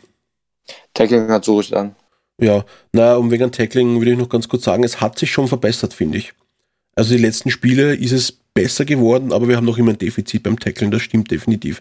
Tackling 0.94 1.30
hat 1.30 1.46
so 1.46 1.58
richtig 1.58 1.78
an. 1.78 1.96
Ja, 2.40 2.66
na, 2.92 3.16
um 3.16 3.32
wegen 3.32 3.52
Tackling 3.52 4.00
würde 4.00 4.12
ich 4.12 4.18
noch 4.18 4.30
ganz 4.30 4.48
kurz 4.48 4.64
sagen, 4.64 4.84
es 4.84 5.00
hat 5.00 5.18
sich 5.18 5.32
schon 5.32 5.48
verbessert, 5.48 5.94
finde 5.94 6.18
ich. 6.18 6.34
Also 6.96 7.16
die 7.16 7.22
letzten 7.22 7.52
Spiele 7.52 7.96
ist 7.96 8.12
es 8.12 8.32
besser 8.32 8.86
geworden, 8.86 9.32
aber 9.32 9.48
wir 9.48 9.58
haben 9.58 9.66
noch 9.66 9.78
immer 9.78 9.92
ein 9.92 9.98
Defizit 9.98 10.44
beim 10.44 10.60
Tackling, 10.60 10.92
das 10.92 11.02
stimmt 11.02 11.32
definitiv. 11.32 11.80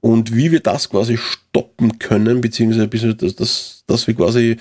Und 0.00 0.34
wie 0.34 0.50
wir 0.50 0.60
das 0.60 0.88
quasi 0.90 1.16
stoppen 1.16 1.98
können, 1.98 2.40
beziehungsweise 2.40 3.14
dass, 3.14 3.36
dass, 3.36 3.84
dass 3.86 4.06
wir 4.06 4.14
quasi 4.14 4.56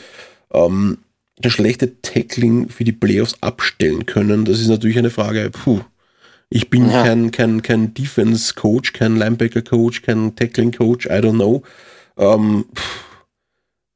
ähm, 0.54 1.00
das 1.40 1.54
schlechte 1.54 2.02
Tackling 2.02 2.70
für 2.70 2.84
die 2.84 2.92
Playoffs 2.92 3.36
abstellen 3.42 4.06
können, 4.06 4.46
das 4.46 4.60
ist 4.60 4.68
natürlich 4.68 4.98
eine 4.98 5.10
Frage, 5.10 5.50
puh. 5.50 5.82
Ich 6.52 6.70
bin 6.70 6.90
ja. 6.90 7.04
kein, 7.04 7.30
kein, 7.32 7.62
kein 7.62 7.94
Defense-Coach, 7.94 8.94
kein 8.94 9.16
Linebacker-Coach, 9.18 10.02
kein 10.02 10.36
Tackling-Coach, 10.36 11.06
I 11.06 11.20
don't 11.22 11.36
know. 11.36 11.62
Ähm, 12.18 12.66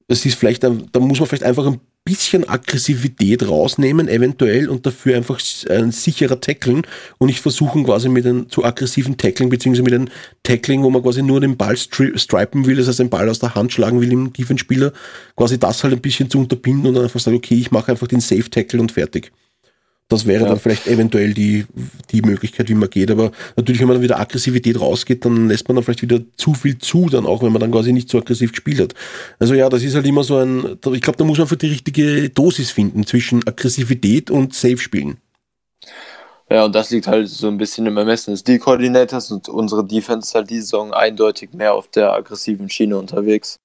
es 0.07 0.25
ist 0.25 0.37
vielleicht, 0.37 0.63
da 0.63 0.69
muss 0.69 1.19
man 1.19 1.27
vielleicht 1.27 1.43
einfach 1.43 1.65
ein 1.65 1.81
bisschen 2.05 2.47
Aggressivität 2.47 3.47
rausnehmen, 3.47 4.09
eventuell, 4.09 4.69
und 4.69 4.85
dafür 4.85 5.15
einfach 5.15 5.39
ein 5.69 5.91
sicherer 5.91 6.39
Tackeln 6.39 6.81
und 7.17 7.27
nicht 7.27 7.39
versuchen 7.39 7.85
quasi 7.85 8.09
mit 8.09 8.25
einem 8.25 8.49
zu 8.49 8.65
aggressiven 8.65 9.17
Tackling, 9.17 9.49
beziehungsweise 9.49 9.83
mit 9.83 9.93
einem 9.93 10.09
Tackling, 10.43 10.83
wo 10.83 10.89
man 10.89 11.01
quasi 11.01 11.23
nur 11.23 11.39
den 11.39 11.55
Ball 11.55 11.77
stri 11.77 12.17
stripen 12.17 12.65
will, 12.65 12.75
das 12.75 12.87
heißt 12.87 12.99
den 12.99 13.09
Ball 13.09 13.29
aus 13.29 13.39
der 13.39 13.55
Hand 13.55 13.71
schlagen 13.71 14.01
will 14.01 14.11
im 14.11 14.33
tiefen 14.33 14.57
Spieler, 14.57 14.91
quasi 15.37 15.57
das 15.57 15.83
halt 15.83 15.93
ein 15.93 16.01
bisschen 16.01 16.29
zu 16.29 16.39
unterbinden 16.39 16.87
und 16.87 16.95
dann 16.95 17.03
einfach 17.03 17.21
sagen, 17.21 17.37
okay, 17.37 17.55
ich 17.55 17.71
mache 17.71 17.91
einfach 17.91 18.07
den 18.07 18.19
Safe 18.19 18.49
Tackle 18.49 18.81
und 18.81 18.91
fertig. 18.91 19.31
Das 20.13 20.25
wäre 20.25 20.43
ja. 20.43 20.49
dann 20.49 20.59
vielleicht 20.59 20.87
eventuell 20.87 21.33
die, 21.33 21.65
die 22.11 22.21
Möglichkeit, 22.21 22.69
wie 22.69 22.75
man 22.75 22.89
geht. 22.89 23.11
Aber 23.11 23.31
natürlich, 23.55 23.81
wenn 23.81 23.87
man 23.87 23.95
dann 23.95 24.03
wieder 24.03 24.19
Aggressivität 24.19 24.79
rausgeht, 24.79 25.25
dann 25.25 25.49
lässt 25.49 25.67
man 25.67 25.75
dann 25.75 25.83
vielleicht 25.83 26.01
wieder 26.01 26.19
zu 26.37 26.53
viel 26.53 26.77
zu, 26.77 27.09
dann 27.09 27.25
auch, 27.25 27.43
wenn 27.43 27.51
man 27.51 27.59
dann 27.59 27.71
quasi 27.71 27.91
nicht 27.91 28.09
so 28.09 28.19
aggressiv 28.19 28.51
gespielt 28.51 28.79
hat. 28.79 28.93
Also 29.39 29.53
ja, 29.53 29.69
das 29.69 29.83
ist 29.83 29.95
halt 29.95 30.05
immer 30.05 30.23
so 30.23 30.37
ein, 30.37 30.77
ich 30.93 31.01
glaube, 31.01 31.17
da 31.17 31.23
muss 31.23 31.37
man 31.37 31.45
einfach 31.45 31.55
die 31.55 31.67
richtige 31.67 32.29
Dosis 32.29 32.71
finden 32.71 33.05
zwischen 33.05 33.47
Aggressivität 33.47 34.31
und 34.31 34.53
Safe 34.53 34.77
spielen. 34.77 35.17
Ja, 36.49 36.65
und 36.65 36.75
das 36.75 36.91
liegt 36.91 37.07
halt 37.07 37.29
so 37.29 37.47
ein 37.47 37.57
bisschen 37.57 37.87
im 37.87 37.97
Ermessen 37.97 38.31
des 38.31 38.43
D-Koordinators 38.43 39.31
und 39.31 39.49
unsere 39.49 39.83
Defense 39.83 40.27
ist 40.27 40.35
halt 40.35 40.49
diese 40.49 40.61
Saison 40.61 40.93
eindeutig 40.93 41.53
mehr 41.53 41.73
auf 41.73 41.87
der 41.87 42.13
aggressiven 42.13 42.69
Schiene 42.69 42.97
unterwegs. 42.97 43.57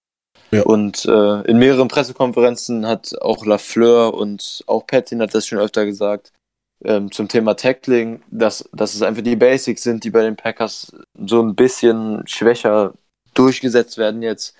Ja. 0.50 0.62
Und 0.62 1.04
äh, 1.04 1.42
in 1.42 1.58
mehreren 1.58 1.88
Pressekonferenzen 1.88 2.86
hat 2.86 3.14
auch 3.20 3.44
Lafleur 3.44 4.14
und 4.14 4.62
auch 4.66 4.86
Pattin 4.86 5.20
hat 5.20 5.34
das 5.34 5.46
schon 5.46 5.58
öfter 5.58 5.84
gesagt, 5.84 6.32
ähm, 6.84 7.10
zum 7.10 7.28
Thema 7.28 7.54
Tackling, 7.54 8.22
dass, 8.30 8.68
dass 8.72 8.94
es 8.94 9.02
einfach 9.02 9.22
die 9.22 9.36
Basics 9.36 9.82
sind, 9.82 10.04
die 10.04 10.10
bei 10.10 10.22
den 10.22 10.36
Packers 10.36 10.92
so 11.14 11.42
ein 11.42 11.54
bisschen 11.54 12.26
schwächer 12.26 12.94
durchgesetzt 13.34 13.98
werden 13.98 14.22
jetzt 14.22 14.54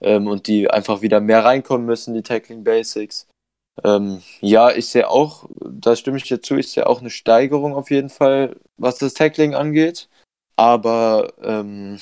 ähm, 0.00 0.26
und 0.26 0.46
die 0.46 0.70
einfach 0.70 1.02
wieder 1.02 1.20
mehr 1.20 1.44
reinkommen 1.44 1.86
müssen, 1.86 2.14
die 2.14 2.22
Tackling 2.22 2.64
Basics. 2.64 3.26
Ähm, 3.84 4.22
ja, 4.40 4.70
ich 4.70 4.88
sehe 4.88 5.08
auch, 5.08 5.48
da 5.60 5.96
stimme 5.96 6.18
ich 6.18 6.24
dir 6.24 6.40
zu, 6.42 6.56
ich 6.56 6.70
sehe 6.70 6.86
auch 6.86 7.00
eine 7.00 7.10
Steigerung 7.10 7.74
auf 7.74 7.90
jeden 7.90 8.10
Fall, 8.10 8.56
was 8.76 8.98
das 8.98 9.14
Tackling 9.14 9.54
angeht. 9.54 10.08
Aber 10.56 11.32
ähm, 11.42 11.98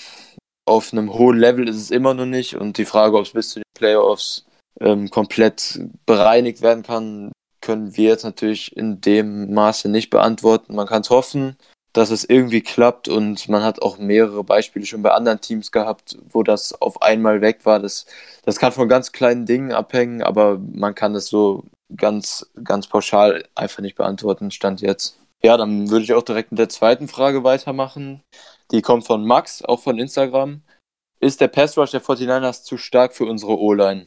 auf 0.66 0.92
einem 0.92 1.14
hohen 1.14 1.38
Level 1.38 1.68
ist 1.68 1.76
es 1.76 1.90
immer 1.90 2.14
noch 2.14 2.26
nicht 2.26 2.57
und 2.57 2.78
die 2.78 2.84
Frage, 2.84 3.16
ob 3.16 3.24
es 3.24 3.32
bis 3.32 3.51
zu 3.51 3.61
den 3.61 3.64
Playoffs 3.74 4.44
ähm, 4.80 5.11
komplett 5.11 5.80
bereinigt 6.07 6.62
werden 6.62 6.82
kann, 6.82 7.32
können 7.61 7.96
wir 7.96 8.11
jetzt 8.11 8.24
natürlich 8.24 8.76
in 8.76 9.00
dem 9.00 9.52
Maße 9.52 9.88
nicht 9.88 10.11
beantworten. 10.11 10.74
Man 10.74 10.86
kann 10.86 11.02
es 11.02 11.11
hoffen, 11.11 11.56
dass 11.92 12.11
es 12.11 12.24
irgendwie 12.24 12.61
klappt 12.61 13.09
und 13.09 13.48
man 13.48 13.62
hat 13.62 13.82
auch 13.82 13.98
mehrere 13.98 14.44
Beispiele 14.44 14.86
schon 14.86 15.02
bei 15.02 15.11
anderen 15.12 15.40
Teams 15.40 15.72
gehabt, 15.72 16.18
wo 16.30 16.42
das 16.42 16.80
auf 16.80 17.02
einmal 17.02 17.40
weg 17.40 17.64
war. 17.64 17.80
Das, 17.80 18.06
das 18.44 18.59
kann 18.59 18.72
von 18.72 18.88
ganz 18.88 19.12
kleinen 19.12 19.46
Dingen 19.46 19.72
abhängen, 19.72 20.22
aber 20.22 20.59
man 20.59 20.94
kann 20.94 21.14
das 21.14 21.26
so 21.26 21.64
ganz, 21.96 22.50
ganz 22.62 22.86
pauschal 22.86 23.44
einfach 23.54 23.80
nicht 23.80 23.96
beantworten, 23.96 24.50
stand 24.50 24.80
jetzt. 24.80 25.18
Ja, 25.42 25.56
dann 25.56 25.88
würde 25.90 26.04
ich 26.04 26.14
auch 26.14 26.22
direkt 26.22 26.52
mit 26.52 26.59
der 26.59 26.68
zweiten 26.68 27.09
Frage 27.09 27.44
weitermachen. 27.44 28.22
Die 28.70 28.82
kommt 28.82 29.06
von 29.06 29.24
Max, 29.24 29.64
auch 29.64 29.80
von 29.80 29.98
Instagram. 29.98 30.62
Ist 31.20 31.40
der 31.40 31.48
Pass 31.48 31.76
Rush 31.76 31.92
der 31.92 32.02
49ers 32.02 32.62
zu 32.62 32.76
stark 32.76 33.14
für 33.14 33.24
unsere 33.24 33.59
O-Line? 33.59 34.06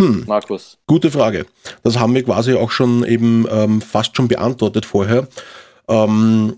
Hm, 0.00 0.24
Markus. 0.26 0.78
Gute 0.86 1.10
Frage. 1.10 1.44
Das 1.82 1.98
haben 1.98 2.14
wir 2.14 2.22
quasi 2.22 2.54
auch 2.54 2.70
schon 2.70 3.04
eben 3.04 3.46
ähm, 3.50 3.82
fast 3.82 4.16
schon 4.16 4.28
beantwortet 4.28 4.86
vorher. 4.86 5.28
Ähm, 5.88 6.56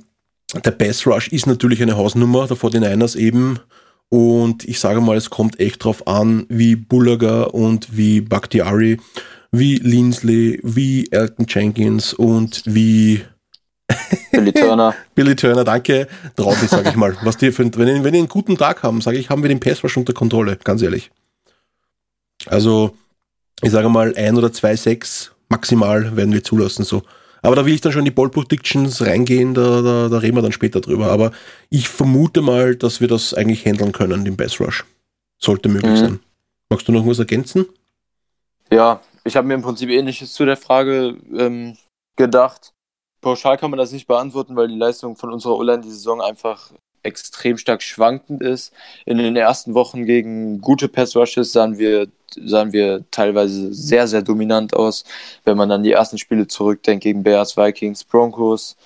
der 0.65 0.71
Pass 0.71 1.05
Rush 1.07 1.27
ist 1.29 1.47
natürlich 1.49 1.83
eine 1.83 1.97
Hausnummer 1.97 2.47
der 2.47 2.57
49ers 2.57 3.17
eben. 3.17 3.59
Und 4.11 4.65
ich 4.65 4.79
sage 4.79 5.01
mal, 5.01 5.17
es 5.17 5.31
kommt 5.31 5.59
echt 5.59 5.83
drauf 5.83 6.07
an, 6.07 6.47
wie 6.49 6.77
Bullager 6.77 7.53
und 7.53 7.97
wie 7.97 8.21
Bakhtiari, 8.21 9.01
wie 9.51 9.77
Linsley, 9.77 10.61
wie 10.63 11.11
Elton 11.11 11.47
Jenkins 11.49 12.15
und 12.15 12.63
wie 12.65 13.23
Billy 14.31 14.53
Turner. 14.53 14.95
Billy 15.17 15.35
Turner, 15.35 15.65
danke. 15.65 16.07
Drauf 16.37 16.63
ist, 16.63 16.71
sage 16.71 16.91
ich 16.91 16.97
mal. 16.97 17.17
Was 17.25 17.39
die 17.39 17.51
für, 17.51 17.65
wenn, 17.65 17.87
die, 17.87 18.05
wenn 18.05 18.13
die 18.13 18.21
einen 18.21 18.29
guten 18.29 18.57
Tag 18.57 18.85
haben, 18.85 19.01
sage 19.01 19.19
ich, 19.19 19.31
haben 19.31 19.43
wir 19.43 19.49
den 19.49 19.59
Pass 19.59 19.83
Rush 19.83 19.97
unter 19.97 20.13
Kontrolle, 20.13 20.59
ganz 20.63 20.81
ehrlich. 20.83 21.11
Also, 22.47 22.95
ich 23.63 23.71
sage 23.71 23.89
mal, 23.89 24.15
ein 24.17 24.37
oder 24.37 24.53
zwei 24.53 24.77
Sechs 24.77 25.33
maximal 25.49 26.17
werden 26.17 26.33
wir 26.33 26.45
zulassen, 26.45 26.85
so. 26.85 27.03
Aber 27.43 27.57
da 27.57 27.67
will 27.67 27.75
ich 27.75 27.81
dann 27.81 27.93
schon 27.93 28.01
in 28.01 28.07
die 28.07 28.11
Ball 28.13 28.29
Predictions 28.29 29.05
reingehen, 29.05 29.53
da, 29.55 29.83
da, 29.83 30.09
da 30.09 30.19
reden 30.19 30.37
wir 30.37 30.43
dann 30.43 30.53
später 30.53 30.81
drüber. 30.81 31.07
Aber 31.07 31.33
ich 31.71 31.89
vermute 31.89 32.41
mal, 32.41 32.77
dass 32.77 33.01
wir 33.01 33.09
das 33.09 33.35
eigentlich 33.35 33.67
handeln 33.67 33.93
können, 33.93 34.25
den 34.25 34.37
Bass 34.37 34.61
Rush. 34.61 34.85
Sollte 35.41 35.69
möglich 35.69 35.93
mhm. 35.93 35.97
sein. 35.97 36.21
Magst 36.71 36.87
du 36.87 36.93
noch 36.93 37.05
was 37.05 37.19
ergänzen? 37.19 37.67
Ja, 38.71 39.01
ich 39.25 39.37
habe 39.37 39.47
mir 39.47 39.55
im 39.55 39.63
Prinzip 39.63 39.91
ähnliches 39.91 40.33
zu 40.33 40.45
der 40.45 40.57
Frage 40.57 41.17
ähm, 41.37 41.77
gedacht. 42.17 42.73
Pauschal 43.21 43.59
kann 43.59 43.71
man 43.71 43.79
das 43.79 43.93
nicht 43.93 44.07
beantworten, 44.07 44.57
weil 44.57 44.69
die 44.69 44.79
Leistung 44.79 45.17
von 45.17 45.33
unserer 45.33 45.57
O-Line 45.57 45.83
die 45.83 45.91
Saison 45.91 46.21
einfach 46.21 46.73
extrem 47.03 47.59
stark 47.59 47.83
schwankend 47.83 48.43
ist. 48.43 48.73
In 49.05 49.19
den 49.19 49.37
ersten 49.37 49.75
Wochen 49.75 50.05
gegen 50.07 50.61
gute 50.61 50.89
Pass-Rushes 50.89 51.53
sahen 51.53 51.79
wir, 51.79 52.09
sahen 52.37 52.73
wir 52.73 53.05
teilweise 53.11 53.73
sehr, 53.75 54.09
sehr 54.09 54.23
dominant 54.23 54.75
aus. 54.75 55.05
Wenn 55.45 55.57
man 55.57 55.69
dann 55.69 55.83
die 55.83 55.93
ersten 55.93 56.19
Spiele 56.19 56.47
zurückdenkt 56.47 57.03
gegen 57.03 57.23
Bears, 57.23 57.57
Vikings, 57.57 58.05
Broncos. 58.05 58.77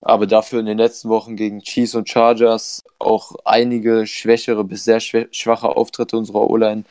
Aber 0.00 0.26
dafür 0.26 0.60
in 0.60 0.66
den 0.66 0.78
letzten 0.78 1.08
Wochen 1.10 1.36
gegen 1.36 1.62
Chiefs 1.62 1.94
und 1.94 2.08
Chargers 2.08 2.82
auch 2.98 3.36
einige 3.44 4.06
schwächere 4.06 4.64
bis 4.64 4.84
sehr 4.84 5.00
schwache 5.00 5.68
Auftritte 5.68 6.16
unserer 6.16 6.50
O-Line 6.50 6.84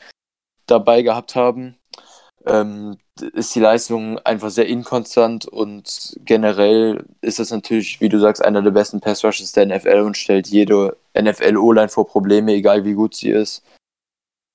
dabei 0.66 1.02
gehabt 1.02 1.36
haben 1.36 1.76
ähm, 2.46 2.98
ist 3.34 3.54
die 3.56 3.60
Leistung 3.60 4.18
einfach 4.20 4.50
sehr 4.50 4.68
inkonstant 4.68 5.46
und 5.46 6.16
generell 6.26 7.06
ist 7.22 7.40
das 7.40 7.52
natürlich, 7.52 8.02
wie 8.02 8.10
du 8.10 8.20
sagst, 8.20 8.44
einer 8.44 8.62
der 8.62 8.72
besten 8.72 9.00
Pass-Rushes 9.00 9.52
der 9.52 9.66
NFL 9.66 10.02
und 10.02 10.18
stellt 10.18 10.48
jede 10.48 10.98
NFL-O-Line 11.20 11.90
vor 11.90 12.08
Probleme, 12.08 12.54
egal 12.54 12.86
wie 12.86 12.94
gut 12.94 13.16
sie 13.16 13.30
ist. 13.30 13.64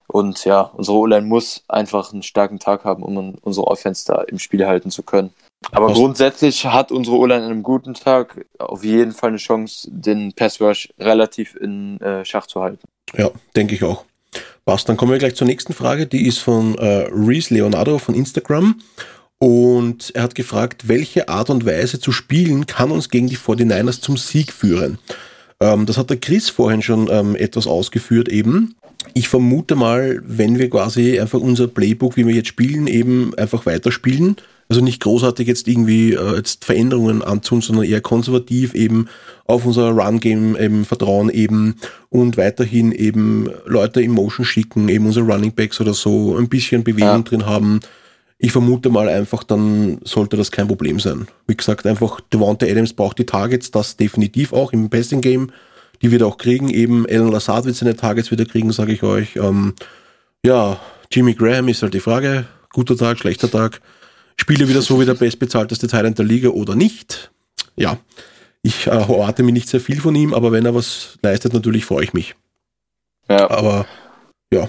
Und 0.08 0.44
ja, 0.44 0.62
unsere 0.62 0.96
O-Line 0.96 1.26
muss 1.26 1.64
einfach 1.68 2.12
einen 2.12 2.22
starken 2.22 2.58
Tag 2.58 2.84
haben, 2.84 3.02
um 3.02 3.36
unsere 3.40 3.66
Offense 3.66 4.06
da 4.06 4.22
im 4.22 4.38
Spiel 4.38 4.66
halten 4.66 4.90
zu 4.90 5.02
können. 5.02 5.32
Aber 5.72 5.88
Was? 5.88 5.98
grundsätzlich 5.98 6.64
hat 6.66 6.92
unsere 6.92 7.16
O-Line 7.16 7.44
an 7.44 7.50
einem 7.50 7.62
guten 7.62 7.94
Tag 7.94 8.46
auf 8.58 8.84
jeden 8.84 9.12
Fall 9.12 9.30
eine 9.30 9.38
Chance, 9.38 9.88
den 9.90 10.32
Pass-Rush 10.32 10.92
relativ 10.98 11.56
in 11.56 12.00
äh, 12.00 12.24
Schach 12.24 12.46
zu 12.46 12.62
halten. 12.62 12.86
Ja, 13.16 13.30
denke 13.54 13.74
ich 13.74 13.82
auch. 13.82 14.04
Passt, 14.66 14.88
dann 14.88 14.96
kommen 14.96 15.12
wir 15.12 15.20
gleich 15.20 15.36
zur 15.36 15.46
nächsten 15.46 15.72
Frage. 15.72 16.08
Die 16.08 16.26
ist 16.26 16.38
von 16.38 16.76
äh, 16.76 17.06
Reese 17.12 17.54
Leonardo 17.54 17.98
von 17.98 18.16
Instagram. 18.16 18.80
Und 19.38 20.10
er 20.16 20.24
hat 20.24 20.34
gefragt, 20.34 20.88
welche 20.88 21.28
Art 21.28 21.50
und 21.50 21.64
Weise 21.64 22.00
zu 22.00 22.10
spielen 22.10 22.66
kann 22.66 22.90
uns 22.90 23.08
gegen 23.08 23.28
die 23.28 23.36
49ers 23.36 24.00
zum 24.00 24.16
Sieg 24.16 24.52
führen? 24.52 24.98
Ähm, 25.60 25.86
das 25.86 25.98
hat 25.98 26.10
der 26.10 26.16
Chris 26.16 26.48
vorhin 26.48 26.82
schon 26.82 27.08
ähm, 27.08 27.36
etwas 27.36 27.68
ausgeführt 27.68 28.28
eben. 28.28 28.74
Ich 29.14 29.28
vermute 29.28 29.76
mal, 29.76 30.20
wenn 30.24 30.58
wir 30.58 30.68
quasi 30.68 31.20
einfach 31.20 31.38
unser 31.38 31.68
Playbook, 31.68 32.16
wie 32.16 32.26
wir 32.26 32.34
jetzt 32.34 32.48
spielen, 32.48 32.88
eben 32.88 33.34
einfach 33.36 33.66
weiterspielen, 33.66 34.34
also 34.68 34.80
nicht 34.80 35.02
großartig 35.02 35.46
jetzt 35.46 35.68
irgendwie 35.68 36.14
äh, 36.14 36.36
jetzt 36.36 36.64
Veränderungen 36.64 37.22
anzun, 37.22 37.60
sondern 37.60 37.84
eher 37.84 38.00
konservativ 38.00 38.74
eben 38.74 39.08
auf 39.44 39.64
unser 39.64 39.90
Run-Game 39.90 40.56
eben 40.56 40.84
vertrauen 40.84 41.30
eben 41.30 41.76
und 42.10 42.36
weiterhin 42.36 42.92
eben 42.92 43.48
Leute 43.64 44.02
in 44.02 44.10
Motion 44.10 44.44
schicken, 44.44 44.88
eben 44.88 45.06
unsere 45.06 45.26
Running 45.26 45.52
Backs 45.52 45.80
oder 45.80 45.94
so, 45.94 46.36
ein 46.36 46.48
bisschen 46.48 46.82
Bewegung 46.82 47.08
ja. 47.08 47.22
drin 47.22 47.46
haben. 47.46 47.80
Ich 48.38 48.52
vermute 48.52 48.90
mal 48.90 49.08
einfach, 49.08 49.44
dann 49.44 49.98
sollte 50.04 50.36
das 50.36 50.50
kein 50.50 50.68
Problem 50.68 51.00
sein. 51.00 51.26
Wie 51.46 51.56
gesagt, 51.56 51.86
einfach 51.86 52.20
Devonta 52.32 52.66
Adams 52.66 52.92
braucht 52.92 53.18
die 53.18 53.24
Targets, 53.24 53.70
das 53.70 53.96
definitiv 53.96 54.52
auch 54.52 54.72
im 54.72 54.90
Passing 54.90 55.20
Game. 55.20 55.52
Die 56.02 56.10
wird 56.10 56.20
er 56.20 56.26
auch 56.26 56.36
kriegen. 56.36 56.68
Eben 56.68 57.06
Alan 57.08 57.32
Lazard 57.32 57.64
wird 57.64 57.76
seine 57.76 57.96
Targets 57.96 58.30
wieder 58.30 58.44
kriegen, 58.44 58.70
sage 58.72 58.92
ich 58.92 59.02
euch. 59.02 59.36
Ähm, 59.36 59.74
ja, 60.44 60.78
Jimmy 61.10 61.32
Graham 61.32 61.68
ist 61.68 61.82
halt 61.82 61.94
die 61.94 62.00
Frage. 62.00 62.46
Guter 62.72 62.96
Tag, 62.96 63.18
schlechter 63.18 63.50
Tag. 63.50 63.80
Spiele 64.40 64.68
wieder 64.68 64.82
so 64.82 65.00
wie 65.00 65.06
der 65.06 65.14
bestbezahlteste 65.14 65.88
Teil 65.88 66.06
in 66.06 66.14
der 66.14 66.24
Liga 66.24 66.50
oder 66.50 66.74
nicht. 66.74 67.30
Ja, 67.76 67.98
ich 68.62 68.86
äh, 68.86 68.90
erwarte 68.90 69.42
mir 69.42 69.52
nicht 69.52 69.68
sehr 69.68 69.80
viel 69.80 70.00
von 70.00 70.14
ihm, 70.14 70.34
aber 70.34 70.52
wenn 70.52 70.66
er 70.66 70.74
was 70.74 71.18
leistet, 71.22 71.52
natürlich 71.52 71.84
freue 71.84 72.04
ich 72.04 72.14
mich. 72.14 72.34
Ja. 73.28 73.50
Aber 73.50 73.86
ja. 74.52 74.68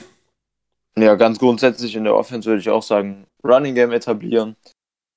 Ja, 0.97 1.15
ganz 1.15 1.39
grundsätzlich 1.39 1.95
in 1.95 2.03
der 2.03 2.15
Offense 2.15 2.47
würde 2.47 2.61
ich 2.61 2.69
auch 2.69 2.83
sagen, 2.83 3.25
Running 3.43 3.75
Game 3.75 3.91
etablieren. 3.91 4.55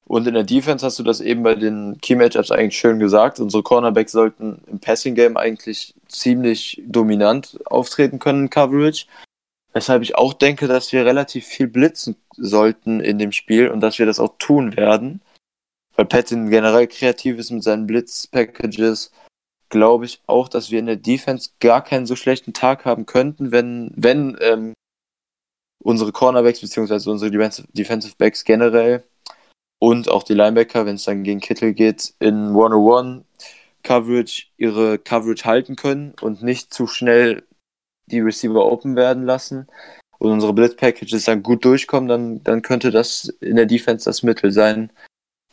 Und 0.06 0.26
in 0.26 0.34
der 0.34 0.44
Defense 0.44 0.84
hast 0.84 0.98
du 0.98 1.02
das 1.04 1.20
eben 1.20 1.42
bei 1.42 1.54
den 1.54 1.98
Key 2.00 2.16
Matchups 2.16 2.50
eigentlich 2.50 2.78
schön 2.78 2.98
gesagt. 2.98 3.38
Unsere 3.38 3.62
Cornerbacks 3.62 4.12
sollten 4.12 4.60
im 4.66 4.80
Passing 4.80 5.14
Game 5.14 5.36
eigentlich 5.36 5.94
ziemlich 6.08 6.82
dominant 6.84 7.58
auftreten 7.66 8.18
können 8.18 8.44
in 8.44 8.50
Coverage. 8.50 9.06
Weshalb 9.72 10.02
ich 10.02 10.16
auch 10.16 10.34
denke, 10.34 10.66
dass 10.66 10.92
wir 10.92 11.06
relativ 11.06 11.46
viel 11.46 11.68
blitzen 11.68 12.16
sollten 12.36 13.00
in 13.00 13.18
dem 13.18 13.32
Spiel 13.32 13.68
und 13.68 13.80
dass 13.80 13.98
wir 13.98 14.06
das 14.06 14.18
auch 14.18 14.36
tun 14.38 14.76
werden. 14.76 15.22
Weil 15.94 16.06
Patton 16.06 16.50
generell 16.50 16.88
kreativ 16.88 17.38
ist 17.38 17.50
mit 17.50 17.62
seinen 17.62 17.86
Blitz-Packages. 17.86 19.12
Glaube 19.68 20.06
ich 20.06 20.20
auch, 20.26 20.48
dass 20.48 20.72
wir 20.72 20.80
in 20.80 20.86
der 20.86 20.96
Defense 20.96 21.50
gar 21.60 21.84
keinen 21.84 22.06
so 22.06 22.16
schlechten 22.16 22.52
Tag 22.52 22.84
haben 22.84 23.06
könnten, 23.06 23.52
wenn, 23.52 23.92
wenn 23.94 24.36
ähm, 24.40 24.74
unsere 25.82 26.10
Cornerbacks 26.10 26.60
beziehungsweise 26.60 27.10
unsere 27.10 27.30
Defensive 27.30 28.14
Backs 28.18 28.44
generell 28.44 29.04
und 29.78 30.08
auch 30.08 30.24
die 30.24 30.34
Linebacker, 30.34 30.86
wenn 30.86 30.96
es 30.96 31.04
dann 31.04 31.22
gegen 31.22 31.40
Kittel 31.40 31.72
geht, 31.72 32.14
in 32.18 32.48
101 32.48 33.24
Coverage 33.82 34.46
ihre 34.58 34.98
Coverage 34.98 35.44
halten 35.44 35.76
können 35.76 36.14
und 36.20 36.42
nicht 36.42 36.74
zu 36.74 36.86
schnell 36.86 37.44
die 38.10 38.20
Receiver 38.20 38.64
open 38.64 38.96
werden 38.96 39.24
lassen 39.24 39.66
und 40.18 40.32
unsere 40.32 40.52
Blitz-Packages 40.52 41.24
dann 41.24 41.42
gut 41.42 41.64
durchkommen, 41.64 42.08
dann, 42.08 42.44
dann 42.44 42.62
könnte 42.62 42.90
das 42.90 43.28
in 43.40 43.56
der 43.56 43.66
Defense 43.66 44.04
das 44.04 44.22
Mittel 44.22 44.52
sein, 44.52 44.90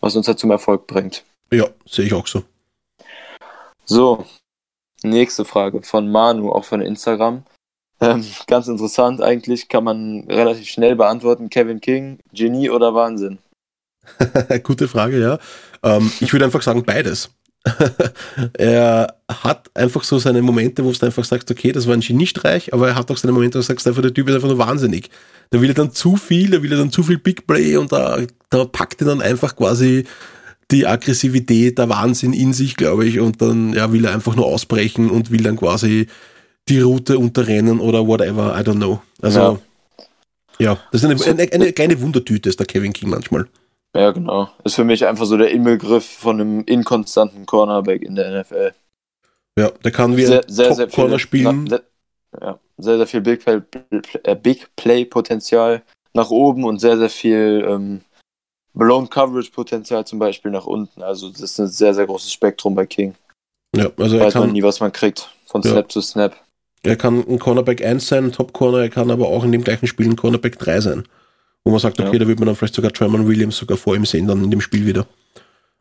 was 0.02 0.16
uns 0.16 0.26
da 0.26 0.36
zum 0.36 0.52
Erfolg 0.52 0.88
bringt. 0.88 1.24
Ja, 1.52 1.68
sehe 1.86 2.06
ich 2.06 2.14
auch 2.14 2.28
so. 2.28 2.44
So, 3.86 4.26
nächste 5.04 5.46
Frage 5.46 5.82
von 5.82 6.12
Manu, 6.12 6.52
auch 6.52 6.66
von 6.66 6.82
Instagram. 6.82 7.44
Ähm, 8.00 8.26
ganz 8.48 8.68
interessant 8.68 9.22
eigentlich, 9.22 9.70
kann 9.70 9.84
man 9.84 10.26
relativ 10.28 10.68
schnell 10.68 10.96
beantworten. 10.96 11.50
Kevin 11.50 11.82
King, 11.82 12.20
Genie 12.34 12.70
oder 12.70 12.94
Wahnsinn? 12.94 13.40
Gute 14.64 14.88
Frage, 14.88 15.20
ja. 15.20 15.40
Ähm, 15.84 16.12
ich 16.20 16.32
würde 16.32 16.46
einfach 16.46 16.62
sagen 16.62 16.84
beides. 16.84 17.30
er 18.54 19.16
hat 19.28 19.70
einfach 19.74 20.04
so 20.04 20.20
seine 20.20 20.42
Momente, 20.42 20.84
wo 20.84 20.92
du 20.92 21.06
einfach 21.06 21.26
sagst, 21.26 21.50
okay, 21.52 21.72
das 21.72 21.88
war 21.88 21.94
ein 21.94 22.02
Geniestreich, 22.02 22.74
aber 22.74 22.90
er 22.90 22.96
hat 22.96 23.12
auch 23.12 23.18
seine 23.18 23.34
Momente, 23.34 23.58
wo 23.58 23.62
du 23.62 23.66
sagst, 23.66 23.88
einfach 23.88 24.02
der 24.02 24.14
Typ 24.14 24.30
ist 24.30 24.36
einfach 24.36 24.48
nur 24.48 24.58
wahnsinnig. 24.58 25.10
Da 25.50 25.62
will 25.62 25.70
er 25.70 25.76
dann 25.76 25.92
zu 25.92 26.18
viel, 26.18 26.50
da 26.50 26.62
will 26.62 26.72
er 26.72 26.78
dann 26.78 26.92
zu 26.92 27.04
viel 27.04 27.18
Big 27.18 27.48
Play 27.48 27.78
und 27.78 27.92
da, 27.92 28.20
da 28.50 28.66
packt 28.66 29.02
er 29.02 29.08
dann 29.08 29.22
einfach 29.22 29.56
quasi 29.56 30.06
die 30.72 30.86
Aggressivität, 30.86 31.78
der 31.78 31.90
Wahnsinn 31.90 32.34
in 32.34 32.54
sich, 32.54 32.76
glaube 32.76 33.06
ich, 33.06 33.20
und 33.20 33.42
dann 33.42 33.74
ja, 33.74 33.92
will 33.94 34.06
er 34.06 34.14
einfach 34.14 34.36
nur 34.36 34.46
ausbrechen 34.46 35.10
und 35.10 35.32
will 35.32 35.44
dann 35.44 35.56
quasi 35.56 36.08
die 36.68 36.82
Route 36.82 37.18
unterrennen 37.18 37.80
oder 37.80 38.06
whatever, 38.06 38.60
I 38.60 38.64
don't 38.64 38.76
know. 38.76 39.02
Also, 39.22 39.60
ja, 40.60 40.72
ja 40.74 40.80
das 40.92 41.04
ist 41.04 41.10
eine, 41.10 41.40
eine, 41.40 41.52
eine 41.54 41.74
kleine 41.74 42.02
Wundertüte, 42.02 42.50
ist 42.50 42.60
der 42.60 42.68
Kevin 42.68 42.92
King 42.92 43.10
manchmal. 43.10 43.48
Ja, 43.98 44.12
genau. 44.12 44.50
Ist 44.64 44.76
für 44.76 44.84
mich 44.84 45.06
einfach 45.06 45.26
so 45.26 45.38
der 45.38 45.52
Inbegriff 45.52 46.06
von 46.06 46.40
einem 46.40 46.64
inkonstanten 46.66 47.46
Cornerback 47.46 48.04
in 48.04 48.16
der 48.16 48.42
NFL. 48.42 48.74
Ja, 49.58 49.72
der 49.72 49.92
kann 49.92 50.16
wie 50.16 50.26
sehr, 50.26 50.44
sehr, 50.48 50.76
sehr 50.76 50.88
Corner 50.88 51.18
spielen. 51.18 51.68
Sehr, 51.68 51.82
ja, 52.40 52.60
sehr, 52.78 52.98
sehr 52.98 53.08
viel 53.08 53.22
Big 53.22 53.44
Play, 53.44 53.62
äh, 54.24 54.36
Big 54.36 54.68
Play 54.76 55.06
Potenzial 55.06 55.82
nach 56.14 56.30
oben 56.30 56.64
und 56.64 56.80
sehr, 56.80 56.98
sehr 56.98 57.10
viel 57.10 57.66
ähm, 57.68 58.02
Blown 58.76 59.10
Coverage 59.10 59.50
Potenzial 59.50 60.06
zum 60.06 60.20
Beispiel 60.20 60.52
nach 60.52 60.68
unten. 60.68 61.02
Also 61.02 61.30
das 61.30 61.42
ist 61.42 61.60
ein 61.60 61.68
sehr, 61.68 61.96
sehr 61.96 62.06
großes 62.06 62.32
Spektrum 62.32 62.76
bei 62.76 62.86
King. 62.86 63.16
Ja, 63.76 63.90
also 63.98 64.20
Weiß 64.20 64.36
man 64.36 64.52
nie, 64.52 64.62
was 64.62 64.80
man 64.80 64.92
kriegt 64.92 65.30
von 65.46 65.64
ja. 65.64 65.72
Snap 65.72 65.92
zu 65.92 66.02
Snap. 66.02 66.36
Er 66.84 66.96
kann 66.96 67.28
ein 67.28 67.40
Cornerback 67.40 67.84
1 67.84 68.08
sein, 68.08 68.26
ein 68.26 68.32
Top-Corner, 68.32 68.80
er 68.80 68.90
kann 68.90 69.10
aber 69.10 69.28
auch 69.28 69.44
in 69.44 69.52
dem 69.52 69.64
gleichen 69.64 69.88
Spiel 69.88 70.08
ein 70.08 70.16
Cornerback 70.16 70.60
3 70.60 70.82
sein. 70.82 71.08
Wo 71.68 71.72
man 71.72 71.82
sagt, 71.82 72.00
okay, 72.00 72.14
ja. 72.14 72.20
da 72.20 72.28
wird 72.30 72.40
man 72.40 72.46
dann 72.46 72.56
vielleicht 72.56 72.76
sogar 72.76 72.94
Tremon 72.94 73.28
Williams 73.28 73.58
sogar 73.58 73.76
vor 73.76 73.94
ihm 73.94 74.06
sehen, 74.06 74.26
dann 74.26 74.42
in 74.42 74.50
dem 74.50 74.62
Spiel 74.62 74.86
wieder. 74.86 75.06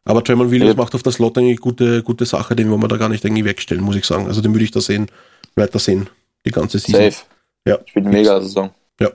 Aber 0.04 0.24
Tremon 0.24 0.50
Williams 0.50 0.74
ja. 0.74 0.82
macht 0.82 0.96
auf 0.96 1.04
das 1.04 1.14
Slot 1.14 1.38
eigentlich 1.38 1.60
gute, 1.60 2.02
gute 2.02 2.26
Sache, 2.26 2.56
den 2.56 2.72
wollen 2.72 2.82
wir 2.82 2.88
da 2.88 2.96
gar 2.96 3.08
nicht 3.08 3.24
irgendwie 3.24 3.44
wegstellen, 3.44 3.84
muss 3.84 3.94
ich 3.94 4.04
sagen. 4.04 4.26
Also 4.26 4.40
den 4.40 4.52
würde 4.52 4.64
ich 4.64 4.72
da 4.72 4.80
sehen, 4.80 5.06
weiter 5.54 5.78
sehen, 5.78 6.08
die 6.44 6.50
ganze 6.50 6.80
Saison. 6.80 7.12
Safe. 7.12 7.24
Ja. 7.68 7.78
Spielt 7.86 8.04
eine 8.04 8.16
mega 8.16 8.40
Saison. 8.40 8.70
Ja. 9.00 9.10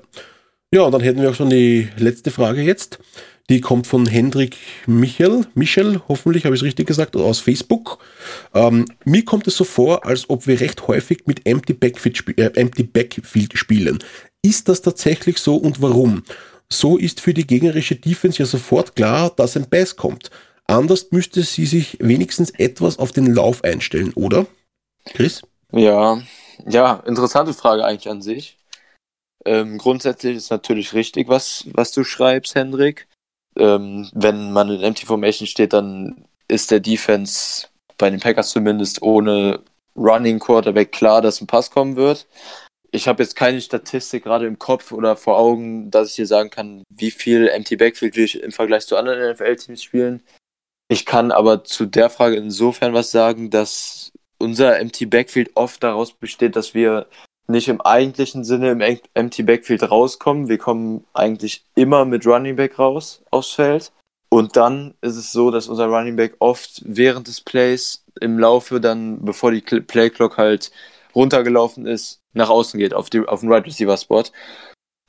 Ja, 0.74 0.84
und 0.84 0.94
dann 0.94 1.02
hätten 1.02 1.22
wir 1.22 1.30
auch 1.30 1.36
schon 1.36 1.50
die 1.50 1.90
letzte 1.98 2.32
Frage 2.32 2.62
jetzt. 2.62 3.00
Die 3.50 3.60
kommt 3.60 3.86
von 3.86 4.06
Hendrik 4.06 4.56
Michel, 4.88 5.46
Michel, 5.56 6.00
hoffentlich 6.08 6.46
habe 6.46 6.56
ich 6.56 6.62
es 6.62 6.66
richtig 6.66 6.88
gesagt, 6.88 7.18
aus 7.18 7.40
Facebook. 7.42 7.98
Ähm, 8.54 8.86
mir 9.04 9.26
kommt 9.26 9.46
es 9.48 9.58
so 9.58 9.66
vor, 9.66 10.06
als 10.06 10.30
ob 10.30 10.48
wir 10.48 10.62
recht 10.62 10.88
häufig 10.88 11.28
mit 11.28 11.46
Empty 11.46 11.74
Backfield, 11.74 12.38
äh, 12.40 12.52
Empty 12.56 12.84
Backfield 12.84 13.58
spielen. 13.58 14.00
Ist 14.42 14.70
das 14.70 14.82
tatsächlich 14.82 15.38
so 15.38 15.58
und 15.58 15.82
warum? 15.82 16.24
So 16.72 16.98
ist 16.98 17.20
für 17.20 17.34
die 17.34 17.46
gegnerische 17.46 17.96
Defense 17.96 18.40
ja 18.40 18.46
sofort 18.46 18.96
klar, 18.96 19.32
dass 19.36 19.58
ein 19.58 19.70
Pass 19.70 19.98
kommt. 19.98 20.32
Anders 20.68 21.12
müsste 21.12 21.44
sie 21.44 21.66
sich 21.66 21.98
wenigstens 22.00 22.52
etwas 22.52 22.98
auf 22.98 23.12
den 23.12 23.34
Lauf 23.34 23.64
einstellen, 23.64 24.14
oder? 24.16 24.46
Chris? 25.06 25.42
Ja, 25.74 26.22
ja, 26.66 27.04
interessante 27.06 27.54
Frage 27.54 27.84
eigentlich 27.84 28.10
an 28.10 28.22
sich. 28.22 28.58
Ähm, 29.44 29.78
grundsätzlich 29.80 30.38
ist 30.38 30.50
natürlich 30.50 30.94
richtig, 30.94 31.28
was, 31.28 31.66
was 31.74 31.92
du 31.92 32.06
schreibst, 32.06 32.56
Hendrik. 32.56 33.08
Ähm, 33.58 34.10
wenn 34.14 34.54
man 34.54 34.70
in 34.70 34.82
Empty 34.82 35.06
Formation 35.06 35.48
steht, 35.48 35.74
dann 35.74 36.26
ist 36.48 36.72
der 36.72 36.80
Defense 36.80 37.68
bei 37.98 38.10
den 38.10 38.22
Packers 38.22 38.52
zumindest 38.52 39.02
ohne 39.02 39.60
Running 39.98 40.40
Quarterback 40.40 40.94
klar, 40.94 41.22
dass 41.22 41.42
ein 41.42 41.48
Pass 41.48 41.70
kommen 41.70 41.98
wird. 41.98 42.28
Ich 42.94 43.08
habe 43.08 43.24
jetzt 43.24 43.36
keine 43.36 43.62
Statistik 43.62 44.26
gerade 44.26 44.46
im 44.46 44.60
Kopf 44.60 44.92
oder 44.92 45.16
vor 45.16 45.38
Augen, 45.38 45.90
dass 45.92 46.10
ich 46.10 46.16
dir 46.16 46.28
sagen 46.28 46.50
kann, 46.50 46.84
wie 46.90 47.12
viel 47.12 47.48
Empty 47.48 47.78
Backfield 47.78 48.16
wir 48.18 48.44
im 48.44 48.52
Vergleich 48.52 48.86
zu 48.86 48.98
anderen 48.98 49.32
NFL-Teams 49.32 49.82
spielen. 49.82 50.22
Ich 50.90 51.06
kann 51.06 51.32
aber 51.32 51.64
zu 51.64 51.86
der 51.86 52.10
Frage 52.10 52.36
insofern 52.36 52.94
was 52.94 53.12
sagen, 53.12 53.50
dass 53.50 54.12
unser 54.40 54.78
Empty 54.78 55.06
Backfield 55.06 55.52
oft 55.56 55.82
daraus 55.84 56.12
besteht, 56.12 56.58
dass 56.58 56.74
wir 56.74 57.08
nicht 57.48 57.70
im 57.70 57.80
eigentlichen 57.80 58.44
Sinne 58.44 58.72
im 58.72 58.82
Empty 59.14 59.44
Backfield 59.44 59.90
rauskommen. 59.90 60.50
Wir 60.50 60.58
kommen 60.58 61.06
eigentlich 61.14 61.64
immer 61.76 62.04
mit 62.04 62.26
Running 62.26 62.58
Back 62.58 62.78
raus 62.78 63.24
aufs 63.32 63.52
Feld. 63.52 63.94
Und 64.30 64.56
dann 64.56 64.94
ist 65.02 65.18
es 65.18 65.32
so, 65.32 65.52
dass 65.52 65.68
unser 65.68 65.88
Running 65.88 66.16
Back 66.16 66.36
oft 66.40 66.82
während 66.86 67.28
des 67.28 67.42
Plays 67.42 68.06
im 68.20 68.40
Laufe 68.40 68.80
dann, 68.80 69.24
bevor 69.24 69.52
die 69.52 69.62
Play 69.62 70.10
Clock 70.10 70.38
halt 70.38 70.72
runtergelaufen 71.16 71.86
ist, 71.86 72.20
nach 72.34 72.50
außen 72.50 72.80
geht 72.80 72.94
auf, 72.94 73.10
die, 73.10 73.20
auf 73.22 73.42
den 73.42 73.52
Right 73.52 73.66
Receiver 73.66 73.98
Spot. 73.98 74.24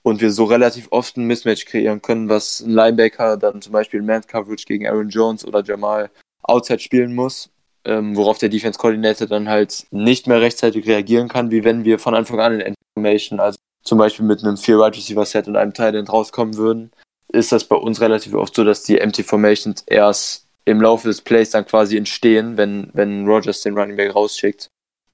Und 0.05 0.21
wir 0.21 0.33
so 0.33 0.45
relativ 0.45 0.89
oft 0.91 1.17
ein 1.17 1.27
Mismatch 1.27 1.65
kreieren 1.65 2.03
können, 2.03 2.29
was 2.29 2.61
ein 2.61 2.71
Linebacker 2.71 3.37
dann 3.37 3.63
zum 3.63 3.73
Beispiel 3.73 4.03
Man 4.03 4.27
Coverage 4.27 4.65
gegen 4.67 4.87
Aaron 4.87 5.09
Jones 5.09 5.47
oder 5.47 5.63
Jamal 5.63 6.11
Outside 6.43 6.81
spielen 6.81 7.15
muss 7.15 7.53
ähm, 7.85 8.17
worauf 8.17 8.39
der 8.39 8.49
Defense 8.49 8.79
Coordinator 8.79 9.27
dann 9.27 9.49
halt 9.49 9.87
nicht 9.91 10.27
mehr 10.27 10.41
rechtzeitig 10.41 10.87
reagieren 10.87 11.29
kann, 11.29 11.51
wie 11.51 11.65
wenn 11.65 11.85
wir 11.85 11.99
von 11.99 12.15
Anfang 12.15 12.41
an 12.41 12.61
in 12.61 12.75
Information, 12.97 13.41
also 13.41 13.59
zum 13.85 13.99
Beispiel 13.99 14.25
mit 14.25 14.43
einem 14.43 14.57
vier 14.57 14.79
Wide 14.79 14.97
Receiver 14.97 15.27
Set 15.27 15.49
und 15.49 15.57
einem 15.57 15.75
Tight 15.75 15.95
End 15.95 16.13
rauskommen 16.13 16.57
würden, 16.57 16.93
ist 17.33 17.51
das 17.51 17.65
bei 17.65 17.77
uns 17.77 18.01
relativ 18.01 18.35
oft 18.35 18.55
so, 18.55 18.65
dass 18.65 18.85
die 18.85 18.99
Empty 18.99 19.25
Formations 19.25 19.83
erst 19.87 20.47
im 20.65 20.81
Laufe 20.81 21.09
des 21.09 21.23
Plays 21.23 21.51
dann 21.51 21.67
quasi 21.67 21.97
entstehen, 21.97 22.57
wenn, 22.57 22.91
wenn 22.93 23.27
Rogers 23.27 23.63
den 23.63 23.77
Running 23.77 23.97
Back 23.97 24.15
rausschickt. 24.15 24.69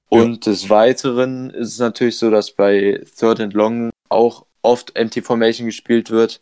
Und 0.09 0.45
ja. 0.45 0.51
des 0.51 0.69
Weiteren 0.69 1.51
ist 1.51 1.73
es 1.73 1.79
natürlich 1.79 2.17
so, 2.17 2.29
dass 2.31 2.51
bei 2.51 3.01
Third 3.17 3.39
and 3.39 3.53
Long 3.53 3.91
auch 4.09 4.45
oft 4.61 4.95
Empty 4.95 5.21
Formation 5.21 5.67
gespielt 5.67 6.09
wird 6.09 6.41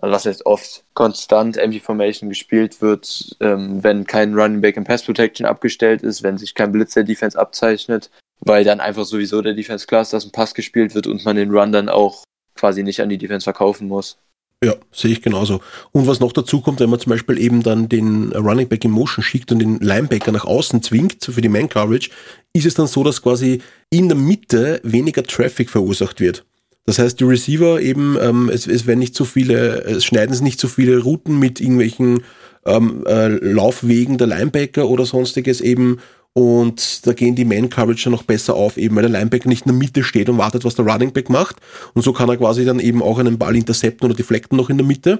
also 0.00 0.14
was 0.14 0.26
heißt 0.26 0.46
oft, 0.46 0.84
konstant 0.94 1.56
Empty 1.56 1.80
Formation 1.80 2.28
gespielt 2.28 2.80
wird, 2.80 3.36
ähm, 3.40 3.82
wenn 3.82 4.06
kein 4.06 4.34
Running 4.34 4.60
Back 4.60 4.76
in 4.76 4.84
Pass 4.84 5.02
Protection 5.02 5.46
abgestellt 5.46 6.02
ist, 6.02 6.22
wenn 6.22 6.38
sich 6.38 6.54
kein 6.54 6.72
Blitz 6.72 6.94
der 6.94 7.04
Defense 7.04 7.38
abzeichnet, 7.38 8.10
weil 8.40 8.64
dann 8.64 8.80
einfach 8.80 9.04
sowieso 9.04 9.42
der 9.42 9.54
Defense 9.54 9.86
ist, 9.90 10.12
dass 10.12 10.24
ein 10.24 10.32
Pass 10.32 10.54
gespielt 10.54 10.94
wird 10.94 11.06
und 11.06 11.24
man 11.24 11.36
den 11.36 11.50
Run 11.50 11.72
dann 11.72 11.88
auch 11.88 12.24
quasi 12.54 12.82
nicht 12.82 13.00
an 13.00 13.08
die 13.08 13.18
Defense 13.18 13.44
verkaufen 13.44 13.88
muss. 13.88 14.18
Ja, 14.62 14.74
sehe 14.90 15.12
ich 15.12 15.22
genauso. 15.22 15.60
Und 15.92 16.08
was 16.08 16.18
noch 16.18 16.32
dazu 16.32 16.60
kommt, 16.60 16.80
wenn 16.80 16.90
man 16.90 16.98
zum 16.98 17.10
Beispiel 17.10 17.38
eben 17.38 17.62
dann 17.62 17.88
den 17.88 18.32
Running 18.32 18.66
Back 18.66 18.84
in 18.84 18.90
Motion 18.90 19.22
schickt 19.22 19.52
und 19.52 19.60
den 19.60 19.78
Linebacker 19.78 20.32
nach 20.32 20.44
außen 20.44 20.82
zwingt 20.82 21.24
für 21.24 21.40
die 21.40 21.48
Man 21.48 21.68
Coverage, 21.68 22.10
ist 22.52 22.66
es 22.66 22.74
dann 22.74 22.88
so, 22.88 23.04
dass 23.04 23.22
quasi 23.22 23.60
in 23.90 24.08
der 24.08 24.16
Mitte 24.16 24.80
weniger 24.82 25.22
Traffic 25.22 25.70
verursacht 25.70 26.18
wird. 26.18 26.44
Das 26.86 26.98
heißt, 26.98 27.20
die 27.20 27.24
Receiver 27.24 27.80
eben, 27.80 28.16
ähm, 28.20 28.50
es, 28.52 28.66
es 28.66 28.86
werden 28.86 28.98
nicht 28.98 29.14
so 29.14 29.24
viele, 29.24 29.82
es 29.84 30.04
schneiden 30.04 30.34
sich 30.34 30.42
nicht 30.42 30.58
so 30.58 30.66
viele 30.66 30.98
Routen 30.98 31.38
mit 31.38 31.60
irgendwelchen 31.60 32.24
ähm, 32.64 33.04
äh, 33.06 33.28
Laufwegen 33.28 34.18
der 34.18 34.26
Linebacker 34.26 34.88
oder 34.88 35.06
sonstiges 35.06 35.60
eben 35.60 35.98
und 36.38 37.04
da 37.04 37.14
gehen 37.14 37.34
die 37.34 37.44
Man-Coverage 37.44 38.04
dann 38.04 38.12
noch 38.12 38.22
besser 38.22 38.54
auf, 38.54 38.76
eben 38.76 38.94
weil 38.94 39.02
der 39.02 39.10
Linebacker 39.10 39.48
nicht 39.48 39.66
in 39.66 39.72
der 39.72 39.76
Mitte 39.76 40.04
steht 40.04 40.28
und 40.28 40.38
wartet, 40.38 40.64
was 40.64 40.76
der 40.76 40.86
Running 40.86 41.12
Back 41.12 41.30
macht. 41.30 41.56
Und 41.94 42.02
so 42.02 42.12
kann 42.12 42.28
er 42.28 42.36
quasi 42.36 42.64
dann 42.64 42.78
eben 42.78 43.02
auch 43.02 43.18
einen 43.18 43.38
Ball 43.38 43.56
intercepten 43.56 44.06
oder 44.06 44.14
deflecten 44.16 44.56
noch 44.56 44.70
in 44.70 44.78
der 44.78 44.86
Mitte. 44.86 45.18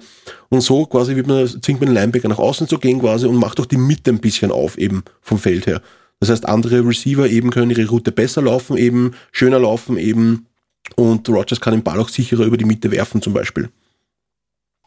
Und 0.48 0.60
so 0.60 0.86
quasi 0.86 1.16
wird 1.16 1.26
man, 1.26 1.48
zwingt 1.48 1.80
man 1.80 1.88
den 1.88 1.94
Linebacker 1.94 2.28
nach 2.28 2.38
außen 2.38 2.68
zu 2.68 2.78
gehen 2.78 3.00
quasi 3.00 3.26
und 3.26 3.34
macht 3.34 3.58
auch 3.58 3.66
die 3.66 3.78
Mitte 3.78 4.12
ein 4.12 4.20
bisschen 4.20 4.52
auf 4.52 4.78
eben 4.78 5.02
vom 5.20 5.40
Feld 5.40 5.66
her. 5.66 5.82
Das 6.20 6.30
heißt, 6.30 6.46
andere 6.46 6.86
Receiver 6.86 7.28
eben 7.28 7.50
können 7.50 7.72
ihre 7.72 7.88
Route 7.88 8.12
besser 8.12 8.42
laufen, 8.42 8.76
eben 8.76 9.10
schöner 9.32 9.58
laufen, 9.58 9.96
eben 9.96 10.46
und 10.94 11.28
Rogers 11.28 11.60
kann 11.60 11.72
den 11.72 11.82
Ball 11.82 11.98
auch 11.98 12.10
sicherer 12.10 12.44
über 12.44 12.56
die 12.56 12.64
Mitte 12.64 12.92
werfen 12.92 13.22
zum 13.22 13.32
Beispiel. 13.32 13.70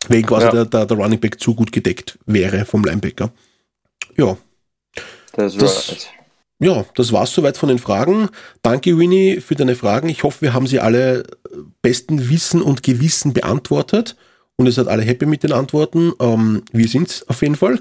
Wenn 0.08 0.26
quasi 0.26 0.46
ja. 0.46 0.52
der, 0.52 0.66
der, 0.66 0.86
der 0.86 0.98
Running 0.98 1.20
Back 1.20 1.42
zu 1.42 1.54
gut 1.56 1.74
gedeckt 1.74 2.18
wäre 2.26 2.64
vom 2.64 2.86
Linebacker. 2.86 3.34
Ja. 4.16 4.38
Das, 5.34 5.56
das 5.56 6.08
ja, 6.62 6.86
das 6.96 7.12
war's 7.12 7.34
soweit 7.34 7.58
von 7.58 7.70
den 7.70 7.80
Fragen. 7.80 8.30
Danke, 8.62 8.98
Winnie, 8.98 9.42
für 9.42 9.56
deine 9.56 9.76
Fragen. 9.76 10.10
Ich 10.10 10.24
hoffe, 10.24 10.42
wir 10.42 10.54
haben 10.54 10.68
sie 10.68 10.80
alle 10.80 11.24
besten 11.82 12.30
Wissen 12.30 12.62
und 12.62 12.84
Gewissen 12.84 13.34
beantwortet. 13.34 14.16
Und 14.58 14.68
ihr 14.68 14.72
seid 14.72 14.88
alle 14.88 15.02
happy 15.02 15.26
mit 15.26 15.42
den 15.42 15.54
Antworten. 15.54 16.14
Ähm, 16.20 16.62
wir 16.72 16.88
sind's 16.88 17.28
auf 17.28 17.42
jeden 17.42 17.56
Fall. 17.56 17.80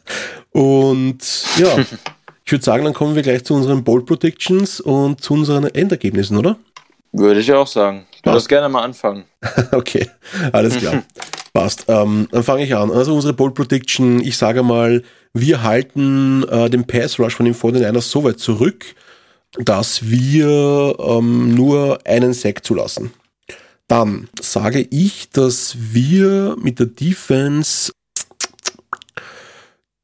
und 0.50 1.18
ja, 1.56 1.78
ich 2.44 2.52
würde 2.52 2.64
sagen, 2.64 2.84
dann 2.84 2.94
kommen 2.94 3.14
wir 3.14 3.22
gleich 3.22 3.44
zu 3.44 3.54
unseren 3.54 3.84
Bold 3.84 4.06
Predictions 4.06 4.80
und 4.80 5.20
zu 5.20 5.34
unseren 5.34 5.66
Endergebnissen, 5.66 6.36
oder? 6.36 6.56
Würde 7.12 7.40
ich 7.40 7.52
auch 7.52 7.68
sagen. 7.68 8.06
Du 8.24 8.30
darfst 8.30 8.48
gerne 8.48 8.68
mal 8.68 8.82
anfangen. 8.82 9.24
okay, 9.72 10.10
alles 10.52 10.76
klar. 10.76 11.04
Passt. 11.56 11.86
Ähm, 11.88 12.28
dann 12.32 12.42
fange 12.42 12.64
ich 12.64 12.76
an. 12.76 12.90
Also 12.90 13.14
unsere 13.14 13.32
Bold 13.32 13.54
Prediction, 13.54 14.20
ich 14.20 14.36
sage 14.36 14.62
mal, 14.62 15.02
wir 15.32 15.62
halten 15.62 16.44
äh, 16.50 16.68
den 16.68 16.86
Pass 16.86 17.18
Rush 17.18 17.34
von 17.34 17.46
den 17.46 17.54
49ers 17.54 18.02
so 18.02 18.24
weit 18.24 18.38
zurück, 18.38 18.84
dass 19.58 20.10
wir 20.10 20.94
ähm, 20.98 21.54
nur 21.54 22.06
einen 22.06 22.34
Sack 22.34 22.62
zulassen. 22.62 23.10
Dann 23.88 24.28
sage 24.38 24.86
ich, 24.90 25.30
dass 25.30 25.74
wir 25.78 26.56
mit 26.60 26.78
der 26.78 26.88
Defense 26.88 27.90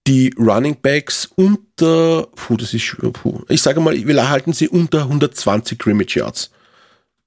die 0.06 0.34
Running 0.38 0.78
Backs 0.80 1.28
unter, 1.36 2.28
puh, 2.34 2.56
das 2.56 2.72
ist, 2.72 2.96
puh, 3.12 3.42
ich 3.50 3.60
sage 3.60 3.80
mal, 3.80 3.94
wir 3.94 4.30
halten 4.30 4.54
sie 4.54 4.68
unter 4.68 5.02
120 5.02 5.78
Scrimmage 5.78 6.16
Yards 6.16 6.50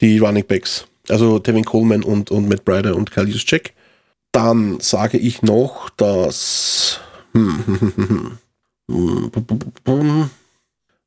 die 0.02 0.18
Running 0.18 0.48
Backs. 0.48 0.88
Also 1.10 1.38
Tevin 1.38 1.64
Coleman 1.64 2.02
und, 2.02 2.32
und 2.32 2.50
Matt 2.50 2.66
Bryder 2.66 2.96
und 2.96 3.12
Kyle 3.12 3.28
Juszczyk. 3.28 3.76
Dann 4.36 4.82
sage 4.82 5.18
ich 5.18 5.44
noch, 5.44 5.90
dass... 5.92 7.00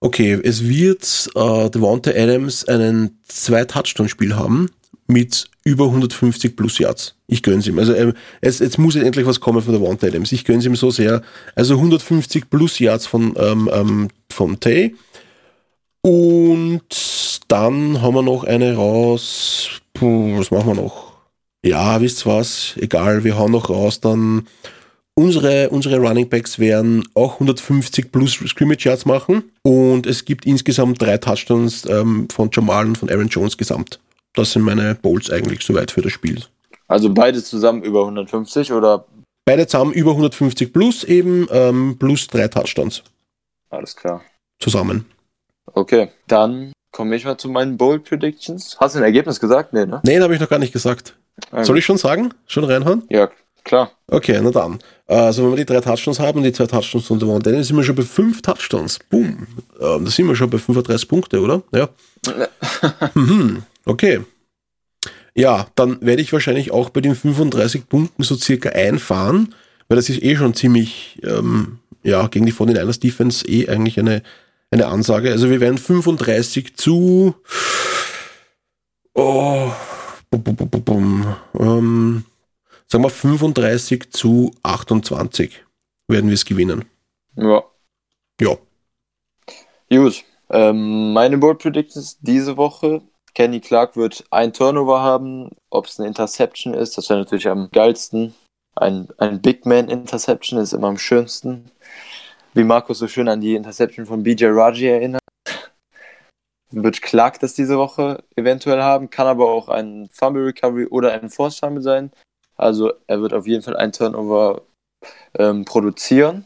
Okay, 0.01 0.41
es 0.43 0.67
wird 0.67 1.29
äh, 1.35 1.69
Devonta 1.71 2.11
Adams 2.13 2.65
einen 2.67 3.19
Zwei-Touchdown-Spiel 3.29 4.35
haben 4.35 4.71
mit 5.09 5.51
über 5.65 5.87
150 5.87 6.57
plus 6.57 6.79
Yards. 6.79 7.17
Ich 7.27 7.43
gönn's 7.43 7.67
ihm. 7.67 7.79
Also 7.79 7.93
äh, 7.93 8.15
es, 8.41 8.61
jetzt 8.61 8.79
muss 8.79 8.97
endlich 8.97 9.27
was 9.27 9.41
kommen 9.41 9.61
von 9.61 9.75
Devonta 9.75 10.07
Adams. 10.07 10.33
Ich 10.33 10.45
gönn's 10.45 10.65
ihm 10.65 10.77
so 10.77 10.91
sehr. 10.91 11.21
Also 11.55 11.75
150 11.75 12.49
plus 12.49 12.79
Yards 12.79 13.07
von, 13.07 13.35
ähm, 13.37 13.69
ähm, 13.71 14.09
von 14.31 14.59
Tay. 14.59 14.95
Und 16.01 16.83
dann 17.49 18.01
haben 18.01 18.15
wir 18.15 18.23
noch 18.23 18.45
eine 18.45 18.75
raus. 18.75 19.69
Puh, 19.93 20.39
was 20.39 20.51
machen 20.51 20.69
wir 20.69 20.83
noch? 20.83 21.08
Ja, 21.65 22.01
wisst 22.01 22.27
ihr 22.27 22.33
was? 22.33 22.75
Egal, 22.77 23.25
wir 23.25 23.39
hauen 23.39 23.53
noch 23.53 23.69
raus. 23.69 24.01
Dann 24.01 24.47
unsere, 25.15 25.71
unsere 25.71 25.99
Running 25.99 26.29
Backs 26.29 26.59
werden 26.59 27.07
auch 27.15 27.35
150 27.35 28.13
plus 28.13 28.35
Scrimmage 28.35 28.85
Yards 28.85 29.05
machen. 29.07 29.51
Und 29.63 30.07
es 30.07 30.25
gibt 30.25 30.47
insgesamt 30.47 31.03
drei 31.03 31.19
Touchdowns 31.19 31.85
ähm, 31.87 32.29
von 32.31 32.51
Jamal 32.53 32.87
und 32.87 32.99
von 32.99 33.11
Aaron 33.11 33.29
Jones 33.29 33.57
gesamt. 33.57 34.01
Das 34.35 34.53
sind 34.53 34.63
meine 34.63 34.95
Bowls 34.95 35.31
eigentlich 35.31 35.63
soweit 35.63 35.91
für 35.91 36.03
das 36.03 36.13
Spiel. 36.13 36.45
Also 36.87 37.13
beide 37.13 37.43
zusammen 37.43 37.83
über 37.83 38.03
150 38.03 38.73
oder? 38.73 39.07
Beide 39.45 39.67
zusammen 39.67 39.93
über 39.93 40.13
150 40.13 40.73
plus 40.73 41.05
eben, 41.05 41.49
ähm, 41.51 41.97
plus 41.99 42.29
drei 42.29 42.49
Touchdowns. 42.49 43.03
Alles 43.71 43.97
klar. 43.97 44.23
zusammen. 44.61 45.05
Okay, 45.75 46.11
dann 46.27 46.73
komme 46.93 47.17
ich 47.17 47.25
mal 47.25 47.37
zu 47.37 47.49
meinen 47.49 47.77
Bold 47.77 48.05
Predictions. 48.05 48.77
Hast 48.81 48.95
du 48.95 49.01
ein 49.01 49.05
Ergebnis 49.05 49.41
gesagt? 49.41 49.73
Nee, 49.73 49.87
ne? 49.87 50.01
Nee, 50.05 50.21
habe 50.21 50.35
ich 50.35 50.41
noch 50.41 50.49
gar 50.49 50.59
nicht 50.59 50.73
gesagt. 50.73 51.15
Ah, 51.51 51.65
Soll 51.65 51.79
ich 51.79 51.85
schon 51.85 51.99
sagen? 51.99 52.35
Schon 52.47 52.65
reinhauen? 52.65 53.05
Ja, 53.09 53.31
klar. 53.65 53.93
Okay, 54.09 54.39
na 54.43 54.51
dann. 54.51 54.79
Also 55.07 55.45
wenn 55.45 55.51
wir 55.53 55.57
die 55.57 55.67
drei 55.67 55.81
Touchdowns 55.81 56.21
haben 56.21 56.39
und 56.39 56.45
die 56.45 56.53
zwei 56.53 56.67
Touchdowns 56.67 57.07
von 57.07 57.19
Devon 57.19 57.43
Daniel, 57.43 57.65
sind 57.65 57.77
wir 57.77 57.85
schon 57.85 57.97
bei 57.97 58.03
fünf 58.03 58.43
Touchdowns. 58.43 58.99
Boom. 59.11 59.47
Ähm, 59.81 60.05
da 60.05 60.11
sind 60.11 60.27
wir 60.27 60.37
schon 60.37 60.51
bei 60.51 60.59
35 60.59 61.09
Punkte, 61.09 61.41
oder? 61.41 61.63
Ja. 61.73 61.89
mhm. 63.15 63.63
Okay. 63.85 64.21
Ja, 65.35 65.69
dann 65.77 65.99
werde 66.01 66.21
ich 66.21 66.33
wahrscheinlich 66.33 66.73
auch 66.73 66.91
bei 66.91 67.01
den 67.01 67.15
35 67.15 67.89
Punkten 67.89 68.23
so 68.23 68.35
circa 68.35 68.71
einfahren, 68.71 69.55
weil 69.89 69.97
das 69.97 70.09
ist 70.09 70.23
eh 70.23 70.37
schon 70.37 70.53
ziemlich, 70.55 71.21
ähm, 71.23 71.79
ja, 72.03 72.27
gegen 72.27 72.45
die 72.45 72.53
49ers 72.53 73.01
Defense 73.01 73.47
eh 73.47 73.69
eigentlich 73.69 73.99
eine, 73.99 74.23
eine 74.71 74.89
Ansage. 74.89 75.31
Also 75.31 75.49
wir 75.49 75.61
werden 75.61 75.79
35 75.79 76.77
zu, 76.77 77.37
oh, 79.15 79.71
bum, 80.31 80.43
bum, 80.43 80.57
bum, 80.57 80.83
bum, 80.83 81.37
ähm, 81.59 82.25
sagen 82.87 83.05
wir 83.05 83.11
35 83.11 84.11
zu 84.11 84.51
28 84.63 85.65
werden 86.09 86.29
wir 86.29 86.35
es 86.35 86.45
gewinnen. 86.45 86.85
Ja. 87.37 87.63
Ja. 88.41 88.57
Gut. 89.91 90.25
Ähm, 90.51 91.13
meine 91.13 91.39
Bold 91.39 91.59
Predictions 91.59 92.19
diese 92.21 92.57
Woche. 92.57 93.03
Kenny 93.35 93.61
Clark 93.61 93.97
wird 93.97 94.25
ein 94.31 94.53
Turnover 94.53 95.01
haben. 95.01 95.51
Ob 95.71 95.87
es 95.87 95.99
eine 95.99 96.09
Interception 96.09 96.75
ist, 96.75 96.97
das 96.97 97.11
wäre 97.11 97.21
natürlich 97.21 97.49
am 97.49 97.71
geilsten. 97.71 98.35
Ein, 98.75 99.09
ein 99.19 99.41
Big 99.43 99.67
Man 99.67 99.89
Interception 99.89 100.59
ist 100.59 100.73
immer 100.73 100.89
am 100.89 100.99
schönsten. 100.99 101.71
Wie 102.55 102.65
Markus 102.65 102.99
so 102.99 103.09
schön 103.09 103.29
an 103.29 103.41
die 103.41 103.55
Interception 103.55 104.07
von 104.07 104.23
BJ 104.23 104.47
Raji 104.47 104.87
erinnert. 104.87 105.18
Wird 106.71 107.01
Clark 107.03 107.41
das 107.41 107.55
diese 107.55 107.79
Woche 107.79 108.23
eventuell 108.37 108.83
haben, 108.83 109.11
kann 109.11 109.27
aber 109.27 109.51
auch 109.51 109.69
ein 109.69 110.09
Fumble 110.13 110.45
Recovery 110.45 110.87
oder 110.87 111.13
ein 111.13 111.31
Force 111.31 111.59
Fumble 111.59 111.83
sein. 111.83 112.13
Also 112.57 112.93
er 113.07 113.23
wird 113.23 113.33
auf 113.33 113.47
jeden 113.47 113.63
Fall 113.63 113.77
ein 113.77 113.93
Turnover 113.93 114.63
ähm, 115.39 115.65
produzieren. 115.65 116.45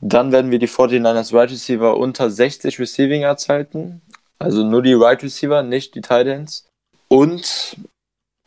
Dann 0.00 0.32
werden 0.32 0.50
wir 0.50 0.58
die 0.58 0.68
49ers 0.68 1.34
Right 1.34 1.50
Receiver 1.50 1.96
unter 1.96 2.30
60 2.30 2.78
Receiving 2.78 3.22
Yards 3.22 3.48
halten. 3.48 4.02
Also 4.38 4.62
nur 4.62 4.82
die 4.82 4.92
Right 4.92 5.22
Receiver, 5.22 5.62
nicht 5.62 5.94
die 5.94 6.02
Tight 6.02 6.26
Ends. 6.26 6.68
Und 7.08 7.76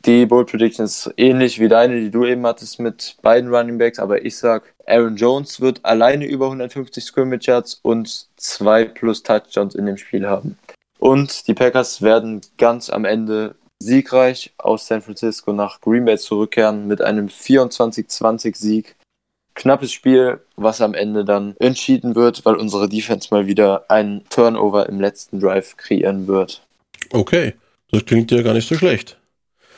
die 0.06 0.26
Bold 0.26 0.50
Prediction 0.50 0.86
ist 0.86 1.12
ähnlich 1.18 1.60
wie 1.60 1.68
deine, 1.68 2.00
die 2.00 2.12
du 2.12 2.26
eben 2.26 2.46
hattest 2.46 2.80
mit 2.80 3.18
beiden 3.22 3.54
Running 3.54 3.78
Backs, 3.78 4.00
aber 4.00 4.24
ich 4.24 4.38
sag, 4.38 4.74
Aaron 4.86 5.16
Jones 5.16 5.60
wird 5.60 5.84
alleine 5.84 6.26
über 6.26 6.46
150 6.46 7.04
Scrimmage 7.04 7.48
Yards 7.48 7.80
und 7.82 8.28
zwei 8.38 8.86
plus 8.86 9.24
Touchdowns 9.24 9.76
in 9.76 9.86
dem 9.86 9.98
Spiel 9.98 10.28
haben. 10.28 10.58
Und 11.00 11.48
die 11.48 11.54
Packers 11.54 12.02
werden 12.02 12.42
ganz 12.58 12.90
am 12.90 13.06
Ende 13.06 13.56
siegreich 13.80 14.54
aus 14.58 14.88
San 14.88 15.02
Francisco 15.02 15.54
nach 15.54 15.82
Green 15.82 16.06
Bay 16.06 16.18
zurückkehren 16.18 16.88
mit 16.88 17.02
einem 17.02 17.28
24-20 17.28 18.56
Sieg. 18.56 18.96
Knappes 19.54 19.92
Spiel, 19.92 20.40
was 20.56 20.82
am 20.82 20.94
Ende 20.94 21.26
dann 21.26 21.56
entschieden 21.60 22.16
wird, 22.16 22.46
weil 22.46 22.56
unsere 22.56 22.88
Defense 22.88 23.30
mal 23.32 23.48
wieder 23.48 23.90
einen 23.90 24.24
Turnover 24.30 24.88
im 24.88 25.00
letzten 25.00 25.40
Drive 25.40 25.78
kreieren 25.78 26.28
wird. 26.28 26.64
Okay, 27.12 27.56
das 27.92 28.06
klingt 28.06 28.32
ja 28.32 28.42
gar 28.42 28.54
nicht 28.54 28.68
so 28.68 28.76
schlecht. 28.76 29.18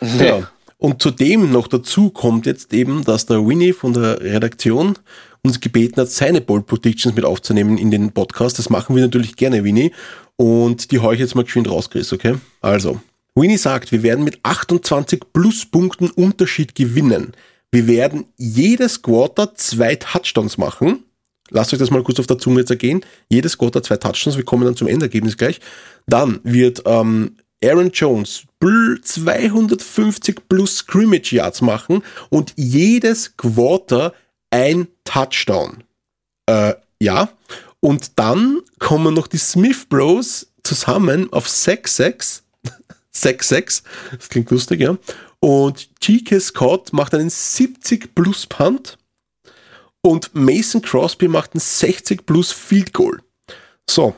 Ja. 0.02 0.50
Und 0.78 1.02
zudem 1.02 1.52
noch 1.52 1.68
dazu 1.68 2.10
kommt 2.10 2.46
jetzt 2.46 2.74
eben, 2.74 3.04
dass 3.04 3.26
der 3.26 3.46
Winnie 3.46 3.74
von 3.74 3.94
der 3.94 4.22
Redaktion 4.22 4.98
uns 5.42 5.60
gebeten 5.60 6.00
hat, 6.02 6.10
seine 6.10 6.42
Bold 6.42 6.66
Predictions 6.68 7.16
mit 7.16 7.26
aufzunehmen 7.26 7.78
in 7.78 7.92
den 7.92 8.12
Podcast. 8.12 8.60
Das 8.60 8.70
machen 8.70 8.96
wir 8.96 9.04
natürlich 9.04 9.36
gerne, 9.36 9.64
Winnie. 9.64 9.92
Und 10.38 10.92
die 10.92 11.00
haue 11.00 11.14
ich 11.14 11.20
jetzt 11.20 11.36
mal 11.36 11.44
geschwind 11.44 11.70
raus, 11.70 11.90
Chris, 11.90 12.14
okay? 12.14 12.36
Also, 12.62 13.02
Winnie 13.36 13.58
sagt, 13.58 13.92
wir 13.92 14.04
werden 14.04 14.24
mit 14.24 14.40
28 14.44 15.22
Pluspunkten 15.34 16.12
Unterschied 16.12 16.76
gewinnen. 16.76 17.34
Wir 17.72 17.88
werden 17.88 18.26
jedes 18.38 19.02
Quarter 19.02 19.54
zwei 19.56 19.96
Touchdowns 19.96 20.58
machen. 20.58 21.04
Lasst 21.50 21.74
euch 21.74 21.80
das 21.80 21.92
mal 21.92 22.04
kurz 22.04 22.20
auf 22.20 22.28
der 22.28 22.38
Zunge 22.38 22.62
jetzt 22.62 22.70
ergehen. 22.70 23.02
Jedes 23.30 23.58
Quarter 23.58 23.84
zwei 23.84 23.98
Touchdowns. 23.98 24.38
Wir 24.38 24.46
kommen 24.46 24.66
dann 24.66 24.76
zum 24.76 24.88
Endergebnis 24.88 25.38
gleich. 25.38 25.60
Dann 26.08 26.40
wird 26.44 26.84
ähm, 26.86 27.36
Aaron 27.64 27.92
Jones 27.92 28.44
250 28.62 30.48
plus 30.48 30.78
Scrimmage 30.78 31.34
Yards 31.34 31.62
machen 31.62 32.04
und 32.30 32.54
jedes 32.56 33.36
Quarter 33.38 34.14
ein 34.50 34.88
Touchdown. 35.04 35.84
Äh, 36.46 36.76
ja. 37.02 37.30
Und 37.82 38.20
dann 38.20 38.62
kommen 38.80 39.14
noch 39.14 39.28
die 39.28 39.38
Smith 39.38 39.86
Bros 39.88 40.48
zusammen 40.64 41.32
auf 41.32 41.48
6-6. 41.48 42.42
6-6. 43.16 43.84
Das 44.12 44.30
klingt 44.30 44.52
lustig, 44.52 44.82
ja. 44.82 44.98
Und 45.40 45.90
G.K. 46.02 46.40
Scott 46.40 46.92
macht 46.92 47.14
einen 47.14 47.30
70 47.30 48.14
plus 48.14 48.46
Punt. 48.46 48.98
Und 50.02 50.34
Mason 50.34 50.82
Crosby 50.82 51.28
macht 51.28 51.54
einen 51.54 51.62
60 51.62 52.26
plus 52.26 52.52
Field 52.52 52.94
Goal. 52.94 53.22
So, 53.90 54.16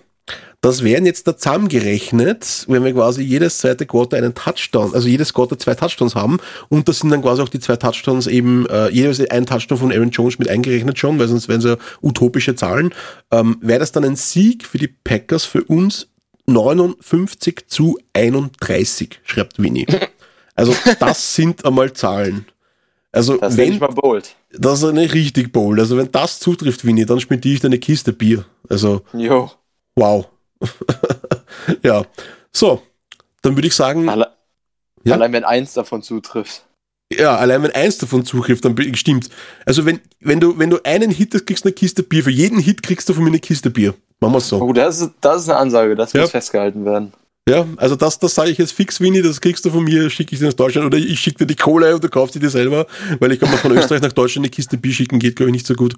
das 0.61 0.83
wären 0.83 1.07
jetzt 1.07 1.27
da 1.27 1.35
zusammengerechnet, 1.35 2.65
wenn 2.67 2.83
wir 2.83 2.93
quasi 2.93 3.23
jedes 3.23 3.57
zweite 3.57 3.85
Quarter 3.87 4.17
einen 4.17 4.35
Touchdown, 4.35 4.93
also 4.93 5.07
jedes 5.07 5.33
Quarter 5.33 5.57
zwei 5.57 5.73
Touchdowns 5.73 6.13
haben 6.15 6.37
und 6.69 6.87
das 6.87 6.99
sind 6.99 7.09
dann 7.09 7.23
quasi 7.23 7.41
auch 7.41 7.49
die 7.49 7.59
zwei 7.59 7.77
Touchdowns 7.77 8.27
eben, 8.27 8.67
äh, 8.67 8.89
jedes 8.89 9.19
ein 9.31 9.45
Touchdown 9.47 9.77
von 9.79 9.91
Aaron 9.91 10.11
Jones 10.11 10.37
mit 10.37 10.49
eingerechnet 10.49 10.99
schon, 10.99 11.17
weil 11.17 11.27
sonst 11.27 11.47
wären 11.47 11.59
es 11.59 11.65
ja 11.65 11.77
utopische 12.03 12.55
Zahlen, 12.55 12.93
ähm, 13.31 13.57
wäre 13.61 13.79
das 13.79 13.91
dann 13.91 14.05
ein 14.05 14.15
Sieg 14.15 14.63
für 14.65 14.77
die 14.77 14.87
Packers, 14.87 15.45
für 15.45 15.63
uns 15.63 16.07
59 16.45 17.67
zu 17.67 17.97
31, 18.13 19.19
schreibt 19.23 19.61
Winnie. 19.61 19.87
Also 20.53 20.75
das 20.99 21.33
sind 21.33 21.65
einmal 21.65 21.93
Zahlen. 21.93 22.45
Also 23.11 23.37
Das 23.37 23.55
wenn, 23.57 23.73
ich 23.73 23.79
mal 23.79 23.87
bold. 23.87 24.35
das 24.51 24.79
ist 24.83 24.89
eine 24.89 25.11
richtig 25.11 25.51
bold. 25.51 25.79
Also 25.79 25.97
wenn 25.97 26.11
das 26.11 26.39
zutrifft, 26.39 26.85
Winnie, 26.85 27.05
dann 27.05 27.19
spendiere 27.21 27.55
ich 27.55 27.61
dir 27.61 27.67
eine 27.67 27.79
Kiste 27.79 28.11
Bier. 28.13 28.45
Also 28.69 29.01
Jo. 29.13 29.49
wow. 29.95 30.27
ja. 31.83 32.05
So, 32.51 32.81
dann 33.41 33.55
würde 33.55 33.67
ich 33.67 33.75
sagen, 33.75 34.07
Alle 34.09 34.27
Ja? 35.03 35.15
Allein 35.15 35.33
wenn 35.33 35.43
eins 35.43 35.73
davon 35.73 36.03
zutrifft. 36.03 36.63
ja, 37.11 37.35
allein 37.37 37.63
wenn 37.63 37.71
eins 37.71 37.97
davon 37.97 38.25
zutrifft, 38.25 38.63
dann 38.65 38.75
bin- 38.75 38.95
stimmt. 38.95 39.29
Also 39.65 39.85
wenn, 39.85 39.99
wenn 40.19 40.39
du, 40.39 40.57
wenn 40.59 40.69
du 40.69 40.79
einen 40.83 41.11
Hit 41.11 41.33
hast, 41.33 41.45
kriegst 41.47 41.63
du 41.65 41.69
eine 41.69 41.73
Kiste 41.73 42.03
Bier. 42.03 42.23
Für 42.23 42.31
jeden 42.31 42.59
Hit 42.59 42.83
kriegst 42.83 43.09
du 43.09 43.13
von 43.13 43.23
mir 43.23 43.29
eine 43.29 43.39
Kiste 43.39 43.69
Bier. 43.69 43.93
Machen 44.19 44.33
wir 44.33 44.39
so. 44.39 44.61
Oh, 44.61 44.73
das 44.73 45.01
ist, 45.01 45.11
das 45.21 45.43
ist 45.43 45.49
eine 45.49 45.57
Ansage, 45.57 45.95
das 45.95 46.13
Ja. 46.13 46.21
muss 46.21 46.31
festgehalten 46.31 46.85
werden. 46.85 47.13
Ja, 47.49 47.65
also 47.77 47.95
das, 47.95 48.19
das 48.19 48.35
sage 48.35 48.51
ich 48.51 48.59
jetzt 48.59 48.71
fix, 48.71 49.01
Winnie, 49.01 49.23
das 49.23 49.41
kriegst 49.41 49.65
du 49.65 49.71
von 49.71 49.83
mir, 49.83 50.11
schicke 50.11 50.33
ich 50.35 50.39
dir 50.39 50.45
nach 50.45 50.53
Deutschland 50.53 50.85
oder 50.85 50.99
ich 50.99 51.19
schicke 51.19 51.39
dir 51.39 51.47
die 51.47 51.55
Kohle 51.55 51.95
und 51.95 52.03
du 52.03 52.07
kaufst 52.07 52.33
sie 52.35 52.39
dir 52.39 52.51
selber, 52.51 52.85
weil 53.19 53.31
ich 53.31 53.39
glaube, 53.39 53.57
von 53.57 53.71
Österreich 53.75 54.01
nach 54.03 54.11
Deutschland 54.11 54.45
eine 54.45 54.51
Kiste 54.51 54.77
Bier 54.77 54.93
schicken 54.93 55.17
geht, 55.17 55.35
glaube 55.37 55.49
ich, 55.49 55.53
nicht 55.53 55.65
so 55.65 55.73
gut. 55.73 55.95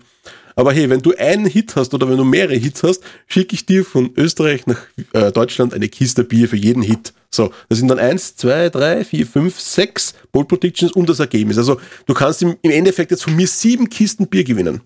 Aber 0.55 0.73
hey, 0.73 0.89
wenn 0.89 1.01
du 1.01 1.15
einen 1.15 1.45
Hit 1.45 1.75
hast 1.75 1.93
oder 1.93 2.09
wenn 2.09 2.17
du 2.17 2.23
mehrere 2.23 2.55
Hits 2.55 2.83
hast, 2.83 3.01
schicke 3.27 3.55
ich 3.55 3.65
dir 3.65 3.83
von 3.83 4.11
Österreich 4.15 4.67
nach 4.67 4.81
äh, 5.13 5.31
Deutschland 5.31 5.73
eine 5.73 5.89
Kiste 5.89 6.23
Bier 6.23 6.47
für 6.47 6.57
jeden 6.57 6.83
Hit. 6.83 7.13
So, 7.31 7.51
das 7.69 7.79
sind 7.79 7.87
dann 7.87 7.99
eins, 7.99 8.35
zwei, 8.35 8.69
drei, 8.69 9.03
vier, 9.03 9.25
fünf, 9.25 9.59
sechs 9.59 10.13
Bold 10.31 10.47
Predictions 10.47 10.91
und 10.91 11.09
das 11.09 11.19
Ergebnis. 11.19 11.57
Also 11.57 11.79
du 12.05 12.13
kannst 12.13 12.41
im, 12.41 12.57
im 12.61 12.71
Endeffekt 12.71 13.11
jetzt 13.11 13.23
von 13.23 13.35
mir 13.35 13.47
sieben 13.47 13.89
Kisten 13.89 14.27
Bier 14.27 14.43
gewinnen. 14.43 14.81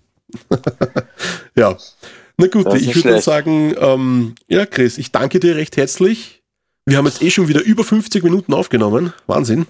ja. 1.56 1.76
Na 2.36 2.46
gut, 2.46 2.72
ich 2.74 2.94
würde 2.94 3.10
dann 3.10 3.20
sagen, 3.20 3.74
ähm, 3.78 4.34
ja, 4.46 4.64
Chris, 4.64 4.96
ich 4.96 5.10
danke 5.10 5.40
dir 5.40 5.56
recht 5.56 5.76
herzlich. 5.76 6.42
Wir 6.86 6.96
haben 6.96 7.06
jetzt 7.06 7.20
eh 7.20 7.30
schon 7.30 7.48
wieder 7.48 7.62
über 7.62 7.84
50 7.84 8.22
Minuten 8.22 8.54
aufgenommen. 8.54 9.12
Wahnsinn. 9.26 9.66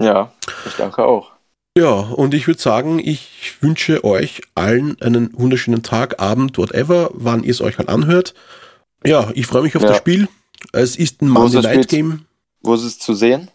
Ja, 0.00 0.32
ich 0.66 0.74
danke 0.74 1.04
auch. 1.04 1.31
Ja, 1.76 1.90
und 1.92 2.34
ich 2.34 2.46
würde 2.46 2.60
sagen, 2.60 2.98
ich 2.98 3.54
wünsche 3.60 4.04
euch 4.04 4.42
allen 4.54 5.00
einen 5.00 5.30
wunderschönen 5.32 5.82
Tag, 5.82 6.20
Abend, 6.20 6.58
whatever, 6.58 7.10
wann 7.14 7.44
ihr 7.44 7.50
es 7.50 7.62
euch 7.62 7.78
halt 7.78 7.88
anhört. 7.88 8.34
Ja, 9.06 9.30
ich 9.34 9.46
freue 9.46 9.62
mich 9.62 9.74
auf 9.74 9.82
Ja. 9.82 9.88
das 9.88 9.98
Spiel. 9.98 10.28
Es 10.72 10.96
ist 10.96 11.22
ein 11.22 11.28
Monday 11.28 11.62
Night? 11.62 11.88
Game. 11.88 12.26
Wo 12.62 12.74
ist 12.74 12.82
es 12.82 12.98
zu 12.98 13.14
sehen? 13.14 13.48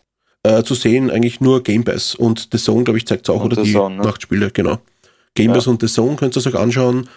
Äh, 0.44 0.64
zu 0.64 0.74
sehen 0.74 1.12
eigentlich 1.12 1.42
nur 1.42 1.62
Game 1.64 1.84
Pass 1.84 2.16
und 2.16 2.50
The 2.52 2.58
Zone, 2.58 2.84
glaube 2.84 2.98
ich, 2.98 3.06
zeigt 3.06 3.28
es 3.28 3.34
auch, 3.34 3.42
Und 3.42 3.54
oder 3.54 3.62
The 3.64 3.68
die 3.70 3.74
Zone, 3.74 3.96
ne? 3.98 4.02
Nachtspiele, 4.02 4.52
genau. 4.52 4.80
Game 5.36 5.50
Ja. 5.50 5.54
Pass 5.56 5.68
und 5.68 5.82
The 5.82 5.88
Zone 5.88 6.16
könnt 6.16 6.36
ihr 6.36 6.46
euch 6.46 6.56
anschauen. 6.56 7.08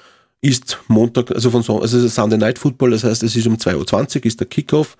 Ist 0.42 0.78
Montag, 0.88 1.30
also 1.32 1.50
von 1.50 1.62
so, 1.62 1.80
also 1.80 1.98
es 1.98 2.04
ist 2.04 2.14
Sunday 2.14 2.38
Night 2.38 2.58
Football, 2.58 2.90
das 2.92 3.04
heißt, 3.04 3.22
es 3.22 3.36
ist 3.36 3.46
um 3.46 3.56
2.20 3.56 4.16
Uhr, 4.18 4.24
ist 4.26 4.40
der 4.40 4.46
Kickoff. 4.46 4.96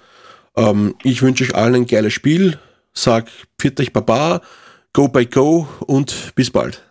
Ähm, 0.56 0.94
ich 1.02 1.22
wünsche 1.22 1.44
euch 1.44 1.54
allen 1.54 1.74
ein 1.74 1.86
geiles 1.86 2.12
Spiel. 2.14 2.58
Sag 2.92 3.28
Pfiat 3.58 3.78
euch 3.80 3.92
Baba, 3.92 4.40
go 4.92 5.08
by 5.08 5.26
go 5.26 5.68
und 5.86 6.32
bis 6.34 6.50
bald. 6.50 6.82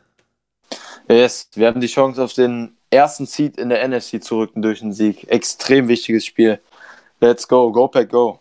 Yes, 1.10 1.50
wir 1.56 1.68
haben 1.68 1.82
die 1.82 1.88
Chance 1.88 2.24
auf 2.24 2.34
den 2.34 2.78
ersten 2.92 3.26
Seed 3.26 3.58
in 3.58 3.70
der 3.70 3.88
NFC 3.88 4.24
zu 4.24 4.38
rücken 4.38 4.62
durch 4.62 4.80
den 4.80 4.94
Sieg. 4.94 5.28
Extrem 5.30 5.88
wichtiges 5.88 6.26
Spiel. 6.26 6.60
Let's 7.20 7.48
go, 7.48 7.72
go 7.72 7.88
pack 7.88 8.10
go. 8.10 8.40